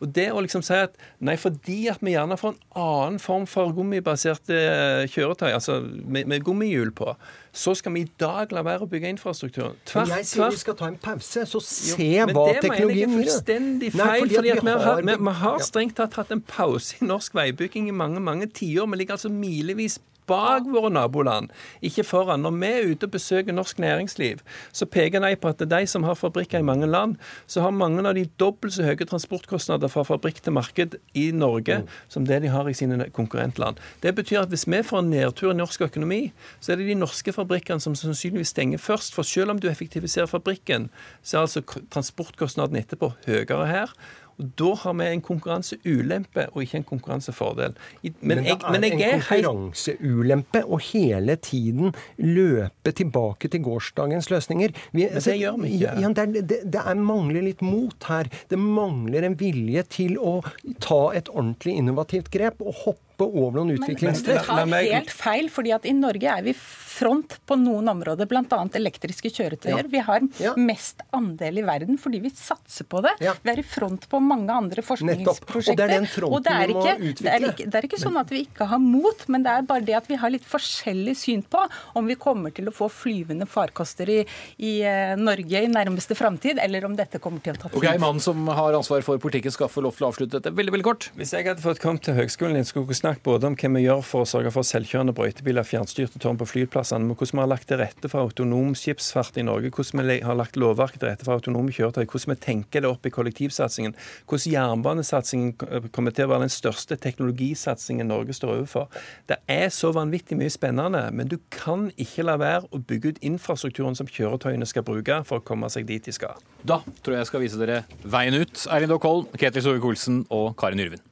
Og 0.00 0.08
det 0.16 0.30
å 0.32 0.40
liksom 0.40 0.62
si 0.64 0.76
at 0.76 0.94
nei, 1.20 1.36
fordi 1.40 1.82
at 1.92 2.00
vi 2.04 2.14
gjerne 2.14 2.38
får 2.40 2.54
en 2.54 2.80
annen 2.80 3.18
form 3.20 3.44
for 3.50 3.72
gummibaserte 3.76 4.56
eh, 4.56 5.04
kjøretøy, 5.12 5.50
altså 5.52 5.80
med, 5.84 6.24
med 6.30 6.44
gummihjul 6.46 6.92
på, 6.96 7.12
så 7.52 7.74
skal 7.76 7.92
vi 7.92 8.06
i 8.06 8.08
dag 8.20 8.52
la 8.54 8.62
være 8.64 8.86
å 8.86 8.88
bygge 8.90 9.10
infrastrukturen. 9.12 9.76
Tvert, 9.88 10.08
men 10.08 10.20
jeg 10.20 10.28
sier 10.30 10.54
vi 10.54 10.60
skal 10.62 10.76
ta 10.78 10.88
en 10.88 10.96
pause, 11.02 11.44
så 11.50 11.60
se 11.66 12.06
jo, 12.06 12.26
hva 12.30 12.46
teknologien 12.62 12.70
gjør. 12.70 12.70
Men 12.70 12.70
Det 12.70 12.78
mener 12.78 12.94
jeg 12.94 13.08
er 13.08 13.14
fullstendig 13.16 13.92
feil. 13.92 14.00
Nei, 14.00 14.18
fordi, 14.20 14.36
fordi 14.38 14.54
vi, 14.54 14.74
har, 14.86 14.89
vi, 14.98 15.16
vi, 15.16 15.34
har, 15.42 15.58
strengt 15.64 15.96
tatt 16.00 16.18
hatt 16.18 16.34
en 16.34 16.42
pause 16.42 16.98
i 17.00 17.08
norsk 17.08 17.34
veibygging 17.38 17.88
i 17.88 17.96
mange 17.96 18.20
mange 18.20 18.50
tiår. 18.50 18.88
Vi 18.90 19.00
ligger 19.00 19.18
altså 19.18 19.32
milevis 19.32 20.00
bak 20.30 20.66
våre 20.70 20.90
naboland, 20.92 21.50
ikke 21.82 22.04
foran. 22.06 22.44
Når 22.44 22.56
vi 22.58 22.70
er 22.70 22.90
ute 22.92 23.08
og 23.08 23.14
besøker 23.16 23.56
norsk 23.56 23.80
næringsliv, 23.82 24.42
så 24.72 24.86
peker 24.86 25.22
de 25.24 25.34
på 25.40 25.50
at 25.50 25.58
det 25.60 25.66
er 25.66 25.82
de 25.82 25.90
som 25.90 26.06
har 26.06 26.18
fabrikker 26.18 26.62
i 26.62 26.66
mange 26.66 26.86
land, 26.90 27.16
så 27.50 27.64
har 27.64 27.74
mange 27.74 28.04
av 28.06 28.14
de 28.18 28.26
dobbelt 28.40 28.74
så 28.76 28.86
høye 28.86 29.08
transportkostnader 29.10 29.90
fra 29.90 30.04
fabrikk 30.06 30.42
til 30.44 30.54
marked 30.56 30.96
i 31.18 31.30
Norge 31.34 31.80
mm. 31.82 31.90
som 32.08 32.26
det 32.28 32.42
de 32.44 32.52
har 32.52 32.68
i 32.68 32.76
sine 32.76 33.08
konkurrentland. 33.16 33.80
Det 34.02 34.14
betyr 34.14 34.44
at 34.44 34.54
hvis 34.54 34.68
vi 34.70 34.82
får 34.86 35.02
en 35.02 35.10
nedtur 35.10 35.50
i 35.50 35.58
norsk 35.58 35.88
økonomi, 35.88 36.22
så 36.60 36.72
er 36.72 36.80
det 36.80 36.90
de 36.90 36.98
norske 36.98 37.34
fabrikkene 37.34 37.82
som 37.82 37.98
sannsynligvis 37.98 38.54
stenger 38.54 38.78
først. 38.78 39.14
For 39.14 39.26
selv 39.26 39.50
om 39.50 39.58
du 39.58 39.68
effektiviserer 39.68 40.30
fabrikken, 40.30 40.90
så 41.22 41.38
er 41.38 41.48
altså 41.48 41.62
transportkostnaden 41.90 42.78
etterpå 42.78 43.12
høyere 43.26 43.66
her. 43.66 43.94
Og 44.40 44.48
Da 44.56 44.70
har 44.82 44.96
vi 44.96 45.08
en 45.12 45.22
konkurranseulempe 45.24 46.46
og 46.54 46.62
ikke 46.64 46.80
en 46.80 46.86
konkurransefordel. 46.88 47.76
Men, 48.02 48.12
men 48.22 48.44
det 48.44 48.54
er 48.54 48.72
men 48.72 48.86
en 48.88 49.02
konkurranseulempe 49.02 50.62
å 50.64 50.80
hele 50.90 51.36
tiden 51.44 51.92
løpe 52.16 52.94
tilbake 52.96 53.50
til 53.52 53.64
gårsdagens 53.66 54.30
løsninger. 54.32 54.72
Vi, 54.96 55.06
men 55.10 55.26
det 55.26 55.36
gjør 55.36 55.60
vi 55.60 55.74
ikke. 55.76 55.94
Ja, 56.00 56.12
det, 56.16 56.46
det, 56.48 56.62
det 56.72 56.86
er 56.86 57.04
mangler 57.10 57.44
litt 57.44 57.62
mot 57.64 58.08
her. 58.08 58.30
Det 58.50 58.58
mangler 58.60 59.28
en 59.28 59.36
vilje 59.40 59.84
til 59.92 60.16
å 60.18 60.40
ta 60.80 61.02
et 61.16 61.30
ordentlig 61.32 61.76
innovativt 61.80 62.32
grep 62.32 62.64
og 62.64 62.84
hoppe 62.86 63.09
over 63.28 63.60
noen 63.60 63.76
utviklingstrekk. 63.78 64.48
Men 64.54 64.72
det 64.72 64.84
tar 64.84 65.00
helt 65.00 65.14
feil, 65.14 65.50
fordi 65.52 65.74
at 65.76 65.88
i 65.88 65.94
Norge 65.96 66.38
er 66.38 66.46
vi 66.46 66.54
front 67.00 67.36
på 67.46 67.56
noen 67.56 67.88
områder, 67.92 68.28
bl.a. 68.28 68.60
elektriske 68.76 69.30
kjøretøyer. 69.32 69.86
Ja. 69.86 69.90
Vi 69.92 70.02
har 70.04 70.26
ja. 70.42 70.54
mest 70.58 71.04
andel 71.16 71.62
i 71.62 71.64
verden 71.64 71.98
fordi 72.00 72.20
vi 72.24 72.32
satser 72.34 72.86
på 72.90 73.00
det. 73.04 73.14
Ja. 73.24 73.34
Vi 73.40 73.52
er 73.52 73.62
i 73.62 73.64
front 73.66 74.06
på 74.10 74.20
mange 74.22 74.52
andre 74.52 74.84
forskningsprosjekter. 74.84 75.70
Og 75.72 75.78
det 75.78 75.86
er 75.86 75.94
den 75.94 76.08
fronten 76.10 76.46
det 76.46 76.56
er, 76.56 76.72
ikke, 76.74 77.22
det, 77.22 77.30
er 77.30 77.46
ikke, 77.48 77.68
det 77.70 77.80
er 77.80 77.88
ikke, 77.88 78.00
sånn 78.02 78.18
at 78.20 78.32
vi 78.32 78.42
ikke 78.44 78.68
har 78.70 78.82
mot, 78.82 79.24
men 79.32 79.46
det 79.46 79.54
er 79.54 79.66
bare 79.68 79.86
det 79.86 79.96
at 80.00 80.10
vi 80.10 80.18
har 80.20 80.34
litt 80.34 80.46
forskjellig 80.48 81.16
syn 81.18 81.44
på 81.46 81.62
om 81.96 82.10
vi 82.10 82.18
kommer 82.20 82.54
til 82.56 82.68
å 82.70 82.74
få 82.74 82.90
flyvende 82.92 83.48
farkoster 83.50 84.10
i, 84.10 84.18
i 84.58 84.74
uh, 84.84 85.14
Norge 85.20 85.64
i 85.64 85.70
nærmeste 85.70 86.16
framtid, 86.18 86.60
eller 86.62 86.84
om 86.88 86.96
dette 86.98 87.22
kommer 87.22 87.44
til 87.44 87.56
å 87.56 87.62
ta 87.62 87.70
tid. 87.70 87.78
Okay, 87.80 88.00
Mannen 88.02 88.22
som 88.22 88.48
har 88.50 88.76
ansvar 88.76 89.04
for 89.06 89.20
politikken 89.22 89.54
skal 89.54 89.70
få 89.72 89.84
lov 89.86 89.96
til 89.96 90.08
å 90.08 90.12
avslutte 90.12 90.38
dette 90.38 90.52
veldig 90.56 90.76
veldig 90.76 90.88
kort. 90.88 91.10
Hvis 91.18 91.34
jeg 91.36 91.48
hadde 91.48 91.64
fått 91.64 91.82
kommet 91.82 92.04
til 92.06 92.18
høgskolen 92.18 92.60
vi 92.60 92.98
snakket 93.10 93.24
både 93.24 93.46
om 93.48 93.56
hva 93.58 93.68
vi 93.74 93.82
gjør 93.82 94.02
for 94.06 94.22
å 94.22 94.28
sørge 94.28 94.50
for 94.54 94.66
selvkjørende 94.66 95.14
brøytebiler, 95.16 95.66
fjernstyrte 95.66 96.20
tårn 96.22 96.38
på 96.38 96.46
flyplassene, 96.46 97.08
men 97.08 97.16
hvordan 97.18 97.38
vi 97.38 97.42
har 97.42 97.50
lagt 97.50 97.66
til 97.68 97.80
rette 97.80 98.10
for 98.10 98.22
autonom 98.22 98.74
skipsfart 98.78 99.38
i 99.40 99.44
Norge, 99.46 99.72
hvordan 99.74 100.06
vi 100.06 100.18
har 100.22 100.38
lagt 100.38 100.58
lovverket 100.60 101.02
til 101.02 101.10
rette 101.10 101.26
for 101.26 101.34
autonome 101.34 101.74
kjøretøy, 101.74 102.04
hvordan 102.04 102.34
vi 102.34 102.38
tenker 102.44 102.84
det 102.84 102.90
opp 102.90 103.06
i 103.06 103.12
kollektivsatsingen, 103.14 103.96
hvordan 104.30 104.54
jernbanesatsingen 104.54 105.90
kommer 105.90 106.14
til 106.14 106.28
å 106.28 106.32
være 106.34 106.46
den 106.46 106.54
største 106.54 106.98
teknologisatsingen 107.02 108.10
Norge 108.10 108.36
står 108.36 108.54
overfor. 108.60 108.88
Det 109.30 109.40
er 109.50 109.68
så 109.74 109.90
vanvittig 109.96 110.38
mye 110.38 110.52
spennende, 110.52 111.02
men 111.10 111.30
du 111.30 111.38
kan 111.54 111.88
ikke 111.98 112.26
la 112.28 112.38
være 112.40 112.70
å 112.70 112.78
bygge 112.78 113.16
ut 113.16 113.22
infrastrukturen 113.26 113.98
som 113.98 114.10
kjøretøyene 114.10 114.68
skal 114.68 114.86
bruke 114.86 115.22
for 115.26 115.42
å 115.42 115.46
komme 115.46 115.70
seg 115.72 115.88
dit 115.90 116.06
de 116.06 116.14
skal. 116.14 116.38
Da 116.62 116.82
tror 117.02 117.16
jeg 117.16 117.24
jeg 117.24 117.32
skal 117.32 117.46
vise 117.46 117.60
dere 117.60 117.82
veien 118.06 118.38
ut. 118.38 118.66
Eirin 118.70 118.92
Dokholm, 118.92 119.30
Ketil 119.40 119.66
Solvik-Olsen 119.66 120.26
og 120.30 120.52
Karin 120.60 120.86
Yrvin. 120.86 121.02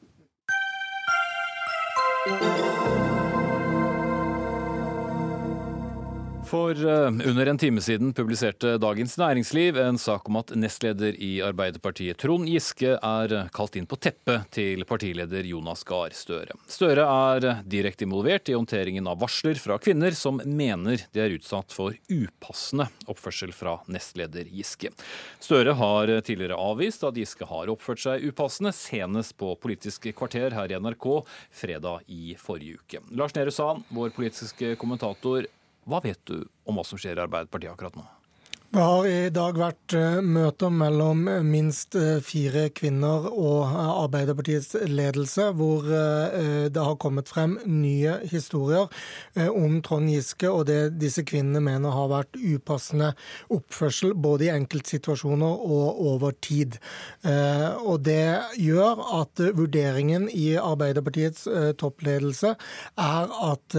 Thank 2.28 2.82
you. 2.82 2.87
For 6.48 6.72
eh, 6.88 7.06
under 7.28 7.46
en 7.46 7.58
time 7.58 7.80
siden 7.80 8.12
publiserte 8.16 8.78
Dagens 8.80 9.18
Næringsliv 9.18 9.76
en 9.82 9.98
sak 10.00 10.28
om 10.30 10.38
at 10.40 10.54
nestleder 10.56 11.12
i 11.20 11.42
Arbeiderpartiet 11.44 12.16
Trond 12.22 12.48
Giske 12.48 12.94
er 12.96 13.34
kalt 13.52 13.76
inn 13.76 13.88
på 13.88 13.98
teppet 14.00 14.46
til 14.56 14.80
partileder 14.88 15.44
Jonas 15.44 15.84
Gahr 15.84 16.14
Støre. 16.16 16.56
Støre 16.72 17.04
er 17.04 17.48
direkte 17.68 18.06
involvert 18.06 18.48
i 18.48 18.56
håndteringen 18.56 19.10
av 19.12 19.20
varsler 19.20 19.60
fra 19.60 19.76
kvinner 19.82 20.16
som 20.16 20.40
mener 20.40 21.04
de 21.12 21.20
er 21.20 21.36
utsatt 21.36 21.74
for 21.74 21.98
upassende 22.08 22.88
oppførsel 23.04 23.52
fra 23.52 23.76
nestleder 23.92 24.48
Giske. 24.48 24.94
Støre 25.44 25.76
har 25.76 26.14
tidligere 26.24 26.56
avvist 26.56 27.04
at 27.04 27.20
Giske 27.20 27.50
har 27.50 27.68
oppført 27.68 28.06
seg 28.06 28.24
upassende, 28.24 28.72
senest 28.72 29.36
på 29.36 29.52
Politisk 29.60 30.08
kvarter 30.16 30.56
her 30.56 30.72
i 30.72 30.80
NRK 30.80 31.10
fredag 31.52 32.08
i 32.08 32.32
forrige 32.40 32.80
uke. 32.80 33.04
Lars 33.12 33.36
Nehru 33.36 33.52
Sand, 33.52 33.84
vår 33.92 34.16
politiske 34.16 34.72
kommentator, 34.80 35.44
hva 35.88 36.02
vet 36.04 36.20
du 36.28 36.42
om 36.68 36.76
hva 36.76 36.84
som 36.84 37.00
skjer 37.00 37.16
i 37.16 37.24
Arbeiderpartiet 37.24 37.72
akkurat 37.72 37.96
nå? 37.96 38.04
Det 38.68 38.82
har 38.84 39.06
i 39.08 39.30
dag 39.32 39.56
vært 39.56 39.94
eh, 39.96 40.18
møter 40.20 40.68
mellom 40.68 41.22
minst 41.48 41.94
eh, 41.96 42.18
fire 42.20 42.66
kvinner 42.76 43.24
og 43.30 43.62
eh, 43.64 43.78
Arbeiderpartiets 44.04 44.74
ledelse, 44.92 45.46
hvor 45.56 45.86
det 45.88 46.76
har 46.76 46.98
kommet 47.00 47.30
frem 47.32 47.54
nye 47.64 48.18
historier 48.28 48.90
om 49.48 49.78
Trond 49.84 50.10
Giske 50.10 50.50
og 50.50 50.66
det 50.68 50.98
disse 51.00 51.22
kvinnene 51.26 51.62
mener 51.64 51.94
har 51.94 52.10
vært 52.10 52.36
upassende 52.36 53.14
oppførsel, 53.54 54.12
både 54.12 54.48
i 54.48 54.50
enkeltsituasjoner 54.52 55.64
og 55.64 56.00
over 56.12 56.34
tid. 56.44 56.76
Og 57.24 58.02
det 58.06 58.36
gjør 58.60 59.02
at 59.20 59.42
vurderingen 59.56 60.28
i 60.28 60.50
Arbeiderpartiets 60.60 61.46
toppledelse 61.80 62.54
er 63.00 63.34
at 63.48 63.78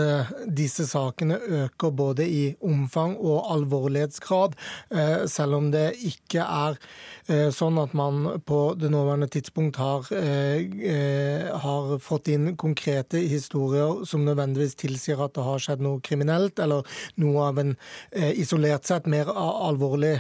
disse 0.60 0.88
sakene 0.90 1.40
øker 1.64 1.94
både 1.96 2.28
i 2.28 2.44
omfang 2.66 3.18
og 3.20 3.52
alvorlighetsgrad. 3.58 4.58
Eh, 4.90 5.26
selv 5.30 5.58
om 5.60 5.70
det 5.74 5.94
ikke 6.08 6.44
er 6.44 6.78
eh, 7.30 7.50
sånn 7.54 7.78
at 7.82 7.94
man 7.98 8.42
på 8.48 8.60
det 8.80 8.90
nåværende 8.90 9.30
tidspunkt 9.32 9.78
har, 9.82 10.08
eh, 10.16 11.50
har 11.64 11.92
fått 12.02 12.32
inn 12.34 12.56
konkrete 12.60 13.22
historier 13.22 14.04
som 14.10 14.26
nødvendigvis 14.26 14.78
tilsier 14.80 15.22
at 15.24 15.36
det 15.38 15.46
har 15.46 15.62
skjedd 15.62 15.84
noe 15.86 16.02
kriminelt, 16.06 16.60
eller 16.60 16.88
noe 17.22 17.48
av 17.50 17.60
en 17.62 17.76
isolert 18.40 18.88
sett 18.88 19.08
mer 19.10 19.30
alvorlig 19.30 20.16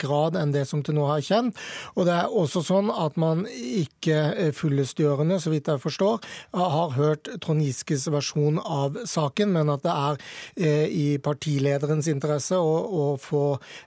grad 0.00 0.36
enn 0.38 0.52
det 0.54 0.64
som 0.68 0.82
til 0.84 0.96
nå 0.98 1.06
har 1.08 1.22
kjent. 1.24 1.58
Og 1.94 2.08
det 2.08 2.14
er 2.16 2.34
også 2.42 2.62
sånn 2.66 2.90
at 2.90 3.16
man 3.20 3.44
ikke 3.50 4.52
fyllestgjørende, 4.56 5.38
så 5.42 5.52
vidt 5.52 5.70
jeg 5.70 5.82
forstår, 5.82 6.24
har 6.54 6.94
hørt 6.96 7.30
Trond 7.44 7.64
Giskes 7.64 8.06
versjon 8.12 8.60
av 8.60 8.98
saken, 9.08 9.54
men 9.54 9.72
at 9.72 9.84
det 9.86 9.94
er 9.94 10.88
i 10.90 11.06
partilederens 11.22 12.08
interesse 12.10 12.58
å, 12.58 12.74
å 12.84 13.04
få 13.20 13.33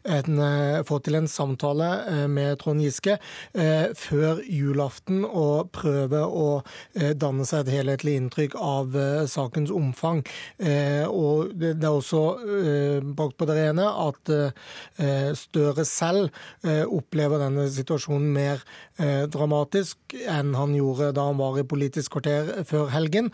en, 0.03 0.39
eh, 0.39 0.83
få 0.87 0.99
til 1.03 1.17
en 1.19 1.27
samtale 1.27 1.89
eh, 2.07 2.27
med 2.31 2.59
Trond 2.61 2.81
Giske 2.83 3.17
eh, 3.53 3.87
før 3.97 4.41
julaften 4.43 5.23
og 5.25 5.71
prøve 5.75 6.23
å 6.25 6.47
danne 7.19 7.45
seg 7.47 7.65
et 7.65 7.73
helhetlig 7.77 8.15
inntrykk 8.17 8.55
av 8.59 8.95
sakens 9.29 9.71
omfang. 9.73 10.23
Og 11.11 11.51
det 11.57 11.75
er 11.75 11.91
også 11.91 12.21
brakt 13.15 13.37
på 13.37 13.47
det 13.49 13.57
rene 13.59 13.85
at 13.87 14.31
Støre 15.37 15.85
selv 15.87 16.33
opplever 16.93 17.41
denne 17.41 17.67
situasjonen 17.73 18.29
mer 18.33 18.63
dramatisk 19.31 20.17
enn 20.25 20.55
han 20.57 20.75
gjorde 20.77 21.11
da 21.17 21.27
han 21.29 21.39
var 21.41 21.59
i 21.61 21.67
Politisk 21.67 22.17
kvarter 22.17 22.65
før 22.67 22.89
helgen, 22.93 23.31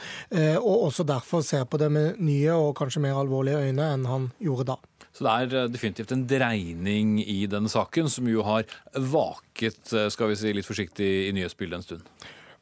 og 0.59 0.87
også 0.89 1.07
derfor 1.07 1.45
ser 1.45 1.67
på 1.69 1.79
det 1.81 1.91
med 1.93 2.21
nye 2.23 2.57
og 2.57 2.75
kanskje 2.79 3.05
mer 3.05 3.21
alvorlige 3.21 3.63
øyne 3.69 3.93
enn 3.95 4.09
han 4.09 4.31
gjorde 4.43 4.73
da. 4.73 4.79
Så 5.13 5.25
det 5.25 5.33
er 5.33 5.57
eh, 5.63 5.71
definitivt 5.71 6.13
en 6.15 6.25
dreining 6.29 7.19
i 7.21 7.43
denne 7.49 7.69
saken, 7.69 8.09
som 8.09 8.29
jo 8.29 8.45
har 8.47 8.65
vaket, 8.97 9.81
eh, 9.93 10.09
skal 10.13 10.31
vi 10.31 10.39
si 10.39 10.53
litt 10.55 10.69
forsiktig, 10.69 11.09
i 11.29 11.35
nyhetsbildet 11.37 11.79
en 11.79 11.85
stund. 11.85 12.07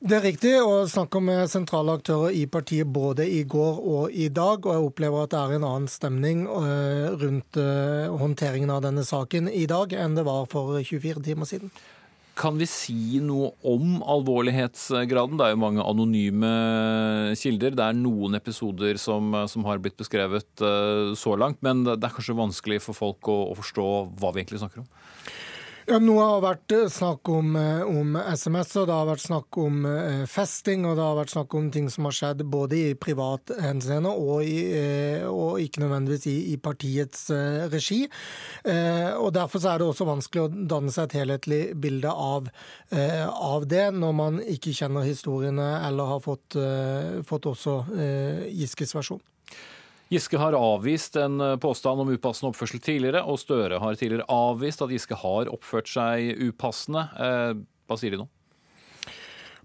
Det 0.02 0.18
er 0.18 0.24
riktig, 0.26 0.52
og 0.66 0.90
snakke 0.90 1.20
med 1.22 1.46
sentrale 1.52 1.94
aktører 2.00 2.34
i 2.34 2.48
partiet 2.50 2.90
både 2.90 3.28
i 3.30 3.44
går 3.46 3.80
og 3.86 4.16
i 4.18 4.32
dag. 4.34 4.66
Og 4.66 4.74
jeg 4.74 4.88
opplever 4.88 5.24
at 5.24 5.32
det 5.32 5.40
er 5.40 5.56
en 5.56 5.68
annen 5.70 5.92
stemning 5.92 6.44
eh, 6.50 7.08
rundt 7.22 7.62
håndteringen 8.22 8.74
av 8.74 8.82
denne 8.88 9.06
saken 9.06 9.48
i 9.54 9.68
dag 9.70 9.94
enn 9.94 10.18
det 10.18 10.26
var 10.26 10.50
for 10.52 10.82
24 10.82 11.22
timer 11.30 11.48
siden. 11.48 11.72
Kan 12.42 12.58
vi 12.58 12.66
si 12.66 13.20
noe 13.22 13.52
om 13.70 14.00
alvorlighetsgraden? 14.02 15.38
Det 15.38 15.46
er 15.46 15.54
jo 15.54 15.62
mange 15.62 15.84
anonyme 15.86 16.50
kilder. 17.38 17.76
Det 17.78 17.86
er 17.86 18.00
noen 18.00 18.34
episoder 18.40 18.98
som, 18.98 19.36
som 19.52 19.68
har 19.68 19.82
blitt 19.84 20.00
beskrevet 20.00 20.64
uh, 20.66 21.14
så 21.14 21.36
langt, 21.38 21.60
men 21.62 21.84
det 21.86 22.00
er 22.00 22.16
kanskje 22.16 22.38
vanskelig 22.40 22.80
for 22.82 22.98
folk 22.98 23.30
å, 23.30 23.38
å 23.52 23.58
forstå 23.60 23.88
hva 24.18 24.34
vi 24.34 24.42
egentlig 24.42 24.64
snakker 24.64 24.82
om? 24.82 24.90
Ja, 25.92 25.98
Noe 26.00 26.24
har 26.24 26.38
vært 26.40 26.72
eh, 26.72 26.86
snakk 26.88 27.28
om, 27.28 27.50
eh, 27.60 27.82
om 27.84 28.14
SMS, 28.16 28.70
og 28.80 28.86
det 28.88 28.94
har 28.96 29.08
vært 29.10 29.24
snakk 29.26 29.58
om 29.60 29.82
eh, 29.90 30.22
festing, 30.32 30.86
og 30.88 30.94
det 30.96 31.04
har 31.04 31.18
vært 31.18 31.34
snakk 31.34 31.56
om 31.60 31.66
ting 31.74 31.90
som 31.92 32.06
har 32.08 32.16
skjedd 32.16 32.44
både 32.48 32.78
i 32.80 32.94
privat 32.96 33.52
henseende 33.60 34.14
og, 34.14 34.46
og, 35.28 35.60
ikke 35.60 35.82
nødvendigvis 35.84 36.30
i, 36.32 36.38
i 36.54 36.56
partiets 36.64 37.26
regi. 37.74 38.06
Og 39.20 39.28
Derfor 39.36 39.66
er 39.68 39.82
det 39.82 39.90
også 39.90 40.08
vanskelig 40.08 40.46
å 40.46 40.52
danne 40.72 40.94
seg 40.96 41.10
et 41.10 41.18
helhetlig 41.20 41.60
bilde 41.84 42.12
av, 42.12 42.48
av 43.52 43.68
det, 43.68 43.90
når 43.92 44.16
man 44.16 44.40
ikke 44.40 44.76
kjenner 44.78 45.08
historiene 45.08 45.68
eller 45.90 46.14
har 46.14 46.24
fått, 46.24 46.56
fått 47.28 47.52
også 47.52 47.78
Giskes 48.48 48.96
versjon. 48.96 49.22
Giske 50.12 50.36
har 50.36 50.58
avvist 50.58 51.16
en 51.16 51.40
eh, 51.40 51.58
påstand 51.64 52.04
om 52.04 52.10
upassende 52.12 52.52
oppførsel 52.52 52.82
tidligere, 52.84 53.24
og 53.24 53.40
Støre 53.40 53.80
har 53.80 53.96
tidligere 53.96 54.28
avvist 54.28 54.84
at 54.84 54.92
Giske 54.92 55.16
har 55.16 55.52
oppført 55.52 55.88
seg 55.88 56.36
upassende. 56.50 57.06
Eh, 57.16 57.62
hva 57.88 58.00
sier 58.00 58.12
de 58.12 58.20
nå? 58.20 58.28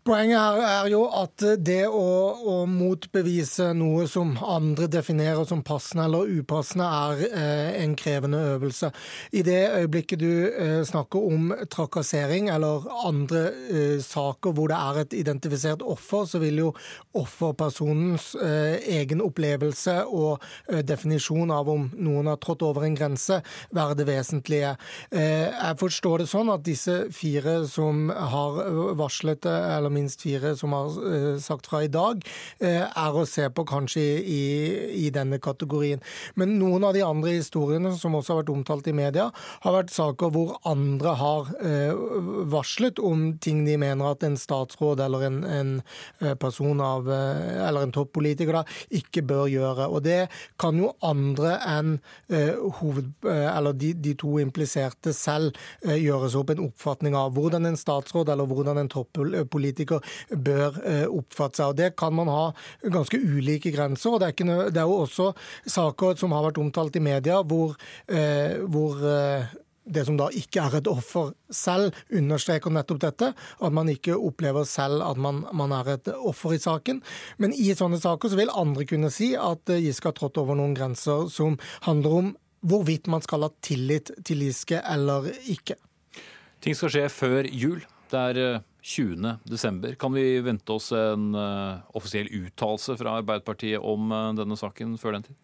Poenget 0.07 0.39
her 0.39 0.61
er 0.63 0.87
jo 0.87 1.01
at 1.19 1.43
det 1.67 1.89
å, 1.91 2.01
å, 2.39 2.53
motbevise 2.71 3.73
noe 3.75 4.05
som 4.07 4.37
andre 4.39 4.87
definerer 4.87 5.43
som 5.49 5.65
passende 5.67 6.05
eller 6.07 6.29
upassende, 6.31 6.87
er 6.87 7.23
eh, 7.27 7.79
en 7.81 7.97
krevende 7.99 8.39
øvelse. 8.53 8.93
I 9.35 9.43
det 9.43 9.65
øyeblikket 9.81 10.23
du 10.23 10.29
eh, 10.47 10.85
snakker 10.87 11.27
om 11.27 11.51
trakassering 11.75 12.53
eller 12.55 12.87
andre 13.03 13.43
eh, 13.67 13.97
saker 14.05 14.55
hvor 14.55 14.71
det 14.71 14.79
er 14.79 15.01
et 15.01 15.17
identifisert 15.25 15.83
offer, 15.83 16.23
så 16.31 16.39
vil 16.45 16.63
jo 16.63 16.71
offerpersonens 17.19 18.29
eh, 18.39 18.79
egen 19.01 19.25
opplevelse 19.27 19.97
og 20.07 20.39
eh, 20.71 20.85
definisjon 20.87 21.51
av 21.51 21.73
om 21.75 21.91
noen 21.99 22.31
har 22.31 22.39
trådt 22.47 22.63
over 22.69 22.87
en 22.87 22.95
grense, 22.95 23.41
være 23.75 23.99
det 23.99 24.07
vesentlige. 24.13 24.77
Eh, 25.11 25.51
jeg 25.51 25.83
forstår 25.83 26.23
det 26.23 26.31
sånn 26.31 26.55
at 26.55 26.63
disse 26.71 26.97
fire 27.11 27.59
som 27.67 28.07
har 28.15 28.63
varslet 29.03 29.51
eller 29.51 29.96
minst 29.97 30.23
fire 30.25 30.55
som 30.59 30.75
har 30.77 30.97
eh, 31.11 31.39
sagt 31.43 31.69
fra 31.71 31.83
i 31.85 31.91
dag, 31.93 32.23
eh, 32.61 32.85
er 32.85 33.17
å 33.17 33.25
se 33.29 33.49
på 33.53 33.65
kanskje 33.69 34.05
i, 34.21 34.43
i, 35.07 35.11
denne 35.15 35.39
kategorien. 35.43 36.03
Men 36.39 36.57
noen 36.61 36.85
av 36.87 36.95
de 36.97 37.05
andre 37.07 37.37
historiene 37.39 37.95
som 37.99 38.17
også 38.19 38.35
har 38.35 38.43
vært 38.43 38.55
omtalt 38.55 38.91
i 38.91 38.97
media, 38.97 39.29
har 39.65 39.77
vært 39.79 39.95
saker 39.95 40.33
hvor 40.35 40.57
andre 40.69 41.15
har 41.21 41.53
eh, 41.61 42.05
varslet 42.53 43.01
om 43.03 43.29
ting 43.43 43.65
de 43.67 43.79
mener 43.81 44.11
at 44.11 44.25
en 44.27 44.39
statsråd 44.39 45.01
eller 45.05 45.27
en, 45.29 45.39
en 45.47 45.73
person 46.41 46.81
av 46.83 47.09
eller 47.09 47.85
en 47.85 47.93
toppolitiker 47.95 48.57
da, 48.57 48.63
ikke 48.95 49.23
bør 49.27 49.47
gjøre. 49.51 49.89
Og 49.91 50.05
det 50.05 50.27
kan 50.61 50.79
jo 50.79 50.93
andre 51.05 51.57
enn 51.67 51.97
hoved, 52.81 53.13
eller 53.25 53.77
de, 53.77 53.93
de, 54.03 54.15
to 54.19 54.37
impliserte 54.43 55.13
selv 55.17 55.57
gjøres 55.85 56.37
opp 56.39 56.53
en 56.53 56.65
oppfatning 56.67 57.17
av. 57.19 57.35
Hvordan 57.37 57.69
en 57.69 57.79
statsråd 57.79 58.31
eller 58.33 58.49
hvordan 58.51 58.81
en 58.83 58.91
toppolitiker 58.93 59.86
politikere 59.87 60.37
bør 60.37 60.81
eh, 60.85 61.07
oppfatte 61.07 61.61
seg. 61.61 61.71
og 61.71 61.77
Det 61.77 61.97
kan 61.97 62.15
man 62.15 62.29
ha 62.29 62.53
ganske 62.83 63.19
ulike 63.19 63.73
grenser. 63.75 64.15
og 64.15 64.21
Det 64.21 64.33
er, 64.33 64.45
noe, 64.47 64.71
det 64.71 64.81
er 64.81 64.89
jo 64.89 65.05
også 65.05 65.33
saker 65.67 66.17
som 66.17 66.33
har 66.33 66.45
vært 66.49 66.59
omtalt 66.59 66.97
i 66.97 67.01
media, 67.01 67.43
hvor, 67.43 67.77
eh, 68.09 68.59
hvor 68.67 68.99
eh, 69.03 69.47
det 69.87 70.05
som 70.05 70.17
da 70.19 70.29
ikke 70.35 70.65
er 70.65 70.81
et 70.81 70.89
offer 70.91 71.33
selv, 71.51 71.95
understreker 72.11 72.71
nettopp 72.71 73.01
dette. 73.01 73.33
At 73.61 73.73
man 73.73 73.89
ikke 73.89 74.17
opplever 74.17 74.65
selv 74.67 75.03
at 75.07 75.17
man, 75.17 75.45
man, 75.55 75.73
er 75.73 75.95
et 75.95 76.09
offer 76.17 76.57
i 76.57 76.59
saken. 76.59 77.03
Men 77.39 77.55
i 77.55 77.71
sånne 77.75 78.01
saker 78.03 78.33
så 78.33 78.41
vil 78.41 78.51
andre 78.51 78.87
kunne 78.89 79.13
si 79.15 79.35
at 79.39 79.71
Giske 79.71 80.11
har 80.11 80.19
trådt 80.19 80.43
over 80.43 80.59
noen 80.59 80.75
grenser 80.75 81.31
som 81.31 81.61
handler 81.87 82.19
om 82.19 82.35
hvorvidt 82.67 83.07
man 83.07 83.23
skal 83.23 83.47
ha 83.47 83.53
tillit 83.63 84.11
til 84.27 84.43
Giske 84.43 84.81
eller 84.83 85.29
ikke. 85.47 85.77
Ting 86.65 86.75
skal 86.75 86.91
skje 86.91 87.05
før 87.13 87.47
jul. 87.47 87.85
Det 88.11 88.23
er 88.31 88.63
20. 88.87 89.33
desember. 89.51 89.97
Kan 89.99 90.15
vi 90.15 90.39
vente 90.47 90.73
oss 90.73 90.93
en 90.95 91.33
uh, 91.35 91.83
offisiell 91.99 92.29
uttalelse 92.31 92.95
fra 93.01 93.17
Arbeiderpartiet 93.19 93.83
om 93.83 94.13
uh, 94.15 94.31
denne 94.39 94.59
saken 94.59 94.95
før 95.01 95.17
den 95.17 95.27
tid? 95.27 95.39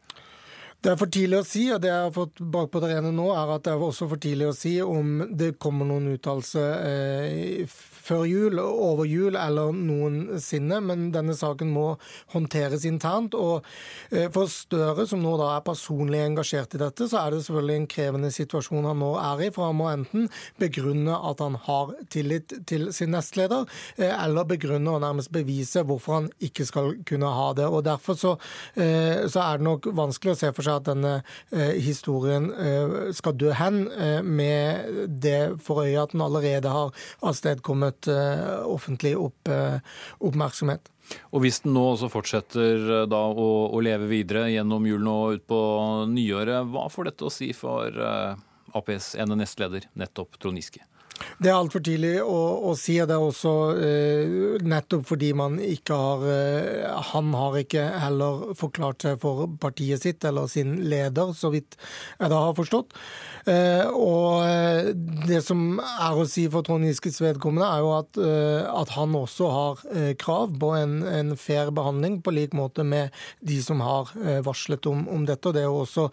Det 0.82 0.90
er 0.90 0.98
for 0.98 1.10
tidlig 1.14 1.36
å 1.38 1.46
si, 1.46 1.60
og 1.70 1.78
det 1.78 1.92
jeg 1.92 2.06
har 2.08 2.14
fått 2.14 2.40
bak 2.54 2.72
på 2.72 2.80
det 2.82 2.88
rene 2.90 3.12
nå, 3.14 3.28
er 3.38 3.52
at 3.54 3.62
det 3.68 3.70
er 3.70 3.82
også 3.86 4.08
for 4.10 4.18
tidlig 4.18 4.48
å 4.50 4.56
si 4.56 4.72
om 4.82 5.28
det 5.30 5.52
kommer 5.62 5.86
noen 5.86 6.08
uttalelse 6.16 6.64
eh, 6.88 7.76
før 8.02 8.24
jul, 8.26 8.58
over 8.58 9.06
jul 9.06 9.36
eller 9.38 9.70
noensinne. 9.76 10.80
Men 10.82 11.10
denne 11.14 11.36
saken 11.38 11.70
må 11.70 11.86
håndteres 12.34 12.86
internt. 12.88 13.36
Og 13.38 13.62
eh, 14.10 14.26
for 14.34 14.50
Støre, 14.52 15.06
som 15.08 15.22
nå 15.22 15.36
da 15.40 15.52
er 15.54 15.64
personlig 15.66 16.22
engasjert 16.24 16.74
i 16.76 16.82
dette, 16.82 17.06
så 17.08 17.20
er 17.22 17.36
det 17.36 17.44
selvfølgelig 17.46 17.78
en 17.78 17.88
krevende 17.94 18.32
situasjon 18.34 18.88
han 18.90 19.00
nå 19.02 19.12
er 19.22 19.46
i. 19.46 19.52
For 19.54 19.68
han 19.68 19.78
må 19.78 19.88
enten 19.92 20.28
begrunne 20.60 21.18
at 21.30 21.42
han 21.44 21.58
har 21.68 21.94
tillit 22.12 22.56
til 22.68 22.90
sin 22.94 23.14
nestleder, 23.14 23.68
eh, 23.96 24.12
eller 24.12 24.48
begrunne 24.50 24.96
og 24.96 25.04
nærmest 25.06 25.32
bevise 25.34 25.86
hvorfor 25.86 26.18
han 26.18 26.30
ikke 26.42 26.66
skal 26.68 26.96
kunne 27.08 27.30
ha 27.30 27.52
det. 27.58 27.70
Og 27.70 27.86
Derfor 27.86 28.18
så, 28.18 28.36
eh, 28.74 29.28
så 29.30 29.46
er 29.46 29.58
det 29.58 29.66
nok 29.66 29.88
vanskelig 29.94 30.34
å 30.34 30.38
se 30.42 30.52
for 30.54 30.66
seg 30.66 30.71
at 30.76 30.86
denne 30.88 31.14
eh, 31.50 31.78
historien 31.82 32.48
eh, 32.52 32.94
skal 33.16 33.36
dø 33.38 33.52
hen, 33.56 33.84
eh, 33.92 34.20
med 34.22 35.08
det 35.22 35.58
for 35.62 35.84
øye 35.84 36.02
at 36.02 36.14
den 36.14 36.24
allerede 36.24 36.72
har 36.72 36.92
avstedkommet 37.22 38.08
offentlig 38.68 39.14
opp, 39.18 39.50
oppmerksomhet. 40.22 40.88
Og 41.34 41.42
Hvis 41.44 41.62
den 41.64 41.74
nå 41.76 41.82
også 41.92 42.08
fortsetter 42.12 43.06
da 43.10 43.20
å, 43.28 43.48
å, 43.68 43.82
leve 43.84 44.08
videre 44.10 44.46
gjennom 44.52 44.86
julen 44.88 45.10
og 45.10 45.36
ut 45.38 45.44
på 45.50 45.60
nyåret, 46.10 46.70
hva 46.72 46.86
får 46.92 47.10
dette 47.10 47.28
å 47.28 47.32
si 47.32 47.50
for 47.56 47.98
Aps 48.72 49.12
ene 49.20 49.36
nestleder, 49.42 49.88
nettopp 49.98 50.38
Trond 50.40 50.60
Giske? 50.60 50.84
Det 51.42 51.50
er 51.50 51.56
altfor 51.56 51.82
tidlig 51.84 52.14
å, 52.22 52.38
å, 52.70 52.74
si. 52.78 52.96
Det 52.98 53.14
er 53.14 53.22
også 53.22 53.52
eh, 53.82 54.62
nettopp 54.66 55.04
fordi 55.10 55.32
man 55.36 55.58
ikke 55.62 55.96
har 55.98 56.24
eh, 56.30 57.02
Han 57.12 57.32
har 57.36 57.58
ikke 57.62 57.84
heller 58.02 58.52
forklart 58.58 59.04
seg 59.04 59.18
for 59.22 59.48
partiet 59.62 60.02
sitt 60.02 60.24
eller 60.28 60.48
sin 60.50 60.76
leder, 60.90 61.32
så 61.36 61.52
vidt 61.52 61.76
jeg 61.76 62.32
da 62.32 62.40
har 62.46 62.56
forstått. 62.56 62.94
Eh, 63.50 63.86
og 63.90 64.44
eh, 64.46 64.92
det 65.26 65.42
som 65.44 65.80
er 65.82 66.18
å 66.18 66.26
si 66.30 66.46
for 66.52 66.66
Trond 66.66 66.86
Giskes 66.86 67.20
vedkommende, 67.22 67.68
er 67.68 67.82
jo 67.82 67.92
at, 67.98 68.22
eh, 68.22 68.62
at 68.70 68.94
han 68.96 69.16
også 69.18 69.50
har 69.52 69.84
eh, 69.92 70.12
krav 70.18 70.54
på 70.62 70.72
en, 70.78 71.00
en, 71.06 71.34
fair 71.38 71.72
behandling, 71.74 72.20
på 72.22 72.34
lik 72.34 72.54
måte 72.56 72.84
med 72.86 73.12
de 73.40 73.58
som 73.64 73.80
har 73.82 74.10
varslet 74.44 74.84
om, 74.90 75.04
om 75.10 75.24
dette. 75.26 75.48
og 75.48 75.54
Det 75.56 75.62
er 75.62 75.68
jo 75.68 75.80
også 75.82 76.04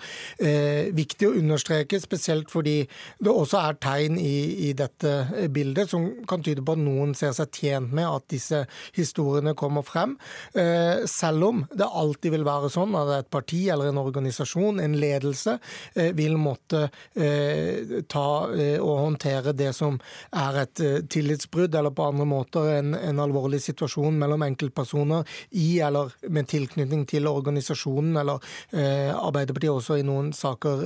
viktig 0.95 1.27
å 1.27 1.33
understreke, 1.37 1.99
spesielt 2.01 2.49
fordi 2.51 2.77
det 3.19 3.31
også 3.31 3.59
er 3.61 3.77
tegn 3.83 4.17
i, 4.21 4.69
i 4.69 4.71
dette 4.77 4.88
dette 4.89 5.49
bildet, 5.49 5.89
som 5.89 6.09
kan 6.27 6.43
tyde 6.43 6.63
på 6.65 6.75
at 6.75 6.81
noen 6.81 7.13
ser 7.17 7.33
seg 7.37 7.53
tjent 7.55 7.93
med 7.95 8.07
at 8.07 8.25
disse 8.31 8.63
historiene 8.95 9.55
kommer 9.57 9.85
frem. 9.85 10.15
Eh, 10.53 11.05
selv 11.09 11.43
om 11.49 11.63
det 11.71 11.87
alltid 11.87 12.33
vil 12.33 12.45
være 12.47 12.71
sånn 12.73 12.95
at 12.99 13.13
et 13.19 13.29
parti 13.31 13.61
eller 13.71 13.91
en 13.91 14.01
organisasjon, 14.01 14.79
en 14.83 14.97
ledelse, 14.99 15.57
eh, 15.95 16.11
vil 16.17 16.37
måtte 16.39 16.87
eh, 17.15 17.99
ta 18.09 18.27
og 18.49 18.95
håndtere 19.03 19.53
det 19.57 19.71
som 19.75 19.97
er 20.35 20.61
et 20.63 20.81
tillitsbrudd, 21.11 21.75
eller 21.75 21.93
på 21.95 22.07
andre 22.09 22.25
måter 22.27 22.69
en, 22.77 22.93
en 22.95 23.21
alvorlig 23.21 23.59
situasjon 23.63 24.17
mellom 24.19 24.43
enkeltpersoner 24.45 25.27
i 25.59 25.79
eller 25.83 26.13
med 26.29 26.49
tilknytning 26.49 27.05
til 27.09 27.27
organisasjonen, 27.29 28.17
eller 28.21 28.43
Arbeiderpartiet 28.73 29.71
også 29.71 29.97
i 29.99 30.05
noen 30.05 30.31
saker, 30.35 30.81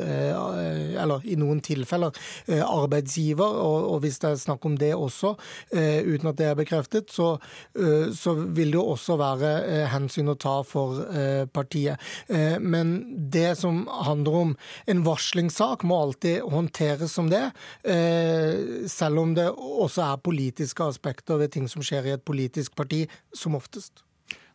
eller 1.01 1.25
i 1.29 1.35
noen 1.39 1.61
tilfeller, 1.63 2.15
arbeidsgiver. 2.63 3.59
og, 3.63 3.89
og 3.93 4.03
hvis 4.03 4.19
det 4.21 4.31
er 4.31 4.41
snakk 4.41 4.65
om 4.67 4.77
det 4.79 4.91
også, 4.95 5.33
eh, 5.71 6.01
uten 6.03 6.31
at 6.31 6.39
det 6.39 6.49
er 6.49 6.59
bekreftet, 6.59 7.13
så, 7.13 7.37
eh, 7.77 8.09
så 8.15 8.35
vil 8.35 8.73
det 8.73 8.79
jo 8.79 8.85
også 8.95 9.17
være 9.21 9.51
eh, 9.63 9.87
hensyn 9.93 10.31
å 10.31 10.37
ta 10.39 10.55
for 10.67 11.01
partiet. 11.53 11.99
Men 12.61 12.93
det 13.31 13.57
som 13.59 13.83
handler 13.87 14.37
om 14.39 14.53
en 14.89 15.03
varslingssak, 15.05 15.83
må 15.87 15.99
alltid 16.01 16.43
håndteres 16.49 17.13
som 17.13 17.29
det, 17.31 17.41
selv 17.83 19.21
om 19.21 19.33
det 19.37 19.47
også 19.51 20.05
er 20.05 20.23
politiske 20.23 20.85
aspekter 20.85 21.39
ved 21.41 21.53
ting 21.55 21.67
som 21.71 21.83
skjer 21.85 22.07
i 22.07 22.15
et 22.15 22.25
politisk 22.25 22.75
parti, 22.79 23.03
som 23.35 23.57
oftest. 23.59 24.03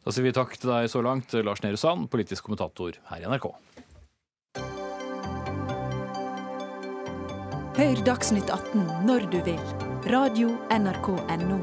Da 0.05 0.14
sier 0.14 0.24
vi 0.24 0.34
takk 0.36 0.57
til 0.57 0.72
deg 0.72 0.91
så 0.91 1.03
langt, 1.05 1.34
Lars 1.45 1.62
Nehru 1.64 1.78
Sand, 1.80 2.09
politisk 2.12 2.47
kommentator 2.49 2.97
her 3.11 3.22
i 3.22 3.28
NRK. 3.28 3.51
Hør 7.79 8.01
Dagsnytt 8.03 8.49
18 8.51 8.81
når 9.07 9.29
du 9.31 9.37
vil. 9.47 9.61
Radio 10.11 10.49
NRK 10.74 11.12
Radio.nrk.no. 11.14 11.59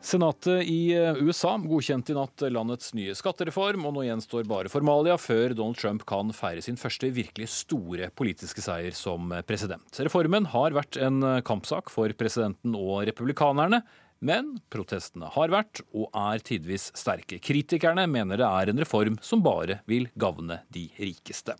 Senatet 0.00 0.64
i 0.64 0.94
eh, 0.96 1.20
USA 1.20 1.58
godkjente 1.60 2.14
i 2.14 2.16
natt 2.16 2.46
landets 2.48 2.94
nye 2.96 3.12
skattereform, 3.12 3.84
og 3.84 3.98
nå 3.98 4.06
gjenstår 4.06 4.48
bare 4.48 4.72
formalia 4.72 5.18
før 5.20 5.52
Donald 5.58 5.76
Trump 5.82 6.06
kan 6.08 6.32
feire 6.32 6.64
sin 6.64 6.80
første 6.80 7.12
virkelig 7.12 7.50
store 7.52 8.08
politiske 8.16 8.64
seier 8.64 8.96
som 8.96 9.28
president. 9.44 9.92
Reformen 10.00 10.48
har 10.54 10.72
vært 10.72 10.96
en 10.96 11.20
kampsak 11.44 11.92
for 11.92 12.16
presidenten 12.16 12.72
og 12.80 13.04
republikanerne, 13.10 13.84
Men 14.22 14.54
protestene 14.70 15.26
har 15.34 15.50
vært, 15.50 15.82
og 15.90 16.12
er 16.14 16.42
tidvis 16.46 16.90
sterke. 16.98 17.40
Kritikerne 17.42 18.06
mener 18.10 18.38
det 18.38 18.46
er 18.46 18.70
en 18.70 18.82
reform 18.84 19.18
som 19.24 19.42
bare 19.42 19.80
vil 19.90 20.06
gagne 20.14 20.60
de 20.70 20.86
rikeste. 21.02 21.56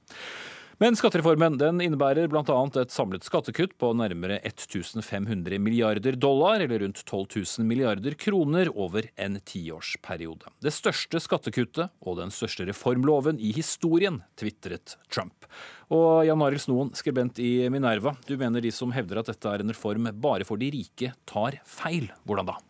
Men 0.81 0.97
skattereformen 0.97 1.59
den 1.61 1.83
innebærer 1.85 2.31
bl.a. 2.33 2.57
et 2.81 2.95
samlet 2.95 3.27
skattekutt 3.27 3.75
på 3.81 3.93
nærmere 3.99 4.39
1500 4.41 5.59
milliarder 5.61 6.17
dollar, 6.17 6.63
eller 6.65 6.83
rundt 6.85 7.03
12 7.05 7.27
000 7.61 7.69
milliarder 7.69 8.17
kroner, 8.17 8.71
over 8.73 9.11
en 9.21 9.39
tiårsperiode. 9.45 10.49
Det 10.65 10.73
største 10.73 11.21
skattekuttet 11.21 11.93
og 12.01 12.19
den 12.23 12.33
største 12.35 12.67
reformloven 12.71 13.41
i 13.41 13.53
historien, 13.57 14.23
tvitret 14.41 14.97
Trump. 15.13 15.47
Og 15.93 16.25
Jan 16.25 16.43
Arild 16.47 16.65
Snoen, 16.65 16.93
skribent 16.97 17.39
i 17.43 17.69
Minerva, 17.73 18.17
du 18.27 18.37
mener 18.41 18.65
de 18.65 18.73
som 18.73 18.95
hevder 18.97 19.21
at 19.21 19.33
dette 19.35 19.49
er 19.53 19.65
en 19.65 19.75
reform 19.75 20.09
bare 20.25 20.49
for 20.49 20.61
de 20.61 20.73
rike, 20.73 21.13
tar 21.29 21.61
feil. 21.69 22.09
Hvordan 22.25 22.55
da? 22.55 22.61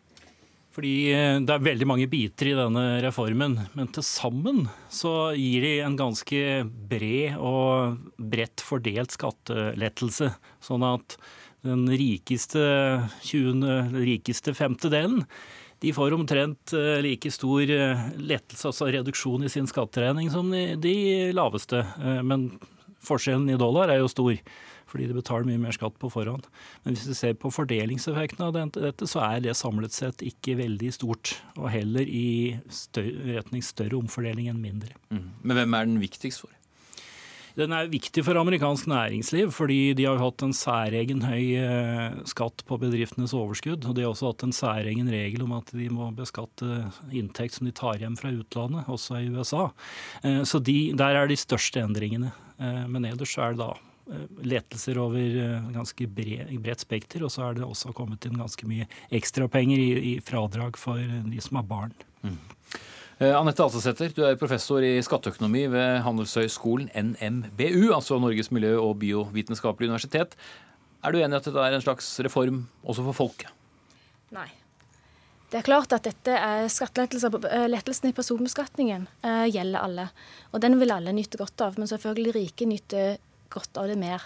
Fordi 0.72 0.94
eh, 1.12 1.38
det 1.44 1.52
er 1.52 1.64
veldig 1.66 1.88
mange 1.88 2.08
biter 2.10 2.48
i 2.48 2.56
denne 2.56 2.84
reformen, 3.04 3.58
men 3.76 3.90
til 3.92 4.04
sammen 4.06 4.64
så 4.92 5.32
gir 5.36 5.64
de 5.66 5.72
en 5.84 5.98
ganske 6.00 6.42
bred 6.88 7.36
og 7.36 7.98
bredt 8.16 8.64
fordelt 8.64 9.12
skattelettelse. 9.12 10.32
Sånn 10.64 10.86
at 10.88 11.18
den 11.62 11.84
rikeste, 11.92 12.62
20, 13.28 13.92
rikeste 14.02 14.54
femtedelen 14.56 15.26
de 15.82 15.90
får 15.94 16.14
omtrent 16.14 16.72
eh, 16.78 17.00
like 17.04 17.30
stor 17.34 17.68
eh, 17.68 18.04
lettelse, 18.22 18.70
altså 18.70 18.88
reduksjon 18.94 19.44
i 19.44 19.52
sin 19.52 19.68
skatteregning, 19.68 20.30
som 20.32 20.48
de 20.52 20.96
laveste. 21.36 21.84
Men 22.24 22.52
forskjellen 23.06 23.50
i 23.52 23.58
dollar 23.60 23.92
er 23.92 24.02
jo 24.02 24.10
stor 24.10 24.36
fordi 24.92 25.06
de 25.08 25.16
betaler 25.16 25.48
mye 25.48 25.60
mer 25.62 25.72
skatt 25.72 25.94
på 25.96 26.10
forhånd. 26.12 26.44
Men 26.84 26.92
hvis 26.92 27.06
vi 27.08 27.14
ser 27.16 27.36
på 27.40 27.48
fordelingseffekten 27.54 28.44
av 28.44 28.52
dette, 28.52 29.08
så 29.08 29.22
er 29.24 29.40
det 29.40 29.54
samlet 29.56 29.94
sett 29.96 30.24
ikke 30.26 30.58
veldig 30.58 30.90
stort. 30.92 31.32
Og 31.56 31.70
heller 31.72 32.04
i 32.04 32.58
retning 33.00 33.64
større 33.64 33.96
omfordeling 33.96 34.50
enn 34.52 34.60
mindre. 34.60 34.92
Mm. 35.08 35.30
Men 35.40 35.60
hvem 35.62 35.78
er 35.78 35.88
den 35.88 36.02
viktigst 36.02 36.44
for? 36.44 36.52
Den 37.58 37.72
er 37.76 37.90
viktig 37.92 38.22
for 38.24 38.38
amerikansk 38.40 38.86
næringsliv, 38.88 39.50
fordi 39.52 39.92
de 39.96 40.06
har 40.08 40.20
hatt 40.20 40.44
en 40.44 40.54
særegen 40.56 41.20
høy 41.26 41.58
eh, 41.60 42.14
skatt 42.28 42.64
på 42.68 42.78
bedriftenes 42.80 43.34
overskudd. 43.36 43.84
Og 43.84 43.96
de 43.96 44.06
har 44.06 44.12
også 44.14 44.30
hatt 44.30 44.44
en 44.46 44.56
særegen 44.56 45.10
regel 45.12 45.44
om 45.44 45.52
at 45.58 45.72
de 45.76 45.88
må 45.92 46.08
beskatte 46.16 46.86
inntekt 47.12 47.58
som 47.58 47.68
de 47.68 47.74
tar 47.76 48.00
hjem 48.00 48.16
fra 48.16 48.32
utlandet, 48.32 48.88
også 48.88 49.20
i 49.20 49.28
USA. 49.34 49.66
Eh, 50.24 50.40
så 50.48 50.62
de, 50.64 50.78
der 50.96 51.20
er 51.20 51.28
de 51.28 51.36
største 51.36 51.82
endringene. 51.84 52.32
Eh, 52.56 52.84
men 52.88 53.08
ellers 53.10 53.36
er 53.36 53.52
det 53.52 53.66
da 53.66 53.72
lettelser 54.42 54.98
over 54.98 55.68
ganske 55.72 56.08
bredt 56.10 56.82
spekter. 56.82 57.22
Og 57.26 57.30
så 57.32 57.46
er 57.46 57.60
det 57.60 57.68
også 57.68 57.92
kommet 57.96 58.24
inn 58.26 58.40
ganske 58.40 58.66
mye 58.68 58.88
ekstrapenger 59.14 59.78
i, 59.78 59.92
i 60.14 60.16
fradrag 60.24 60.80
for 60.80 60.98
de 60.98 61.44
som 61.44 61.60
har 61.60 61.68
barn. 61.68 61.94
Mm. 62.24 62.40
Eh, 63.22 63.30
Anette 63.38 63.62
Alsesæter, 63.62 64.10
du 64.16 64.24
er 64.26 64.34
professor 64.34 64.82
i 64.82 64.96
skatteøkonomi 65.04 65.60
ved 65.70 66.00
Handelshøyskolen 66.02 66.88
NMBU, 66.90 67.92
altså 67.94 68.16
Norges 68.18 68.48
miljø- 68.50 68.80
og 68.82 68.96
biovitenskapelige 68.98 69.92
universitet. 69.92 70.34
Er 71.04 71.12
du 71.12 71.20
enig 71.20 71.36
i 71.36 71.38
at 71.38 71.46
dette 71.46 71.62
er 71.62 71.76
en 71.76 71.84
slags 71.84 72.08
reform 72.26 72.64
også 72.82 73.04
for 73.06 73.18
folket? 73.20 73.52
Nei. 74.34 74.48
Det 75.52 75.60
er 75.60 75.68
klart 75.68 75.94
at 75.94 76.02
dette 76.02 76.34
er 76.34 76.66
Lettelsen 77.68 78.08
i 78.10 78.16
personbeskatningen 78.16 79.06
uh, 79.22 79.46
gjelder 79.46 79.84
alle. 79.84 80.08
Og 80.50 80.64
den 80.64 80.80
vil 80.80 80.90
alle 80.90 81.12
nyte 81.14 81.38
godt 81.38 81.60
av. 81.60 81.78
Men 81.78 81.86
selvfølgelig 81.86 82.34
rike 82.34 82.66
nyter 82.66 83.18
godt 83.52 83.78
av 83.78 83.86
det 83.86 84.00
mer. 84.00 84.24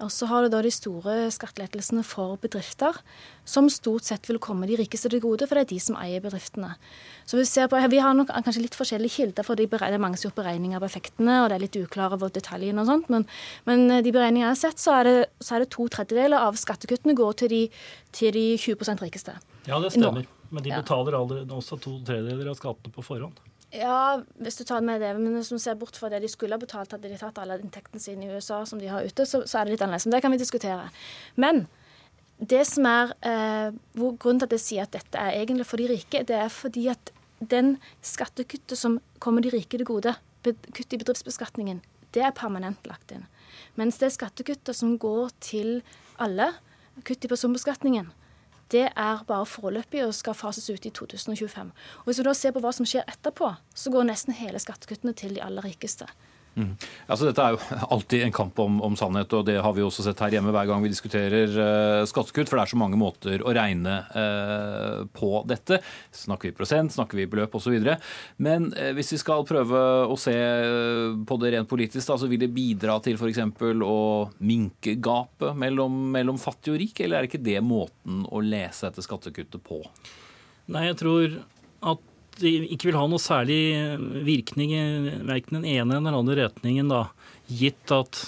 Og 0.00 0.10
så 0.12 0.26
har 0.30 0.42
du 0.44 0.52
da 0.52 0.62
de 0.64 0.70
store 0.72 1.28
skattelettelsene 1.34 2.02
for 2.06 2.38
bedrifter, 2.40 2.96
som 3.44 3.68
stort 3.72 4.06
sett 4.08 4.28
vil 4.30 4.40
komme 4.42 4.68
de 4.68 4.78
rikeste 4.80 5.10
til 5.12 5.22
gode, 5.22 5.48
for 5.48 5.58
det 5.58 5.66
er 5.66 5.70
de 5.74 5.80
som 5.82 5.98
eier 6.00 6.22
bedriftene. 6.24 6.72
Så 7.28 7.36
Vi 7.36 7.44
ser 7.44 7.68
på, 7.68 7.76
vi 7.90 8.00
har 8.00 8.14
nok 8.14 8.32
kanskje 8.32 8.64
litt 8.64 8.78
forskjellige 8.78 9.16
kilder, 9.16 9.46
for 9.46 9.54
det 9.54 9.68
er 9.68 9.98
mange 9.98 10.16
som 10.16 10.28
har 10.28 10.30
gjort 10.30 10.42
beregninger 10.42 10.80
på 10.80 10.88
effektene, 10.88 11.42
og 11.42 11.50
det 11.50 11.56
er 11.58 11.64
litt 11.66 11.80
uklare 11.82 12.16
hvor 12.16 12.32
detaljene 12.32 12.80
og 12.80 12.86
sånt, 12.86 13.10
men, 13.10 13.26
men, 13.66 14.02
de 14.02 14.12
beregningene 14.12 14.48
jeg 14.48 14.56
har 14.56 14.62
sett, 14.64 14.80
så 14.80 14.98
er 15.00 15.04
det, 15.04 15.16
så 15.40 15.56
er 15.56 15.64
det 15.64 15.70
to 15.76 15.88
tredjedeler 15.88 16.40
av 16.40 16.56
skattekuttene 16.56 17.14
går 17.14 17.32
til 17.42 17.52
de, 17.52 17.62
til 18.16 18.32
de 18.34 18.46
20% 18.56 19.04
rikeste. 19.04 19.36
Ja, 19.68 19.78
det 19.80 19.92
stemmer. 19.92 20.24
Nå. 20.24 20.36
Men 20.50 20.66
de 20.66 20.72
betaler 20.74 21.14
aldri, 21.14 21.44
også 21.54 21.78
to 21.78 22.00
tredjedeler 22.06 22.50
av 22.50 22.58
skattene 22.58 22.94
på 22.94 23.04
forhånd. 23.06 23.38
Ja, 23.70 24.20
hvis 24.42 24.58
du 24.58 24.64
tar 24.66 24.82
med 24.82 25.02
det. 25.02 25.12
Men 25.18 25.36
hvis 25.36 25.52
du 25.52 25.58
ser 25.62 25.78
bort 25.78 25.98
fra 25.98 26.10
det 26.10 26.22
de 26.24 26.30
skulle 26.30 26.56
ha 26.56 26.62
betalt, 26.62 26.90
hadde 26.94 27.10
de 27.10 27.18
tatt 27.18 27.38
alle 27.38 27.60
inntektene 27.62 28.02
sine 28.02 28.26
i 28.26 28.32
USA 28.34 28.64
som 28.66 28.80
de 28.82 28.90
har 28.90 29.06
ute, 29.06 29.26
så, 29.26 29.44
så 29.46 29.60
er 29.60 29.68
det 29.68 29.76
litt 29.76 29.84
annerledes. 29.86 30.08
Men 30.08 30.16
det 30.16 30.22
kan 30.24 30.34
vi 30.34 30.40
diskutere. 30.40 30.88
Men 31.38 31.64
det 32.40 32.64
som 32.66 32.88
er 32.88 33.14
eh, 33.26 33.78
Grunnen 33.94 34.40
til 34.40 34.48
at 34.48 34.56
jeg 34.56 34.64
sier 34.64 34.88
at 34.88 34.94
dette 34.96 35.20
er 35.20 35.38
egentlig 35.38 35.68
for 35.68 35.80
de 35.80 35.90
rike, 35.90 36.24
det 36.26 36.36
er 36.36 36.50
fordi 36.50 36.88
at 36.90 37.12
den 37.40 37.76
skattekuttet 38.04 38.78
som 38.78 38.98
kommer 39.22 39.44
de 39.44 39.52
rike 39.54 39.78
til 39.78 39.86
gode, 39.88 40.14
kutt 40.42 40.96
i 40.96 41.00
bedriftsbeskatningen, 41.00 41.80
det 42.16 42.24
er 42.26 42.34
permanent 42.36 42.88
lagt 42.88 43.12
inn. 43.14 43.26
Mens 43.78 44.00
det 44.00 44.10
skattekuttet 44.16 44.76
som 44.76 44.96
går 45.00 45.30
til 45.44 45.80
alle, 46.20 46.50
kutt 47.06 47.24
i 47.24 47.30
personbeskatningen, 47.30 48.10
det 48.70 48.86
er 48.96 49.22
bare 49.26 49.46
foreløpig 49.46 50.04
og 50.06 50.14
skal 50.14 50.36
fases 50.38 50.70
ut 50.70 50.86
i 50.86 50.92
2025. 50.94 51.72
Og 51.98 52.04
Hvis 52.04 52.18
vi 52.18 52.26
da 52.26 52.34
ser 52.34 52.54
på 52.54 52.62
hva 52.62 52.72
som 52.74 52.86
skjer 52.86 53.08
etterpå, 53.10 53.54
så 53.74 53.90
går 53.90 54.06
nesten 54.10 54.36
hele 54.38 54.62
skattekuttene 54.62 55.14
til 55.16 55.34
de 55.34 55.42
aller 55.42 55.66
rikeste. 55.66 56.06
Mm. 56.58 56.72
Altså, 57.06 57.28
dette 57.28 57.44
er 57.44 57.54
jo 57.54 57.60
alltid 57.94 58.24
en 58.26 58.34
kamp 58.34 58.58
om, 58.62 58.80
om, 58.84 58.96
sannhet, 58.98 59.32
og 59.36 59.46
det 59.46 59.56
har 59.62 59.74
vi 59.76 59.84
også 59.84 60.04
sett 60.04 60.20
her 60.24 60.34
hjemme 60.34 60.52
hver 60.54 60.66
gang 60.68 60.82
vi 60.82 60.90
diskuterer 60.92 61.54
uh, 61.54 62.08
skattekutt, 62.08 62.50
for 62.50 62.58
det 62.58 62.64
er 62.64 62.72
så 62.72 62.80
mange 62.80 62.98
måter 63.00 63.44
å 63.44 63.54
regne 63.56 63.96
uh, 64.14 65.04
på 65.14 65.44
dette. 65.48 65.80
Snakker 66.16 66.50
vi 66.50 66.56
prosent, 66.56 66.94
snakker 66.96 67.20
vi 67.20 67.28
beløp 67.30 67.54
osv. 67.58 67.76
Men 68.42 68.70
uh, 68.74 68.90
hvis 68.96 69.14
vi 69.14 69.20
skal 69.22 69.46
prøve 69.48 69.84
å 70.10 70.18
se 70.20 70.36
på 71.26 71.40
det 71.42 71.54
rent 71.54 71.70
politisk, 71.70 72.04
da, 72.10 72.18
så 72.20 72.30
vil 72.30 72.42
det 72.42 72.50
bidra 72.54 72.98
til 73.04 73.20
f.eks. 73.20 73.42
å 73.86 74.00
minke 74.42 74.96
gapet 75.00 75.56
mellom, 75.58 76.02
mellom 76.14 76.40
fattig 76.40 76.74
og 76.74 76.82
rik, 76.82 77.04
eller 77.04 77.20
er 77.20 77.30
ikke 77.30 77.42
det 77.44 77.60
måten 77.64 78.24
å 78.28 78.42
lese 78.44 78.88
dette 78.88 79.06
skattekuttet 79.06 79.62
på? 79.64 79.82
Nei, 80.70 80.88
jeg 80.90 81.00
tror 81.00 81.40
at 81.90 82.09
ikke 82.46 82.90
vil 82.90 82.98
ha 82.98 83.06
noe 83.10 83.22
særlig 83.22 83.60
virkning 84.26 84.72
i 84.74 84.84
verken 85.28 85.60
den 85.60 85.68
ene 85.68 85.96
eller 85.98 86.10
den 86.10 86.18
andre 86.20 86.38
retningen, 86.44 86.90
da, 86.92 87.06
gitt 87.50 87.92
at, 87.94 88.22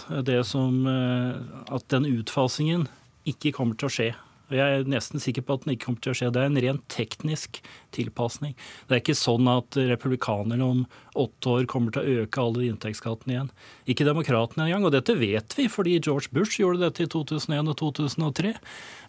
som, 0.48 0.82
eh, 0.88 1.40
at 1.72 1.88
den 1.92 2.08
utfasingen 2.10 2.88
ikke 3.28 3.54
kommer 3.56 3.78
til 3.78 3.88
å 3.88 3.94
skje. 3.96 4.10
Og 4.53 4.59
jeg 4.61 4.78
er 4.78 4.90
nesten 4.90 5.22
sikker 5.22 5.44
på 5.46 5.57
at 5.57 5.64
den 5.64 5.74
ikke 5.74 5.86
kommer 5.88 6.05
til 6.05 6.12
å 6.12 6.18
skje. 6.18 6.30
Det 6.34 6.42
er 6.42 6.50
en 6.50 6.61
rent 6.64 6.84
teknisk 6.92 7.62
tilpasning. 7.96 8.53
Det 8.88 8.96
er 8.96 9.03
ikke 9.03 9.16
sånn 9.16 9.48
at 9.50 9.76
republikanerne 9.76 10.66
om 10.66 10.84
åtte 11.18 11.55
år 11.57 11.66
kommer 11.70 11.94
til 11.94 12.03
å 12.03 12.22
øke 12.22 12.44
alle 12.44 12.68
inntektsskattene 12.68 13.34
igjen. 13.34 13.50
Ikke 13.88 14.07
demokratene 14.09 14.68
engang. 14.68 14.86
Og 14.88 14.94
dette 14.94 15.16
vet 15.18 15.57
vi, 15.57 15.68
fordi 15.72 15.98
George 15.98 16.32
Bush 16.36 16.61
gjorde 16.61 16.84
dette 16.84 17.07
i 17.07 17.11
2001 17.11 17.72
og 17.72 17.78
2003. 17.80 18.55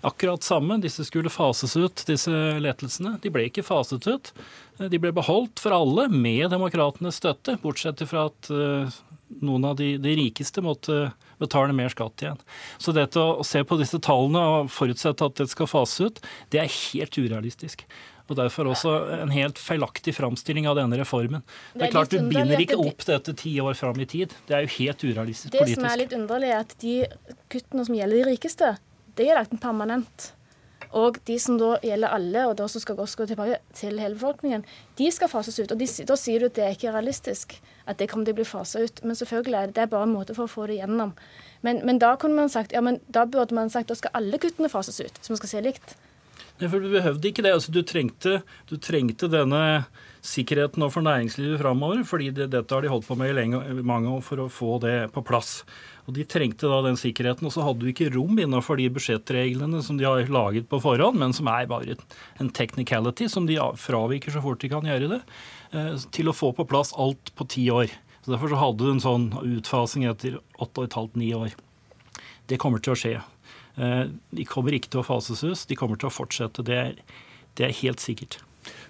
Akkurat 0.07 0.47
samme. 0.47 0.79
Disse 0.83 1.05
skulle 1.07 1.31
fases 1.33 1.75
ut, 1.77 2.05
disse 2.07 2.31
lettelsene. 2.63 3.17
De 3.23 3.31
ble 3.33 3.47
ikke 3.49 3.65
faset 3.67 4.07
ut. 4.07 4.33
De 4.79 4.99
ble 4.99 5.13
beholdt 5.15 5.61
for 5.63 5.75
alle, 5.75 6.07
med 6.09 6.49
demokratenes 6.53 7.19
støtte, 7.21 7.59
bortsett 7.61 8.01
fra 8.09 8.27
at 8.31 8.49
eh, 8.51 9.01
noen 9.41 9.65
av 9.69 9.77
de, 9.79 9.95
de 10.01 10.15
rikeste 10.19 10.61
måtte 10.63 11.11
betale 11.41 11.75
mer 11.75 11.91
skatt 11.93 12.23
igjen. 12.23 12.39
Så 12.77 12.93
dette 12.95 13.19
å 13.19 13.45
se 13.47 13.63
på 13.67 13.77
disse 13.79 13.99
tallene 14.03 14.41
og 14.55 14.73
forutsette 14.73 15.29
at 15.29 15.39
det 15.41 15.49
skal 15.51 15.69
fases 15.69 16.09
ut, 16.09 16.21
det 16.53 16.63
er 16.63 16.71
helt 16.71 17.17
urealistisk. 17.17 17.85
Og 18.31 18.37
derfor 18.39 18.69
også 18.71 18.93
en 19.17 19.33
helt 19.35 19.59
feilaktig 19.59 20.13
framstilling 20.15 20.67
av 20.69 20.77
denne 20.79 20.95
reformen. 21.01 21.43
Det 21.73 21.75
er, 21.75 21.81
det 21.81 21.89
klart 21.91 22.13
Du 22.13 22.29
binder 22.31 22.61
ikke 22.63 22.79
opp 22.79 23.03
dette 23.09 23.35
ti 23.39 23.57
år 23.59 23.75
fram 23.75 23.99
i 23.99 24.07
tid. 24.07 24.31
Det 24.47 24.55
er 24.55 24.63
jo 24.63 24.71
helt 24.77 25.03
urealistisk 25.03 25.51
det 25.51 25.65
politisk. 25.65 25.81
Det 25.81 25.81
som 25.81 25.89
er 25.91 25.99
litt 25.99 26.15
underlig, 26.15 26.53
er 26.53 26.63
at 26.63 26.77
de 26.83 26.95
kuttene 27.51 27.85
som 27.89 27.97
gjelder 27.99 28.21
de 28.21 28.29
rikeste, 28.31 28.71
det 29.19 29.27
er 29.27 29.41
lagt 29.41 29.59
permanent. 29.61 30.31
Og 30.93 31.17
de 31.27 31.39
som 31.41 31.57
da 31.57 31.75
gjelder 31.81 32.13
alle, 32.13 32.45
og 32.49 32.57
da 32.59 32.67
skal 32.69 32.99
også 33.01 33.23
gå 33.23 33.25
tilbake 33.31 33.57
til 33.73 33.97
hele 33.99 34.13
befolkningen, 34.13 34.65
de 34.99 35.09
skal 35.11 35.31
fases 35.31 35.57
ut. 35.59 35.71
Og 35.73 35.79
de, 35.79 35.87
da 36.05 36.17
sier 36.19 36.43
du 36.43 36.51
at 36.51 36.57
det 36.57 36.65
er 36.65 36.75
ikke 36.77 36.93
realistisk 36.93 37.55
at 37.89 37.97
det 37.99 38.09
kommer 38.11 38.27
til 38.27 38.35
å 38.35 38.39
bli 38.41 38.47
fasa 38.47 38.83
ut. 38.85 39.01
Men 39.01 39.17
selvfølgelig 39.17 39.57
er 39.57 39.71
det, 39.71 39.75
det 39.79 39.85
er 39.87 39.91
bare 39.95 40.07
en 40.07 40.13
måte 40.13 40.37
for 40.37 40.45
å 40.45 40.53
få 40.53 40.67
det 40.69 40.77
gjennom. 40.77 41.15
Men, 41.65 41.81
men, 41.87 41.99
da 42.03 42.13
kunne 42.19 42.37
man 42.37 42.51
sagt, 42.53 42.75
ja, 42.75 42.83
men 42.85 43.01
da 43.07 43.25
burde 43.25 43.55
man 43.57 43.71
sagt 43.73 43.89
da 43.89 43.97
skal 43.97 44.13
alle 44.19 44.39
kuttene 44.41 44.69
fases 44.71 45.01
ut, 45.01 45.21
så 45.21 45.33
man 45.33 45.41
skal 45.41 45.53
se 45.55 45.63
likt. 45.65 45.95
For 46.69 46.83
Du 46.83 46.89
behøvde 46.91 47.29
ikke 47.29 47.43
det. 47.45 47.53
Altså, 47.55 47.71
du, 47.73 47.81
trengte, 47.87 48.41
du 48.69 48.77
trengte 48.77 49.29
denne 49.31 49.85
sikkerheten 50.23 50.85
for 50.87 51.03
næringslivet 51.03 51.59
framover, 51.59 52.03
fordi 52.07 52.29
det, 52.31 52.47
dette 52.53 52.71
har 52.73 52.83
de 52.83 52.91
holdt 52.91 53.07
på 53.09 53.17
med 53.19 53.33
i 53.33 53.35
lenge, 53.35 53.59
mange 53.83 54.11
år 54.11 54.21
for 54.23 54.39
å 54.39 54.51
få 54.51 54.77
det 54.83 55.11
på 55.15 55.23
plass. 55.27 55.63
Og 56.07 56.15
De 56.15 56.23
trengte 56.27 56.69
da 56.71 56.79
den 56.85 56.99
sikkerheten, 56.99 57.47
og 57.47 57.53
så 57.55 57.65
hadde 57.65 57.83
du 57.83 57.91
ikke 57.91 58.11
rom 58.13 58.39
innenfor 58.39 58.79
de 58.79 58.87
budsjettreglene 58.95 59.81
som 59.83 59.99
de 59.99 60.07
har 60.07 60.31
laget 60.31 60.69
på 60.71 60.79
forhånd, 60.83 61.19
men 61.19 61.35
som 61.35 61.51
er 61.51 61.67
bare 61.71 61.97
en 62.39 62.51
technicality 62.55 63.27
som 63.31 63.47
de 63.49 63.59
fraviker 63.79 64.35
så 64.35 64.43
fort 64.43 64.63
de 64.63 64.71
kan 64.71 64.87
gjøre 64.87 65.11
det, 65.17 65.21
eh, 65.75 65.93
til 66.15 66.31
å 66.31 66.35
få 66.35 66.53
på 66.55 66.67
plass 66.67 66.95
alt 66.95 67.35
på 67.35 67.47
ti 67.47 67.67
år. 67.71 67.91
Så 68.23 68.31
Derfor 68.31 68.51
så 68.51 68.61
hadde 68.61 68.79
du 68.79 68.91
en 68.91 69.03
sånn 69.03 69.27
utfasing 69.43 70.07
etter 70.07 70.39
åtte 70.55 70.79
og 70.79 70.87
et 70.87 70.95
halvt, 70.95 71.15
ni 71.19 71.33
år. 71.35 71.51
Det 72.47 72.59
kommer 72.59 72.79
til 72.79 72.95
å 72.95 72.99
skje. 72.99 73.17
Eh, 73.77 74.05
de 74.31 74.45
kommer 74.49 74.75
ikke 74.75 74.91
til 74.93 75.03
å 75.03 75.07
fases 75.07 75.43
ut, 75.43 75.67
de 75.69 75.77
kommer 75.79 75.99
til 75.99 76.11
å 76.11 76.13
fortsette. 76.13 76.65
Det 76.65 76.79
er 76.79 76.95
Det 77.53 77.67
er 77.67 77.81
helt 77.83 78.01
sikkert. 78.01 78.39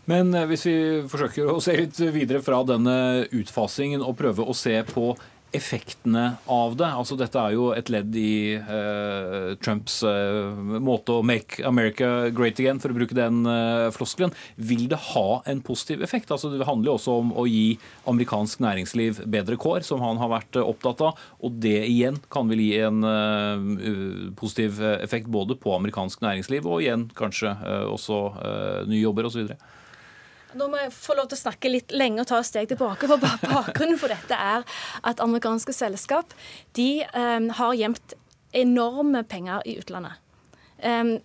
Men 0.08 0.32
hvis 0.48 0.62
vi 0.64 0.76
forsøker 1.12 1.50
å 1.52 1.60
se 1.60 1.74
litt 1.76 1.98
videre 2.16 2.40
fra 2.40 2.62
denne 2.64 3.26
utfasingen 3.28 4.00
og 4.00 4.16
prøve 4.16 4.46
å 4.48 4.56
se 4.56 4.78
på 4.88 5.18
effektene 5.54 6.24
av 6.50 6.76
det. 6.80 6.88
Altså 6.88 7.16
Dette 7.20 7.40
er 7.40 7.56
jo 7.56 7.70
et 7.76 7.90
ledd 7.94 8.16
i 8.18 8.56
uh, 8.58 9.54
Trumps 9.64 10.00
uh, 10.06 10.54
måte 10.82 11.20
å 11.20 11.26
make 11.26 11.62
America 11.68 12.30
great 12.34 12.60
again, 12.62 12.82
for 12.82 12.94
å 12.94 12.98
bruke 12.98 13.18
den 13.18 13.44
uh, 13.48 13.90
floskelen. 13.94 14.34
Vil 14.58 14.88
det 14.92 15.00
ha 15.14 15.28
en 15.50 15.62
positiv 15.66 16.04
effekt? 16.06 16.34
Altså 16.34 16.52
Det 16.54 16.68
handler 16.68 16.92
jo 16.92 16.98
også 16.98 17.18
om 17.22 17.34
å 17.38 17.46
gi 17.50 17.78
amerikansk 18.10 18.64
næringsliv 18.66 19.24
bedre 19.30 19.60
kår, 19.62 19.86
som 19.88 20.02
han 20.04 20.22
har 20.22 20.34
vært 20.34 20.60
opptatt 20.64 21.06
av. 21.06 21.22
Og 21.46 21.62
det 21.64 21.80
igjen 21.88 22.20
kan 22.34 22.50
vel 22.50 22.64
gi 22.64 22.74
en 22.84 24.34
positiv 24.38 24.82
effekt 24.98 25.30
både 25.32 25.58
på 25.60 25.74
amerikansk 25.76 26.24
næringsliv 26.24 26.68
og 26.68 26.84
igjen 26.84 27.08
kanskje 27.18 27.54
også 27.92 28.20
nye 28.90 29.02
jobber 29.02 29.30
osv. 29.30 29.54
Nå 30.60 30.70
må 30.70 30.80
jeg 30.82 30.94
få 30.96 31.18
lov 31.18 31.30
til 31.30 31.40
å 31.40 31.44
snakke 31.44 31.72
litt 31.72 31.94
lenge 31.96 32.24
og 32.24 32.30
ta 32.30 32.40
et 32.40 32.50
steg 32.50 32.72
tilbake. 32.72 33.10
for 33.10 33.22
Bakgrunnen 33.54 34.00
for 34.02 34.14
dette 34.14 34.38
er 34.38 34.66
at 35.02 35.24
amerikanske 35.24 35.76
selskap 35.76 36.34
de 36.78 37.04
um, 37.14 37.50
har 37.58 37.78
gjemt 37.80 38.18
enorme 38.54 39.24
penger 39.26 39.66
i 39.66 39.78
utlandet. 39.82 40.20
Um, 40.84 41.18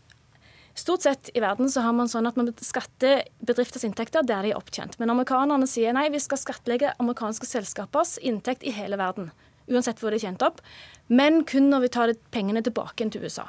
Stort 0.78 1.02
sett 1.02 1.30
i 1.34 1.40
verden 1.42 1.66
så 1.70 1.82
har 1.82 1.94
man 1.96 2.06
sånn 2.06 2.28
at 2.28 2.36
man 2.38 2.52
skatter 2.62 3.24
bedrifters 3.42 3.82
inntekter 3.82 4.22
der 4.22 4.46
de 4.46 4.52
er 4.52 4.58
opptjent. 4.60 4.94
Men 5.00 5.10
amerikanerne 5.10 5.66
sier 5.66 5.90
nei, 5.96 6.04
vi 6.14 6.20
skal 6.22 6.38
skattlegge 6.38 6.92
amerikanske 7.02 7.48
selskapers 7.50 8.14
inntekt 8.22 8.62
i 8.62 8.70
hele 8.76 8.94
verden. 9.00 9.32
Uansett 9.66 9.98
hvor 9.98 10.14
de 10.14 10.20
er 10.20 10.28
tjent 10.28 10.44
opp. 10.46 10.62
Men 11.10 11.42
kun 11.50 11.66
når 11.72 11.82
vi 11.82 11.90
tar 11.96 12.14
pengene 12.30 12.62
tilbake 12.62 13.08
til 13.10 13.26
USA. 13.26 13.48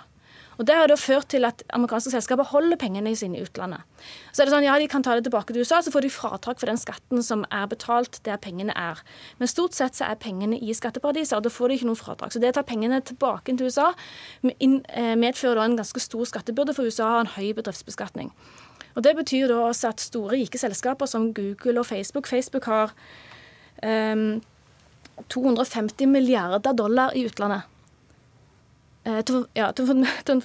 Og 0.59 0.65
Det 0.67 0.75
har 0.75 0.89
da 0.91 0.95
ført 0.99 1.29
til 1.31 1.47
at 1.47 1.63
amerikanske 1.71 2.11
selskaper 2.11 2.43
holder 2.43 2.75
pengene 2.75 3.13
sine 3.15 3.39
i 3.39 3.43
utlandet. 3.47 3.79
Så 4.35 4.41
er 4.41 4.49
det 4.49 4.53
sånn, 4.53 4.65
ja, 4.67 4.75
De 4.79 4.89
kan 4.91 5.03
ta 5.03 5.15
det 5.15 5.23
tilbake 5.23 5.53
til 5.55 5.63
USA, 5.63 5.79
så 5.79 5.91
får 5.93 6.03
de 6.03 6.11
fratrekk 6.11 6.59
for 6.59 6.67
den 6.67 6.77
skatten 6.77 7.23
som 7.23 7.45
er 7.49 7.65
betalt 7.71 8.19
der 8.27 8.35
pengene 8.35 8.75
er. 8.75 8.99
Men 9.39 9.47
stort 9.47 9.73
sett 9.73 9.95
så 9.95 10.09
er 10.09 10.19
pengene 10.19 10.59
i 10.59 10.75
skatteparadiser, 10.75 11.39
og 11.39 11.47
da 11.47 11.49
får 11.49 11.69
de 11.69 11.79
ikke 11.79 11.87
noen 11.87 12.01
fratrekk. 12.01 12.35
Så 12.35 12.43
det 12.43 12.51
å 12.51 12.57
ta 12.59 12.65
pengene 12.67 12.99
tilbake 12.99 13.55
til 13.55 13.71
USA 13.71 13.93
eh, 14.43 15.15
medfører 15.15 15.55
da 15.55 15.63
en 15.63 15.79
ganske 15.79 16.03
stor 16.03 16.27
skattebyrde, 16.27 16.75
for 16.75 16.83
USA 16.83 17.07
har 17.15 17.23
en 17.23 17.33
høy 17.39 17.53
bedriftsbeskatning. 17.55 18.33
Og 18.99 19.03
Det 19.03 19.15
betyr 19.15 19.47
da 19.47 19.63
også 19.63 19.93
at 19.93 20.03
store, 20.03 20.35
rike 20.35 20.59
selskaper 20.59 21.07
som 21.07 21.31
Google 21.33 21.79
og 21.79 21.87
Facebook 21.87 22.27
Facebook 22.27 22.65
har 22.65 22.91
um, 23.79 23.87
ehm, 23.87 24.41
250 25.29 26.07
milliarder 26.07 26.73
dollar 26.73 27.15
i 27.15 27.23
utlandet. 27.23 27.63
Eh, 29.09 29.21
to, 29.21 29.45
ja, 29.53 29.71
to, 29.71 29.85
to, 30.25 30.35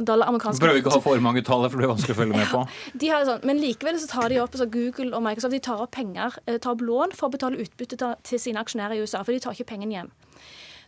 dollar 0.00 0.28
amerikanske 0.28 0.62
Prøver 0.62 0.82
ikke 0.82 0.92
å 0.92 0.98
ha 0.98 1.04
for 1.08 1.24
mange 1.24 1.42
tall, 1.46 1.64
for 1.66 1.74
det 1.74 1.82
blir 1.82 1.92
vanskelig 1.94 2.14
å 2.14 2.20
følge 2.20 2.38
med 2.38 2.52
på. 2.52 2.62
de 3.02 3.10
har 3.10 3.26
sånn, 3.26 3.42
men 3.48 3.62
likevel 3.62 3.98
så 3.98 4.10
tar 4.10 4.30
de 4.32 4.40
opp 4.44 4.54
så 4.58 4.68
Google 4.70 5.10
og 5.16 5.24
Microsoft 5.24 5.56
de 5.56 5.62
tar 5.64 5.82
opp 5.82 5.94
penger, 5.96 6.38
eh, 6.46 6.60
tar 6.62 6.76
opp 6.76 6.84
lån 6.84 7.16
for 7.18 7.28
å 7.28 7.34
betale 7.34 7.58
utbytte 7.64 7.98
til 7.98 8.42
sine 8.42 8.62
aksjonærer 8.62 8.98
i 8.98 9.02
USA. 9.02 9.24
For 9.24 9.34
de 9.34 9.42
tar 9.42 9.56
ikke 9.56 9.70
pengene 9.72 9.98
hjem. 9.98 10.12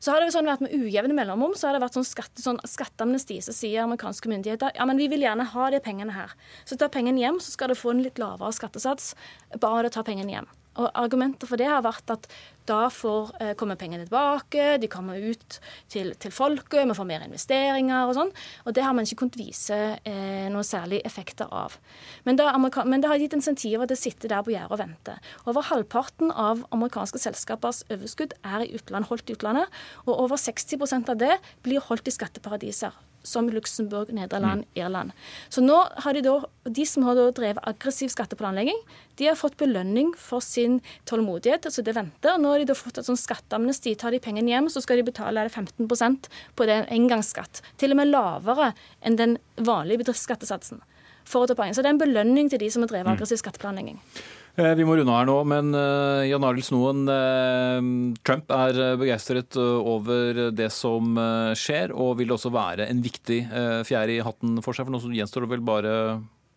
Så 0.00 0.14
har 0.14 0.22
det 0.22 0.30
sånn 0.32 0.48
vært 0.48 0.62
Med 0.64 0.72
ujevne 0.72 1.12
mellomrom 1.12 1.52
så 1.58 1.68
har 1.68 1.76
det 1.76 1.82
vært 1.82 1.98
sånn, 1.98 2.06
skatte, 2.08 2.40
sånn 2.40 2.60
skatteamnesti. 2.64 3.36
Så 3.44 3.52
sier 3.56 3.84
amerikanske 3.84 4.30
myndigheter 4.32 4.72
ja, 4.76 4.86
men 4.88 5.00
vi 5.00 5.10
vil 5.12 5.26
gjerne 5.26 5.44
ha 5.50 5.68
de 5.74 5.82
pengene 5.84 6.14
her. 6.16 6.32
Så 6.64 6.78
tar 6.80 6.92
pengene 6.94 7.20
hjem, 7.20 7.40
så 7.42 7.52
skal 7.52 7.72
du 7.72 7.76
få 7.76 7.92
en 7.92 8.04
litt 8.06 8.20
lavere 8.20 8.54
skattesats 8.56 9.12
bare 9.60 9.92
tar 9.92 10.06
pengene 10.08 10.38
hjem. 10.38 10.48
Og 10.80 10.88
Argumentet 10.96 11.48
for 11.48 11.60
det 11.60 11.68
har 11.68 11.84
vært 11.84 12.12
at 12.12 12.26
da 12.68 12.86
får, 12.92 13.32
eh, 13.40 13.54
kommer 13.58 13.76
pengene 13.76 14.06
tilbake, 14.06 14.78
de 14.80 14.88
kommer 14.88 15.18
ut 15.18 15.58
til, 15.90 16.14
til 16.14 16.30
folket, 16.30 16.86
vi 16.86 16.94
får 16.94 17.08
mer 17.08 17.24
investeringer 17.26 18.06
og 18.06 18.14
sånn. 18.14 18.32
Og 18.66 18.76
det 18.76 18.84
har 18.84 18.94
man 18.94 19.04
ikke 19.04 19.24
kunnet 19.24 19.38
vise 19.40 19.78
eh, 20.04 20.46
noen 20.52 20.66
særlige 20.66 21.04
effekter 21.08 21.50
av. 21.50 21.76
Men 22.24 22.38
det, 22.38 22.46
men 22.86 23.02
det 23.02 23.10
har 23.10 23.18
gitt 23.18 23.34
insentiver 23.34 23.90
til 23.90 23.98
å 23.98 24.04
sitte 24.04 24.30
der 24.30 24.44
på 24.46 24.54
gjerdet 24.54 24.76
og 24.76 24.82
vente. 24.84 25.18
Over 25.50 25.66
halvparten 25.72 26.30
av 26.30 26.64
amerikanske 26.70 27.22
selskapers 27.22 27.82
overskudd 27.90 28.36
er 28.44 28.66
i 28.66 28.72
utland, 28.78 29.10
holdt 29.10 29.30
i 29.30 29.38
utlandet, 29.38 29.80
og 30.06 30.16
over 30.28 30.38
60% 30.38 31.10
av 31.10 31.18
det 31.18 31.40
blir 31.66 31.82
holdt 31.90 32.08
i 32.08 32.14
skatteparadiser 32.14 32.94
som 33.22 33.48
Luxembourg, 33.52 34.12
Nederland, 34.14 34.64
mm. 34.64 34.80
Irland. 34.80 35.12
Så 35.48 35.62
nå 35.64 35.76
har 36.04 36.16
de 36.16 36.22
da, 36.24 36.36
de 36.64 36.86
som 36.88 37.04
har 37.06 37.20
drevet 37.36 37.62
aggressiv 37.68 38.12
skatteplanlegging, 38.12 38.78
de 39.20 39.28
har 39.28 39.38
fått 39.38 39.58
belønning 39.60 40.12
for 40.18 40.44
sin 40.44 40.80
tålmodighet. 41.10 41.66
altså 41.66 41.84
det 41.84 41.96
venter. 41.96 42.38
Nå 42.38 42.52
har 42.52 42.62
de 42.62 42.70
da 42.70 42.78
fått 42.78 42.98
et 42.98 43.08
sånn 43.08 43.20
skatteamnesti. 43.20 43.94
Tar 44.00 44.16
de 44.16 44.22
pengene 44.22 44.52
hjem, 44.52 44.70
så 44.72 44.82
skal 44.84 45.00
de 45.00 45.08
betale 45.10 45.48
15% 45.48 46.30
på 46.56 46.68
det 46.68 46.82
engangsskatt. 46.88 47.62
Til 47.76 47.94
og 47.94 48.00
med 48.00 48.12
lavere 48.12 48.72
enn 49.00 49.20
den 49.20 49.38
vanlige 49.56 50.04
bedriftsskattesatsen. 50.04 50.82
for 51.30 51.44
å 51.44 51.46
ta 51.46 51.54
poeng. 51.54 51.70
Så 51.70 51.82
det 51.84 51.86
er 51.86 51.94
en 51.94 52.00
belønning 52.00 52.48
til 52.50 52.58
de 52.58 52.68
som 52.72 52.82
har 52.82 52.88
drevet 52.90 53.06
mm. 53.06 53.12
aggressiv 53.12 53.38
skatteplanlegging. 53.38 54.00
Eh, 54.00 54.39
vi 54.56 54.86
må 54.86 54.96
runde 54.98 55.14
her 55.14 55.28
nå, 55.28 55.36
men 55.48 55.70
eh, 55.76 56.26
Jan 56.30 56.44
Arild 56.46 56.66
Snoen. 56.66 57.04
Eh, 57.10 57.90
Trump 58.26 58.50
er 58.54 58.80
begeistret 59.00 59.56
over 59.60 60.42
det 60.56 60.70
som 60.74 61.16
skjer, 61.58 61.94
og 61.94 62.18
vil 62.20 62.34
også 62.34 62.52
være 62.54 62.88
en 62.90 63.02
viktig 63.04 63.42
fjerde 63.88 64.18
i 64.18 64.24
hatten 64.24 64.58
for 64.64 64.76
seg. 64.76 64.88
For 64.88 64.96
nå 64.96 65.16
gjenstår 65.16 65.46
det 65.46 65.52
vel 65.54 65.66
bare 65.66 65.94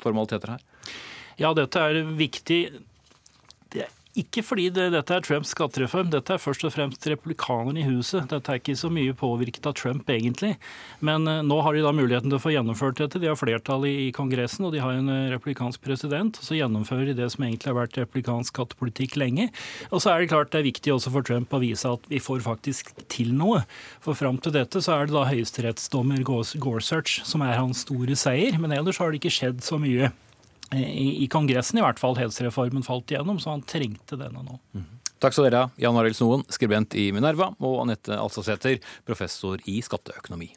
formaliteter 0.04 0.56
her? 0.56 0.66
Ja, 1.40 1.54
dette 1.58 1.82
er 1.82 2.04
viktig. 2.18 2.60
Ikke 4.14 4.44
fordi 4.46 4.68
det, 4.70 4.92
dette 4.94 5.16
er 5.16 5.24
Trumps 5.26 5.56
skattereform, 5.56 6.12
dette 6.14 6.36
er 6.36 6.42
først 6.42 6.62
og 6.68 6.74
fremst 6.76 7.06
republikanerne 7.10 7.82
i 7.82 7.86
huset. 7.88 8.28
Dette 8.30 8.52
er 8.52 8.60
ikke 8.60 8.76
så 8.78 8.92
mye 8.94 9.16
påvirket 9.18 9.66
av 9.66 9.74
Trump, 9.80 10.06
egentlig. 10.14 10.52
Men 11.02 11.26
uh, 11.26 11.40
nå 11.42 11.58
har 11.66 11.74
de 11.74 11.82
da 11.82 11.94
muligheten 11.98 12.30
til 12.30 12.38
å 12.38 12.44
få 12.44 12.54
gjennomført 12.54 13.02
dette. 13.02 13.18
De 13.18 13.32
har 13.32 13.40
flertall 13.40 13.88
i, 13.90 14.12
Kongressen, 14.14 14.68
og 14.68 14.76
de 14.76 14.84
har 14.84 15.00
en 15.00 15.10
uh, 15.10 15.32
republikansk 15.34 15.82
president. 15.82 16.38
og 16.38 16.46
Så 16.46 16.60
gjennomfører 16.60 17.10
de 17.10 17.18
det 17.24 17.32
som 17.34 17.48
egentlig 17.48 17.72
har 17.72 17.80
vært 17.80 17.98
republikansk 18.04 18.54
skattepolitikk 18.54 19.18
lenge. 19.18 19.48
Og 19.90 20.04
så 20.04 20.14
er 20.14 20.22
det 20.22 20.30
klart 20.30 20.54
det 20.54 20.62
er 20.62 20.70
viktig 20.70 20.94
også 20.94 21.14
for 21.16 21.26
Trump 21.26 21.56
å 21.58 21.64
vise 21.64 21.96
at 21.98 22.06
vi 22.12 22.22
får 22.22 22.46
faktisk 22.46 22.94
til 23.10 23.34
noe. 23.34 23.64
For 24.04 24.14
fram 24.20 24.38
til 24.38 24.54
dette 24.54 24.84
så 24.84 25.00
er 25.00 25.10
det 25.10 25.18
da 25.18 25.26
høyesterettsdommer 25.32 26.22
Gorsuch 26.22 27.24
som 27.26 27.42
er 27.42 27.58
hans 27.58 27.82
store 27.88 28.14
seier. 28.20 28.62
Men 28.62 28.78
ellers 28.78 29.02
har 29.02 29.10
det 29.10 29.24
ikke 29.24 29.34
skjedd 29.40 29.66
så 29.66 29.82
mye 29.82 30.14
i, 30.80 31.24
i 31.24 31.30
Kongressen 31.32 31.80
i 31.80 31.86
hvert 31.86 32.02
fall, 32.02 32.18
helsreformen 32.20 32.86
falt 32.86 33.14
igjennom, 33.14 33.40
så 33.42 33.54
han 33.56 33.66
trengte 33.68 34.20
denne 34.20 34.44
nå. 34.46 34.60
Mm. 34.74 34.90
Takk 35.24 35.36
skal 35.36 35.48
dere 35.48 35.62
ha, 35.64 35.72
Jan 35.80 35.98
Arild 36.00 36.18
Snoen, 36.20 36.44
skribent 36.52 36.98
i 37.00 37.08
Minerva, 37.16 37.54
og 37.64 37.80
Anette 37.86 38.18
Alsasæter, 38.20 38.82
professor 39.08 39.62
i 39.72 39.80
skatteøkonomi. 39.86 40.52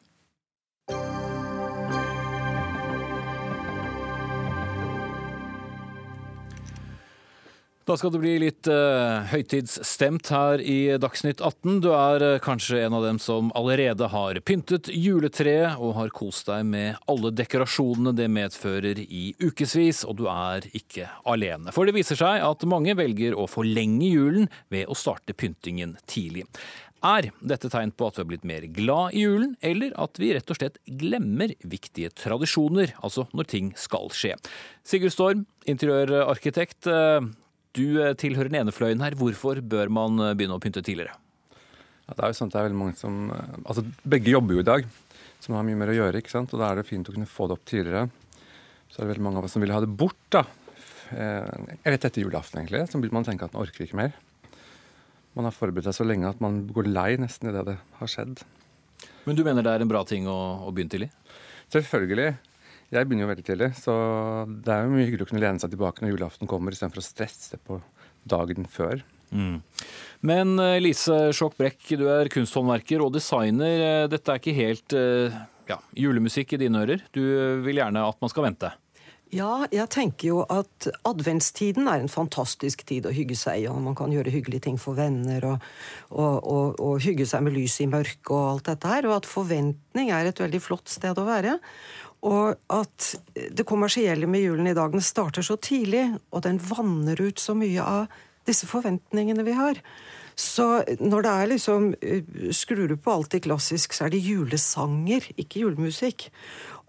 Da 7.87 7.95
skal 7.95 8.11
det 8.11 8.19
bli 8.19 8.33
litt 8.43 8.67
uh, 8.67 9.23
høytidsstemt 9.31 10.27
her 10.35 10.59
i 10.59 10.97
Dagsnytt 10.99 11.39
18. 11.39 11.77
Du 11.85 11.93
er 11.95 12.25
uh, 12.25 12.39
kanskje 12.43 12.81
en 12.83 12.97
av 12.99 13.05
dem 13.07 13.21
som 13.23 13.53
allerede 13.55 14.09
har 14.11 14.41
pyntet 14.43 14.91
juletreet 14.91 15.79
og 15.79 15.93
har 15.95 16.11
kost 16.11 16.51
deg 16.51 16.65
med 16.67 16.99
alle 17.07 17.31
dekorasjonene 17.31 18.11
det 18.19 18.27
medfører 18.35 18.99
i 19.05 19.29
ukevis, 19.39 20.03
og 20.03 20.19
du 20.19 20.25
er 20.33 20.67
ikke 20.75 21.07
alene. 21.31 21.71
For 21.71 21.87
det 21.87 21.95
viser 21.95 22.19
seg 22.19 22.43
at 22.43 22.67
mange 22.67 22.97
velger 22.99 23.39
å 23.39 23.47
forlenge 23.47 24.11
julen 24.11 24.51
ved 24.75 24.91
å 24.91 24.99
starte 24.99 25.39
pyntingen 25.39 25.95
tidlig. 26.11 26.49
Er 27.07 27.31
dette 27.39 27.71
tegn 27.71 27.95
på 27.95 28.11
at 28.11 28.19
vi 28.19 28.25
har 28.25 28.31
blitt 28.35 28.51
mer 28.51 28.67
glad 28.75 29.15
i 29.15 29.29
julen, 29.29 29.55
eller 29.63 29.95
at 30.03 30.19
vi 30.19 30.35
rett 30.35 30.51
og 30.51 30.59
slett 30.59 30.83
glemmer 30.91 31.55
viktige 31.63 32.11
tradisjoner, 32.19 32.99
altså 32.99 33.29
når 33.31 33.53
ting 33.55 33.75
skal 33.79 34.11
skje? 34.11 34.35
Sigurd 34.83 35.15
Storm, 35.15 35.47
interiørarkitekt. 35.71 36.91
Uh, 36.91 37.31
du 37.77 38.03
eh, 38.03 38.15
tilhører 38.19 38.51
den 38.51 38.61
ene 38.63 38.75
fløyen 38.75 39.03
her. 39.05 39.17
Hvorfor 39.19 39.61
bør 39.63 39.93
man 39.93 40.21
eh, 40.25 40.35
begynne 40.39 40.59
å 40.59 40.63
pynte 40.63 40.83
tidligere? 40.85 41.17
Ja, 42.07 42.15
det 42.15 42.21
er 42.23 42.33
jo 42.33 42.39
sånn 42.39 42.51
at 42.51 42.57
det 42.57 42.61
er 42.61 42.69
veldig 42.69 42.81
mange 42.81 42.99
som 42.99 43.33
eh, 43.35 43.57
Altså, 43.65 43.87
begge 44.07 44.33
jobber 44.35 44.59
jo 44.59 44.65
i 44.65 44.69
dag, 44.69 44.87
som 45.45 45.57
har 45.59 45.67
mye 45.67 45.79
mer 45.79 45.93
å 45.93 45.99
gjøre. 45.99 46.23
ikke 46.23 46.35
sant? 46.35 46.55
Og 46.55 46.63
da 46.63 46.71
er 46.71 46.81
det 46.81 46.89
fint 46.89 47.09
å 47.09 47.15
kunne 47.15 47.31
få 47.31 47.49
det 47.51 47.59
opp 47.59 47.67
tidligere. 47.69 48.07
Så 48.91 49.01
er 49.01 49.05
det 49.05 49.13
veldig 49.15 49.27
mange 49.29 49.43
av 49.43 49.49
oss 49.49 49.57
som 49.57 49.65
vil 49.65 49.75
ha 49.75 49.83
det 49.85 49.93
bort, 49.93 50.23
da. 50.33 50.47
Rett 51.07 52.07
etter 52.09 52.23
julaften, 52.25 52.63
egentlig. 52.63 52.87
Så 52.91 52.99
vil 53.03 53.13
man 53.15 53.27
tenke 53.27 53.47
at 53.47 53.55
man 53.55 53.67
orker 53.67 53.85
ikke 53.85 53.99
mer. 53.99 54.17
Man 55.37 55.45
har 55.47 55.55
forberedt 55.55 55.91
seg 55.91 55.99
så 55.99 56.07
lenge 56.07 56.31
at 56.31 56.41
man 56.43 56.63
går 56.73 56.89
lei 56.89 57.11
nesten 57.21 57.51
idet 57.51 57.67
det 57.69 57.77
har 57.99 58.11
skjedd. 58.11 58.41
Men 59.27 59.37
du 59.37 59.43
mener 59.45 59.67
det 59.67 59.75
er 59.75 59.85
en 59.85 59.91
bra 59.91 60.01
ting 60.09 60.27
å, 60.31 60.39
å 60.65 60.73
begynne 60.73 60.95
tidlig? 60.95 61.11
Selvfølgelig. 61.75 62.31
Jeg 62.95 63.07
begynner 63.07 63.27
jo 63.27 63.33
veldig 63.33 63.45
tidlig, 63.47 63.71
så 63.81 63.95
det 64.47 64.71
er 64.73 64.85
jo 64.85 64.93
mye 64.93 65.07
hyggelig 65.09 65.27
å 65.27 65.31
kunne 65.33 65.43
lene 65.43 65.63
seg 65.63 65.73
tilbake 65.73 66.05
når 66.05 66.13
julaften 66.15 66.51
kommer, 66.51 66.75
istedenfor 66.75 67.03
å 67.03 67.07
stresse 67.07 67.59
på 67.67 67.81
dagen 68.27 68.69
før. 68.71 69.03
Mm. 69.35 69.59
Men 70.27 70.55
eh, 70.63 70.79
Lise 70.83 71.33
Sjåk-Brekk, 71.35 71.83
du 71.99 72.07
er 72.13 72.31
kunsthåndverker 72.33 73.03
og 73.03 73.13
designer. 73.17 73.83
Eh, 73.83 74.09
dette 74.13 74.33
er 74.33 74.43
ikke 74.43 74.57
helt 74.57 74.97
eh, 74.97 75.35
ja, 75.67 75.81
julemusikk 75.99 76.55
i 76.55 76.63
dine 76.63 76.85
ører. 76.85 77.03
Du 77.15 77.23
vil 77.67 77.83
gjerne 77.83 78.07
at 78.07 78.23
man 78.23 78.33
skal 78.33 78.47
vente? 78.47 78.71
Ja, 79.35 79.67
jeg 79.75 79.89
tenker 79.91 80.29
jo 80.29 80.43
at 80.47 80.87
adventstiden 81.03 81.89
er 81.91 81.99
en 81.99 82.11
fantastisk 82.11 82.85
tid 82.87 83.09
å 83.09 83.15
hygge 83.15 83.35
seg 83.35 83.65
i. 83.65 83.67
og 83.67 83.81
Man 83.83 83.97
kan 83.99 84.13
gjøre 84.15 84.31
hyggelige 84.31 84.69
ting 84.69 84.79
for 84.79 84.95
venner 84.95 85.43
og, 85.49 85.65
og, 86.15 86.37
og, 86.47 86.79
og 86.79 87.03
hygge 87.03 87.27
seg 87.27 87.43
med 87.43 87.57
lys 87.57 87.81
i 87.83 87.89
mørket 87.91 88.31
og 88.31 88.45
alt 88.53 88.71
dette 88.71 88.93
her. 88.93 89.09
Og 89.11 89.17
at 89.19 89.27
forventning 89.27 90.13
er 90.15 90.31
et 90.31 90.43
veldig 90.45 90.63
flott 90.63 90.95
sted 90.95 91.19
å 91.19 91.27
være. 91.27 91.57
Og 92.25 92.57
at 92.73 93.15
det 93.35 93.67
kommersielle 93.69 94.29
med 94.31 94.47
julen 94.47 94.71
i 94.71 94.77
dag 94.77 94.95
den 94.95 95.05
starter 95.05 95.45
så 95.45 95.59
tidlig, 95.61 96.09
og 96.33 96.47
den 96.47 96.61
vanner 96.63 97.21
ut 97.21 97.43
så 97.43 97.55
mye 97.59 97.83
av 97.83 98.07
disse 98.47 98.69
forventningene 98.71 99.45
vi 99.47 99.57
har. 99.57 99.81
Så 100.37 100.85
når 101.01 101.25
det 101.25 101.33
er 101.33 101.49
liksom 101.49 101.85
Skrur 102.53 102.91
du 102.91 102.97
på 103.01 103.13
alltid 103.13 103.47
klassisk, 103.47 103.95
så 103.97 104.07
er 104.07 104.13
det 104.13 104.25
julesanger, 104.25 105.31
ikke 105.41 105.63
julemusikk. 105.65 106.29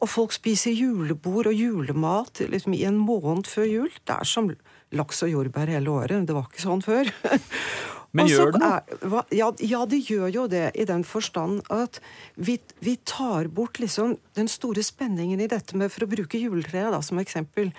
Og 0.04 0.12
folk 0.12 0.36
spiser 0.36 0.76
julebord 0.76 1.48
og 1.50 1.56
julemat 1.56 2.44
liksom 2.52 2.76
i 2.76 2.84
en 2.86 3.00
måned 3.00 3.48
før 3.50 3.70
jul. 3.70 3.94
Det 4.04 4.18
er 4.20 4.28
som 4.28 4.52
laks 4.96 5.24
og 5.26 5.32
jordbær 5.32 5.72
hele 5.72 5.94
året. 5.96 6.28
Det 6.28 6.36
var 6.36 6.50
ikke 6.50 6.66
sånn 6.68 6.84
før. 6.86 7.10
Men 8.18 8.32
gjør 8.32 8.56
det 8.56 8.62
noe? 8.64 9.22
Ja, 9.36 9.52
ja, 9.62 9.84
det 9.90 10.02
gjør 10.08 10.28
jo 10.34 10.48
det, 10.52 10.66
i 10.76 10.88
den 10.90 11.06
forstand 11.08 11.62
at 11.74 12.02
vi, 12.36 12.58
vi, 12.84 12.98
tar 13.08 13.52
bort 13.54 13.80
liksom 13.82 14.18
den 14.38 14.50
store 14.52 14.84
spenningen 14.86 15.42
i 15.44 15.50
dette 15.52 15.78
med, 15.78 15.94
for 15.94 16.06
å 16.06 16.12
bruke 16.12 16.42
juletreet 16.42 16.94
da, 16.94 17.02
som 17.06 17.22
eksempel, 17.22 17.72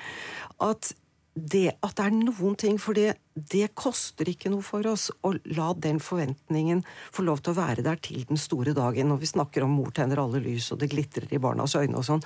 at 0.63 0.95
det 1.39 1.73
at 1.85 1.97
det 1.99 2.05
er 2.05 2.15
noen 2.17 2.57
ting 2.59 2.79
For 2.83 2.97
det, 2.97 3.13
det, 3.35 3.69
koster 3.79 4.29
ikke 4.31 4.51
noe 4.53 4.65
for 4.65 4.87
oss 4.91 5.09
å 5.27 5.35
la 5.55 5.71
den 5.79 6.01
forventningen 6.03 6.83
få 7.15 7.25
lov 7.27 7.43
til 7.43 7.55
å 7.55 7.59
være 7.61 7.85
der 7.87 8.01
til 8.03 8.25
den 8.29 8.41
store 8.41 8.75
dagen. 8.77 9.11
Når 9.13 9.21
vi 9.23 9.31
snakker 9.31 9.67
om 9.67 9.77
mor 9.79 9.93
tenner 9.95 10.23
alle 10.23 10.43
lys, 10.43 10.73
og 10.75 10.81
det 10.83 10.91
glitrer 10.93 11.29
i 11.31 11.43
barnas 11.43 11.77
øyne 11.79 12.01
og 12.01 12.07
sånn, 12.09 12.25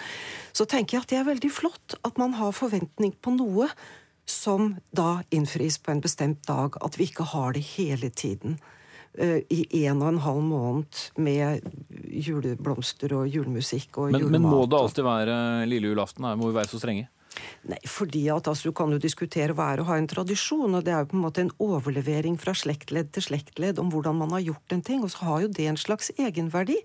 så 0.56 0.64
tenker 0.68 0.96
jeg 0.96 1.04
at 1.04 1.12
det 1.12 1.20
er 1.20 1.28
veldig 1.28 1.52
flott 1.52 1.98
at 2.00 2.20
man 2.20 2.38
har 2.40 2.56
forventning 2.56 3.14
på 3.20 3.36
noe 3.36 3.68
som 4.28 4.76
da 4.90 5.22
innfris 5.30 5.78
på 5.78 5.92
en 5.94 6.02
bestemt 6.04 6.46
dag. 6.48 6.78
At 6.84 6.98
vi 6.98 7.08
ikke 7.10 7.26
har 7.34 7.56
det 7.56 7.64
hele 7.74 8.10
tiden. 8.10 8.58
Uh, 9.18 9.40
I 9.52 9.84
en 9.86 10.00
og 10.00 10.08
en 10.08 10.22
halv 10.24 10.44
måned 10.46 11.00
med 11.20 11.66
juleblomster 12.08 13.12
og 13.12 13.26
julemusikk 13.28 13.98
og 13.98 14.12
men, 14.12 14.22
julemat. 14.24 14.40
Men 14.40 14.54
må 14.54 14.62
det 14.66 14.78
alltid 14.78 15.04
være 15.04 15.34
lille 15.68 15.92
julaften? 15.92 16.30
Må 16.40 16.48
vi 16.48 16.60
være 16.60 16.72
så 16.72 16.80
strenge? 16.80 17.10
Nei, 17.70 17.78
fordi 17.88 18.26
at 18.32 18.48
altså, 18.50 18.68
Du 18.68 18.76
kan 18.76 18.92
jo 18.92 19.00
diskutere 19.00 19.54
hva 19.56 19.70
er 19.72 19.82
å 19.82 19.88
ha 19.88 19.98
en 19.98 20.08
tradisjon, 20.10 20.74
og 20.74 20.84
det 20.86 20.94
er 20.94 21.04
jo 21.04 21.12
på 21.12 21.18
en 21.18 21.24
måte 21.24 21.44
en 21.44 21.52
overlevering 21.62 22.38
fra 22.40 22.54
slektledd 22.56 23.12
til 23.14 23.26
slektledd 23.28 23.80
om 23.82 23.92
hvordan 23.92 24.18
man 24.18 24.34
har 24.36 24.44
gjort 24.44 24.76
en 24.76 24.84
ting, 24.84 25.04
og 25.04 25.12
så 25.14 25.28
har 25.28 25.44
jo 25.46 25.52
det 25.58 25.68
en 25.70 25.80
slags 25.80 26.12
egenverdi. 26.18 26.80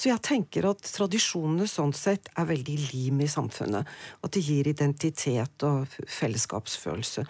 Så 0.00 0.08
jeg 0.08 0.22
tenker 0.24 0.64
at 0.70 0.86
tradisjonene 0.94 1.66
sånn 1.68 1.92
sett 1.92 2.30
er 2.40 2.46
veldig 2.48 2.76
lim 2.88 3.18
i 3.20 3.28
samfunnet. 3.28 3.88
At 4.24 4.32
det 4.32 4.40
gir 4.46 4.70
identitet 4.70 5.66
og 5.68 5.92
fellesskapsfølelse. 6.08 7.26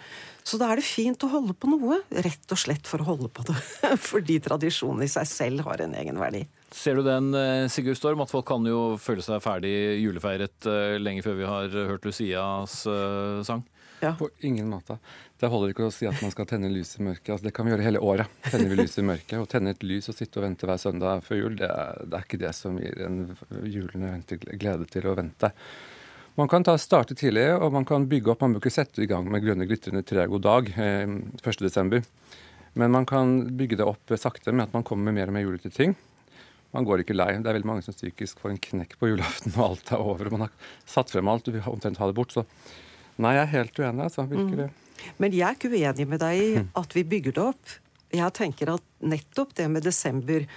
Så 0.47 0.59
da 0.61 0.69
er 0.71 0.79
det 0.79 0.87
fint 0.87 1.25
å 1.27 1.31
holde 1.33 1.51
på 1.51 1.67
noe, 1.67 1.99
rett 2.15 2.55
og 2.55 2.61
slett 2.61 2.87
for 2.87 3.03
å 3.03 3.09
holde 3.11 3.27
på 3.27 3.43
det. 3.49 3.57
Fordi 4.11 4.39
tradisjonen 4.45 5.03
i 5.03 5.11
seg 5.11 5.27
selv 5.27 5.65
har 5.67 5.83
en 5.83 5.97
egenverdi. 5.99 6.45
Ser 6.71 6.95
du 6.95 7.03
den, 7.03 7.33
eh, 7.35 7.67
Sigurd 7.67 7.99
Storm, 7.99 8.23
at 8.23 8.31
folk 8.31 8.47
kan 8.47 8.63
jo 8.63 8.95
føle 9.03 9.25
seg 9.25 9.43
ferdig 9.43 9.75
julefeiret 9.99 10.71
eh, 10.71 10.95
lenge 11.01 11.27
før 11.27 11.35
vi 11.41 11.49
har 11.51 11.75
hørt 11.91 12.07
Lucias 12.07 12.85
uh, 12.87 13.43
sang? 13.43 13.65
Ja. 13.99 14.15
På 14.17 14.31
ingen 14.39 14.71
måte. 14.71 14.95
Det 15.41 15.49
holder 15.49 15.71
ikke 15.73 15.87
å 15.87 15.93
si 15.93 16.05
at 16.05 16.19
man 16.21 16.29
skal 16.29 16.45
tenne 16.45 16.69
lys 16.69 16.99
i 16.99 17.05
mørket. 17.05 17.31
Altså, 17.33 17.47
det 17.47 17.53
kan 17.57 17.65
vi 17.65 17.71
gjøre 17.73 17.85
hele 17.87 18.01
året. 18.05 18.29
Tenner 18.45 18.69
vi 18.69 18.77
lys 18.77 18.99
i 19.01 19.05
mørket. 19.07 19.39
Å 19.41 19.47
tenne 19.49 19.71
et 19.73 19.81
lys 19.81 20.11
og 20.11 20.13
sitte 20.13 20.37
og 20.37 20.45
vente 20.45 20.67
hver 20.69 20.77
søndag 20.77 21.23
før 21.25 21.39
jul, 21.39 21.55
det 21.57 21.69
er, 21.71 22.03
det 22.05 22.19
er 22.19 22.27
ikke 22.27 22.39
det 22.43 22.51
som 22.53 22.77
gir 22.77 23.01
en 23.07 23.23
julene 23.65 24.19
glede 24.29 24.85
til 24.93 25.07
å 25.09 25.15
vente. 25.17 25.49
Man 26.37 26.51
kan 26.51 26.63
ta 26.63 26.77
starte 26.77 27.17
tidlig, 27.17 27.47
og 27.57 27.73
man 27.73 27.87
kan 27.89 28.05
bygge 28.11 28.31
opp. 28.31 28.45
Man 28.45 28.53
bør 28.53 28.61
ikke 28.63 28.75
sette 28.75 29.01
i 29.01 29.09
gang 29.09 29.25
med 29.33 29.41
grønne 29.43 29.65
glitrende 29.67 30.05
tre 30.07 30.27
god 30.29 30.45
dag 30.45 30.69
eh, 30.77 31.09
1.12. 31.09 31.97
Men 32.79 32.93
man 32.93 33.09
kan 33.09 33.33
bygge 33.57 33.81
det 33.81 33.87
opp 33.89 34.13
sakte 34.21 34.53
med 34.53 34.69
at 34.69 34.77
man 34.77 34.85
kommer 34.87 35.09
med 35.09 35.17
mer 35.17 35.33
og 35.33 35.35
mer 35.35 35.47
julete 35.47 35.73
ting. 35.73 35.97
Man 36.71 36.85
går 36.87 37.01
ikke 37.03 37.17
lei. 37.17 37.33
Det 37.41 37.49
er 37.49 37.57
veldig 37.57 37.67
mange 37.67 37.83
som 37.83 37.97
psykisk 37.97 38.39
får 38.39 38.53
en 38.53 38.61
knekk 38.69 38.95
på 39.01 39.09
julaften, 39.09 39.57
og 39.57 39.65
alt 39.71 39.91
er 39.91 40.05
over. 40.05 40.29
og 40.29 40.37
Man 40.37 40.45
har 40.45 40.53
satt 40.85 41.11
frem 41.11 41.33
alt, 41.33 41.49
og 41.49 41.57
vil 41.57 41.67
omtrent 41.73 41.99
ha 41.99 42.07
det 42.07 42.15
bort. 42.21 42.31
Så 42.37 42.45
nei, 43.17 43.33
jeg 43.35 43.43
er 43.43 43.53
helt 43.57 43.81
uenig. 43.81 44.05
altså, 44.05 44.29
virkelig. 44.29 44.69
Mm. 44.69 44.90
Men 45.21 45.33
jeg 45.35 45.47
er 45.47 45.57
ikke 45.57 45.71
uenig 45.71 46.07
med 46.09 46.21
deg 46.23 46.43
i 46.43 46.51
at 46.81 46.97
vi 46.97 47.07
bygger 47.07 47.37
det 47.37 47.47
opp. 47.53 47.73
Jeg 48.11 48.35
tenker 48.35 48.75
at 48.75 48.85
nettopp 48.99 49.55
det 49.57 49.69
med 49.71 49.85
desember 49.87 50.47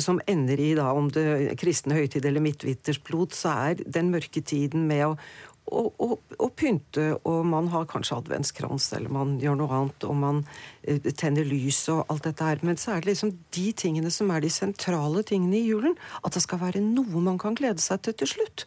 som 0.00 0.20
ender 0.26 0.60
i 0.60 0.72
da 0.76 0.90
om 0.96 1.10
det 1.12 1.58
kristne 1.60 1.98
høytid 1.98 2.24
eller 2.24 2.44
midtvintersblod, 2.44 3.36
så 3.36 3.54
er 3.68 3.84
den 3.84 4.10
mørke 4.12 4.40
tiden 4.40 4.86
med 4.88 5.04
å, 5.04 5.12
å, 5.68 5.82
å, 6.00 6.08
å, 6.38 6.48
pynte, 6.56 7.10
og 7.28 7.44
man 7.48 7.68
har 7.72 7.88
kanskje 7.90 8.16
adventskrans, 8.22 8.88
eller 8.96 9.12
man 9.12 9.36
gjør 9.42 9.58
noe 9.60 9.80
annet, 9.80 10.06
og 10.08 10.16
man 10.22 10.40
uh, 10.88 11.10
tenner 11.12 11.48
lys 11.48 11.82
og 11.92 12.06
alt 12.08 12.30
dette 12.30 12.48
her. 12.48 12.64
Men 12.64 12.80
så 12.80 12.94
er 12.94 13.04
det 13.04 13.12
liksom 13.12 13.34
de 13.54 13.66
tingene 13.76 14.12
som 14.14 14.32
er 14.32 14.44
de 14.44 14.52
sentrale 14.52 15.24
tingene 15.28 15.60
i 15.60 15.66
julen. 15.68 15.98
At 16.22 16.36
det 16.36 16.44
skal 16.46 16.62
være 16.64 16.84
noe 16.84 17.24
man 17.24 17.40
kan 17.40 17.58
glede 17.58 17.84
seg 17.84 18.02
til 18.06 18.16
til 18.22 18.32
slutt. 18.36 18.64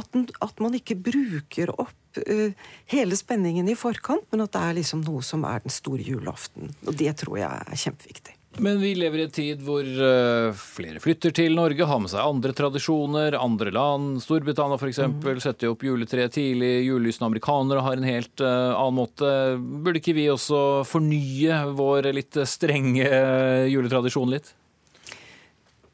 At, 0.00 0.08
at 0.40 0.64
man 0.64 0.72
ikke 0.78 0.96
bruker 0.96 1.74
opp 1.76 1.98
uh, 2.20 2.68
hele 2.92 3.18
spenningen 3.18 3.70
i 3.70 3.78
forkant, 3.78 4.26
men 4.30 4.44
at 4.44 4.52
det 4.54 4.62
er 4.62 4.78
liksom 4.82 5.02
noe 5.06 5.24
som 5.26 5.46
er 5.48 5.64
den 5.64 5.74
store 5.74 6.04
julaften. 6.06 6.72
Og 6.86 6.96
det 6.98 7.16
tror 7.22 7.40
jeg 7.40 7.50
er 7.50 7.82
kjempeviktig. 7.86 8.38
Men 8.60 8.80
vi 8.82 8.90
lever 8.94 9.22
i 9.22 9.24
en 9.24 9.32
tid 9.32 9.62
hvor 9.64 9.86
uh, 9.86 10.52
flere 10.52 11.00
flytter 11.00 11.32
til 11.32 11.54
Norge, 11.56 11.86
har 11.88 12.00
med 12.02 12.12
seg 12.12 12.20
andre 12.20 12.52
tradisjoner, 12.56 13.36
andre 13.38 13.72
land. 13.72 14.18
Storbritannia 14.20 14.76
f.eks. 14.76 15.00
Mm. 15.08 15.40
setter 15.40 15.68
jo 15.68 15.72
opp 15.72 15.86
juletreet 15.86 16.34
tidlig. 16.36 16.72
Julelysende 16.84 17.30
amerikanere 17.30 17.84
har 17.86 17.96
en 17.96 18.08
helt 18.08 18.44
uh, 18.44 18.74
annen 18.76 18.98
måte. 18.98 19.30
Burde 19.56 20.02
ikke 20.02 20.16
vi 20.18 20.28
også 20.32 20.82
fornye 20.88 21.62
vår 21.78 22.10
litt 22.12 22.42
strenge 22.50 23.08
uh, 23.08 23.64
juletradisjon 23.72 24.34
litt? 24.34 24.52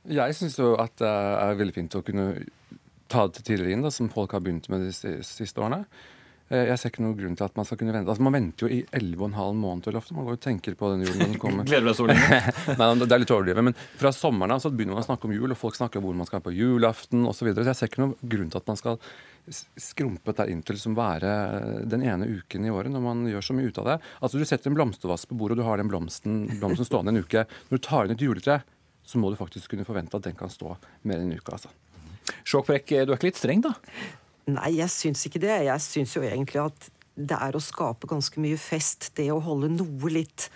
Jeg 0.09 0.35
syns 0.35 0.59
jo 0.59 0.73
at 0.81 0.97
det 0.99 1.09
er 1.09 1.59
veldig 1.59 1.77
fint 1.77 1.95
å 1.99 2.03
kunne 2.03 2.33
ta 3.09 3.27
det 3.29 3.45
tidligere 3.45 3.77
inn, 3.77 3.85
da, 3.87 3.93
som 3.95 4.11
folk 4.13 4.37
har 4.37 4.45
begynt 4.45 4.69
med 4.73 4.87
de 4.87 4.93
siste 5.27 5.61
årene. 5.63 5.85
Eh, 6.49 6.65
jeg 6.71 6.81
ser 6.81 6.93
ikke 6.93 7.03
noen 7.05 7.17
grunn 7.19 7.35
til 7.37 7.45
at 7.45 7.57
man 7.59 7.67
skal 7.69 7.79
kunne 7.81 7.93
vente. 7.93 8.09
Altså, 8.09 8.25
Man 8.25 8.37
venter 8.39 8.65
jo 8.65 8.73
i 8.73 8.81
11,5 8.97 9.59
måneder 9.61 9.99
ofte. 10.01 10.15
Man 10.17 10.29
går 10.29 10.39
og 10.39 10.45
tenker 10.45 10.77
på 10.81 10.93
den 10.95 11.05
julen 11.05 11.21
når 11.21 11.33
den 11.35 11.41
kommer. 11.43 11.67
Gleder 11.69 11.91
deg 11.91 11.99
så 11.99 12.07
lenge. 12.09 12.39
Nei, 12.81 12.89
det 13.03 13.09
er 13.11 13.23
litt 13.25 13.35
overdrevet. 13.35 13.67
Men 13.69 13.77
fra 14.01 14.13
sommeren 14.17 14.57
av 14.57 14.63
så 14.65 14.73
begynner 14.73 14.97
man 14.97 15.05
å 15.05 15.09
snakke 15.09 15.29
om 15.29 15.35
jul, 15.37 15.53
og 15.53 15.61
folk 15.61 15.77
snakker 15.77 16.01
om 16.01 16.09
hvor 16.09 16.17
man 16.17 16.29
skal 16.29 16.45
på 16.45 16.55
julaften 16.57 17.27
osv. 17.29 17.43
Så, 17.43 17.49
videre. 17.51 17.67
så 17.67 17.75
jeg 17.75 17.81
ser 17.83 17.93
ikke 17.93 18.05
noen 18.05 18.17
grunn 18.33 18.49
til 18.53 18.63
at 18.63 18.71
man 18.73 18.81
skal 18.81 19.03
skrumpe 19.81 20.35
der 20.37 20.51
inn 20.53 20.61
til 20.67 20.77
som 20.81 20.97
være 20.97 21.31
den 21.89 22.03
ene 22.05 22.27
uken 22.29 22.67
i 22.69 22.73
året 22.73 22.93
når 22.93 23.01
man 23.01 23.23
gjør 23.31 23.47
så 23.47 23.57
mye 23.57 23.71
ut 23.71 23.81
av 23.81 23.87
det. 23.89 23.95
Altså 24.21 24.41
Du 24.41 24.45
setter 24.49 24.69
en 24.69 24.77
blomstervask 24.77 25.31
på 25.31 25.39
bordet, 25.41 25.57
og 25.57 25.63
du 25.63 25.69
har 25.69 25.81
den 25.81 25.89
blomsten, 25.89 26.43
blomsten 26.61 26.89
stående 26.89 27.15
en 27.15 27.23
uke. 27.25 27.45
Når 27.69 27.81
du 27.81 27.87
tar 27.87 28.09
inn 28.09 28.17
et 28.17 28.25
juletre, 28.25 28.61
så 29.09 29.21
må 29.21 29.31
du 29.33 29.39
faktisk 29.41 29.73
kunne 29.73 29.89
forvente 29.89 30.17
at 30.17 30.27
den 30.29 30.37
kan 30.37 30.53
stå 30.53 30.75
mer 31.09 31.21
enn 31.21 31.31
en 31.31 31.41
uke. 31.41 31.53
altså. 31.57 31.73
Sjåkbrekk, 32.49 32.95
du 33.05 33.13
er 33.13 33.19
ikke 33.19 33.31
litt 33.31 33.41
streng, 33.41 33.65
da? 33.65 33.75
Nei, 34.49 34.73
jeg 34.79 34.93
syns 34.93 35.27
ikke 35.29 35.43
det. 35.43 35.53
Jeg 35.69 35.85
syns 35.85 36.15
jo 36.17 36.25
egentlig 36.25 36.63
at 36.63 36.89
det 37.19 37.37
er 37.37 37.57
å 37.57 37.63
skape 37.63 38.09
ganske 38.09 38.41
mye 38.41 38.59
fest, 38.61 39.11
det 39.19 39.29
å 39.35 39.43
holde 39.43 39.71
noe 39.75 40.13
litt 40.13 40.49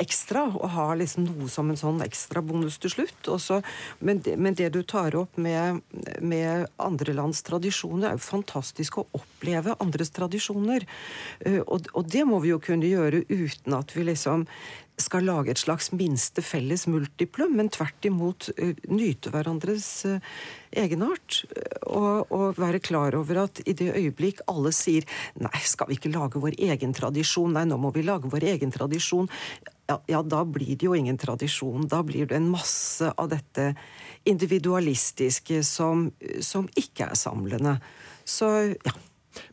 ekstra, 0.00 0.46
og 0.48 0.70
ha 0.74 0.86
liksom 0.96 1.26
noe 1.26 1.48
som 1.52 1.70
en 1.70 1.78
sånn 1.78 2.00
ekstra 2.04 2.42
bonus 2.44 2.78
til 2.80 2.92
slutt. 2.94 3.30
Også, 3.32 3.60
men, 4.00 4.22
det, 4.24 4.36
men, 4.40 4.56
det, 4.58 4.70
du 4.74 4.82
tar 4.86 5.16
opp 5.18 5.38
med, 5.40 5.82
med, 6.22 6.68
andre 6.80 7.16
lands 7.16 7.42
tradisjoner, 7.46 8.10
er 8.10 8.18
jo 8.18 8.24
fantastisk 8.24 9.00
å 9.00 9.06
oppleve 9.16 9.76
andres 9.82 10.12
tradisjoner. 10.16 10.86
Uh, 11.44 11.60
og, 11.66 11.90
og, 11.92 12.04
det 12.10 12.26
må 12.28 12.40
vi 12.44 12.54
jo 12.54 12.60
kunne 12.64 12.90
gjøre 12.90 13.24
uten 13.28 13.76
at 13.76 13.96
vi 13.96 14.06
liksom 14.08 14.46
skal 15.02 15.26
lage 15.28 15.52
et 15.52 15.60
slags 15.60 15.90
minste 15.92 16.42
felles 16.44 16.86
multiplum, 16.90 17.56
men 17.58 17.70
tvert 17.72 18.08
imot 18.08 18.50
uh, 18.56 18.72
nyte 18.92 19.32
hverandres 19.32 19.88
uh, 20.08 20.20
egenart. 20.70 21.42
Og, 21.86 22.30
og, 22.30 22.46
være 22.60 22.82
klar 22.82 23.16
over 23.18 23.44
at 23.46 23.62
i 23.66 23.74
det 23.76 23.90
øyeblikk 23.96 24.44
alle 24.50 24.72
sier 24.74 25.06
nei, 25.40 25.60
skal 25.64 25.90
vi 25.90 25.98
ikke 25.98 26.12
lage 26.12 26.42
vår 26.42 26.58
egen 26.70 26.94
tradisjon, 26.96 27.54
nei, 27.56 27.66
nå 27.68 27.78
må 27.80 27.92
vi 27.94 28.04
lage 28.06 28.30
vår 28.30 28.46
egen 28.54 28.74
tradisjon, 28.74 29.30
ja, 29.90 29.98
ja 30.06 30.22
da 30.22 30.44
blir 30.46 30.76
det 30.76 30.86
jo 30.86 30.94
ingen 30.94 31.18
tradisjon. 31.18 31.88
Da 31.90 32.02
blir 32.06 32.30
det 32.30 32.38
en 32.38 32.50
masse 32.52 33.10
av 33.10 33.30
dette 33.32 33.72
individualistiske 34.28 35.62
som, 35.66 36.10
som 36.44 36.68
ikke 36.78 37.10
er 37.10 37.18
samlende. 37.18 37.78
Så 38.28 38.50
ja. 38.76 38.94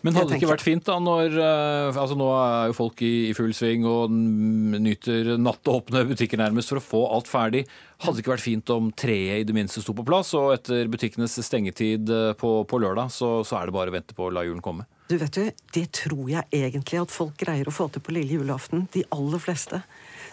Men 0.02 0.16
hadde 0.18 0.32
det 0.32 0.40
ikke 0.40 0.50
vært 0.50 0.66
fint 0.66 0.86
da 0.88 0.96
når 1.02 1.36
altså 1.38 2.16
Nå 2.18 2.28
er 2.34 2.72
jo 2.72 2.78
folk 2.78 3.02
i, 3.06 3.30
i 3.30 3.36
full 3.38 3.54
sving 3.56 3.86
og 3.88 4.12
nyter 4.12 5.36
nattåpne 5.42 6.02
butikker 6.10 6.42
nærmest 6.42 6.74
for 6.74 6.82
å 6.82 6.86
få 6.86 7.02
alt 7.14 7.30
ferdig. 7.30 7.64
Hadde 8.02 8.18
det 8.18 8.24
ikke 8.24 8.34
vært 8.34 8.46
fint 8.46 8.74
om 8.74 8.90
treet 8.98 9.44
i 9.44 9.48
det 9.48 9.56
minste 9.58 9.82
sto 9.84 9.94
på 9.98 10.06
plass, 10.08 10.34
og 10.38 10.52
etter 10.56 10.90
butikkenes 10.92 11.38
stengetid 11.46 12.10
på, 12.42 12.52
på 12.70 12.82
lørdag, 12.82 13.14
så, 13.14 13.32
så, 13.48 13.60
er 13.60 13.70
det 13.70 13.78
bare 13.78 13.94
å 13.94 13.98
vente 13.98 14.18
på 14.18 14.28
å 14.28 14.34
la 14.34 14.46
julen 14.48 14.64
komme? 14.66 14.88
Du 15.08 15.16
vet 15.18 15.38
du, 15.38 15.52
Det 15.74 15.86
tror 15.96 16.26
jeg 16.30 16.50
egentlig 16.52 17.02
at 17.02 17.14
folk 17.14 17.38
greier 17.40 17.70
å 17.70 17.74
få 17.74 17.88
til 17.94 18.04
på 18.04 18.18
lille 18.18 18.42
julaften. 18.42 18.88
De 18.94 19.06
aller 19.14 19.42
fleste. 19.42 19.82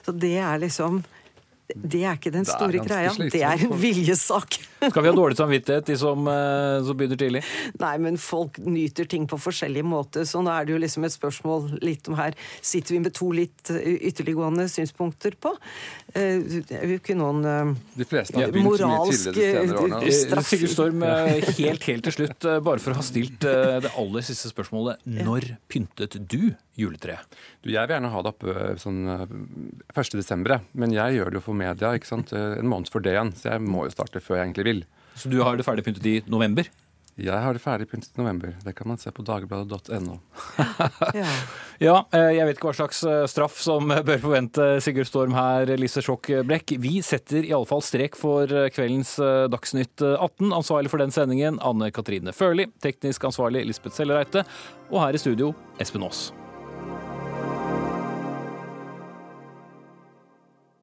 Så 0.05 0.13
det 0.13 0.37
er 0.41 0.61
liksom 0.61 1.03
Det 1.75 2.05
er 2.07 2.15
ikke 2.19 2.31
den 2.35 2.47
store 2.47 2.79
greia. 2.85 3.11
slitsomt 3.11 3.33
Det 3.35 3.43
er 3.43 3.65
en 3.67 3.75
viljesak. 3.81 4.59
Skal 4.85 5.03
vi 5.03 5.09
ha 5.11 5.15
dårlig 5.17 5.37
samvittighet, 5.39 5.87
de 5.89 5.97
som, 5.99 6.27
eh, 6.29 6.79
som 6.87 6.97
begynner 6.99 7.19
tidlig? 7.19 7.43
Nei, 7.81 7.95
men 8.05 8.19
folk 8.21 8.59
nyter 8.63 9.09
ting 9.11 9.27
på 9.31 9.39
forskjellige 9.41 9.87
måter, 9.89 10.27
så 10.29 10.43
nå 10.45 10.53
er 10.53 10.69
det 10.69 10.75
jo 10.77 10.81
liksom 10.83 11.07
et 11.09 11.15
spørsmål 11.17 11.79
litt 11.85 12.07
om 12.13 12.19
her 12.21 12.37
Sitter 12.65 12.95
vi 12.95 13.01
med 13.05 13.15
to 13.17 13.31
litt 13.35 13.71
eh, 13.73 13.97
ytterliggående 14.11 14.69
synspunkter 14.71 15.35
på? 15.41 15.55
Eh, 16.15 16.39
Det 16.45 16.77
er 16.79 16.87
jo 16.95 16.99
ikke 17.01 17.17
noen 17.19 17.41
eh, 17.49 17.73
årene. 18.71 19.01
eh, 20.05 20.11
straff. 20.21 20.49
Sigurd 20.53 20.75
Storm, 20.75 21.03
eh, 21.03 21.41
helt, 21.59 21.83
helt 21.89 22.05
til 22.11 22.17
slutt, 22.19 22.45
eh, 22.45 22.61
bare 22.65 22.83
for 22.85 22.95
å 22.95 23.01
ha 23.01 23.05
stilt 23.07 23.45
eh, 23.49 23.81
det 23.85 23.91
aller 23.99 24.25
siste 24.27 24.53
spørsmålet. 24.53 25.01
Når 25.25 25.51
pyntet 25.73 26.19
du 26.29 26.53
juletreet? 26.79 27.23
Jeg 27.65 27.71
vil 27.71 27.77
gjerne 27.79 28.11
ha 28.13 28.23
det 28.27 28.33
oppe 28.35 28.53
eh, 28.53 28.77
sånn 28.83 29.01
eh, 29.09 29.25
1. 29.95 30.17
desember, 30.19 30.59
men 30.75 30.93
jeg 30.95 31.17
gjør 31.19 31.31
det 31.35 31.41
jo 31.41 31.45
for 31.49 31.57
media 31.65 31.95
ikke 31.97 32.13
sant? 32.13 32.33
Eh, 32.37 32.59
en 32.61 32.71
måned 32.71 32.93
før 32.93 33.05
det 33.05 33.17
igjen, 33.17 33.35
så 33.41 33.55
jeg 33.55 33.65
må 33.67 33.89
jo 33.89 33.97
starte 33.97 34.23
før 34.23 34.39
jeg 34.39 34.49
egentlig 34.49 34.69
vil. 34.71 34.87
Så 35.19 35.31
du 35.33 35.41
har 35.47 35.57
det 35.57 35.67
ferdig 35.67 35.87
pyntet 35.87 36.11
i 36.11 36.19
november? 36.31 36.69
Jeg 37.15 37.39
har 37.39 37.55
det 37.55 37.63
ferdig 37.63 37.87
pyntet 37.87 38.17
i 38.17 38.19
november. 38.19 38.57
Det 38.65 38.73
kan 38.75 38.89
man 38.91 38.99
se 38.99 39.11
på 39.15 39.23
dagbladet.no. 39.23 40.19
Ja, 41.15 41.29
ja, 41.83 41.95
jeg 42.35 42.47
vet 42.47 42.59
ikke 42.59 42.71
hva 42.71 42.75
slags 42.75 43.03
eh, 43.07 43.23
straff 43.31 43.61
som 43.63 43.91
eh, 43.95 44.03
bør 44.07 44.21
forvente 44.23 44.67
Sigurd 44.83 45.07
Storm 45.11 45.35
her, 45.37 45.71
Lise 45.79 46.03
Sjokk 46.03 46.31
Blekk. 46.47 46.75
Vi 46.83 46.99
setter 47.07 47.47
i 47.47 47.55
alle 47.55 47.71
fall 47.71 47.85
strek 47.87 48.19
for 48.19 48.51
eh, 48.51 48.71
kveldens 48.75 49.17
eh, 49.23 49.47
Dagsnytt 49.53 50.03
18. 50.03 50.51
Ansvarlig 50.51 50.91
for 50.91 51.03
den 51.03 51.15
sendingen 51.15 51.61
Anne 51.63 51.93
Katrine 51.95 52.35
Førli. 52.35 52.67
Teknisk 52.83 53.31
ansvarlig 53.31 53.63
Lisbeth 53.69 53.95
Sellereite. 53.99 54.47
Og 54.91 55.05
her 55.05 55.15
i 55.15 55.23
studio 55.23 55.55
Espen 55.83 56.07
Aas. 56.07 56.33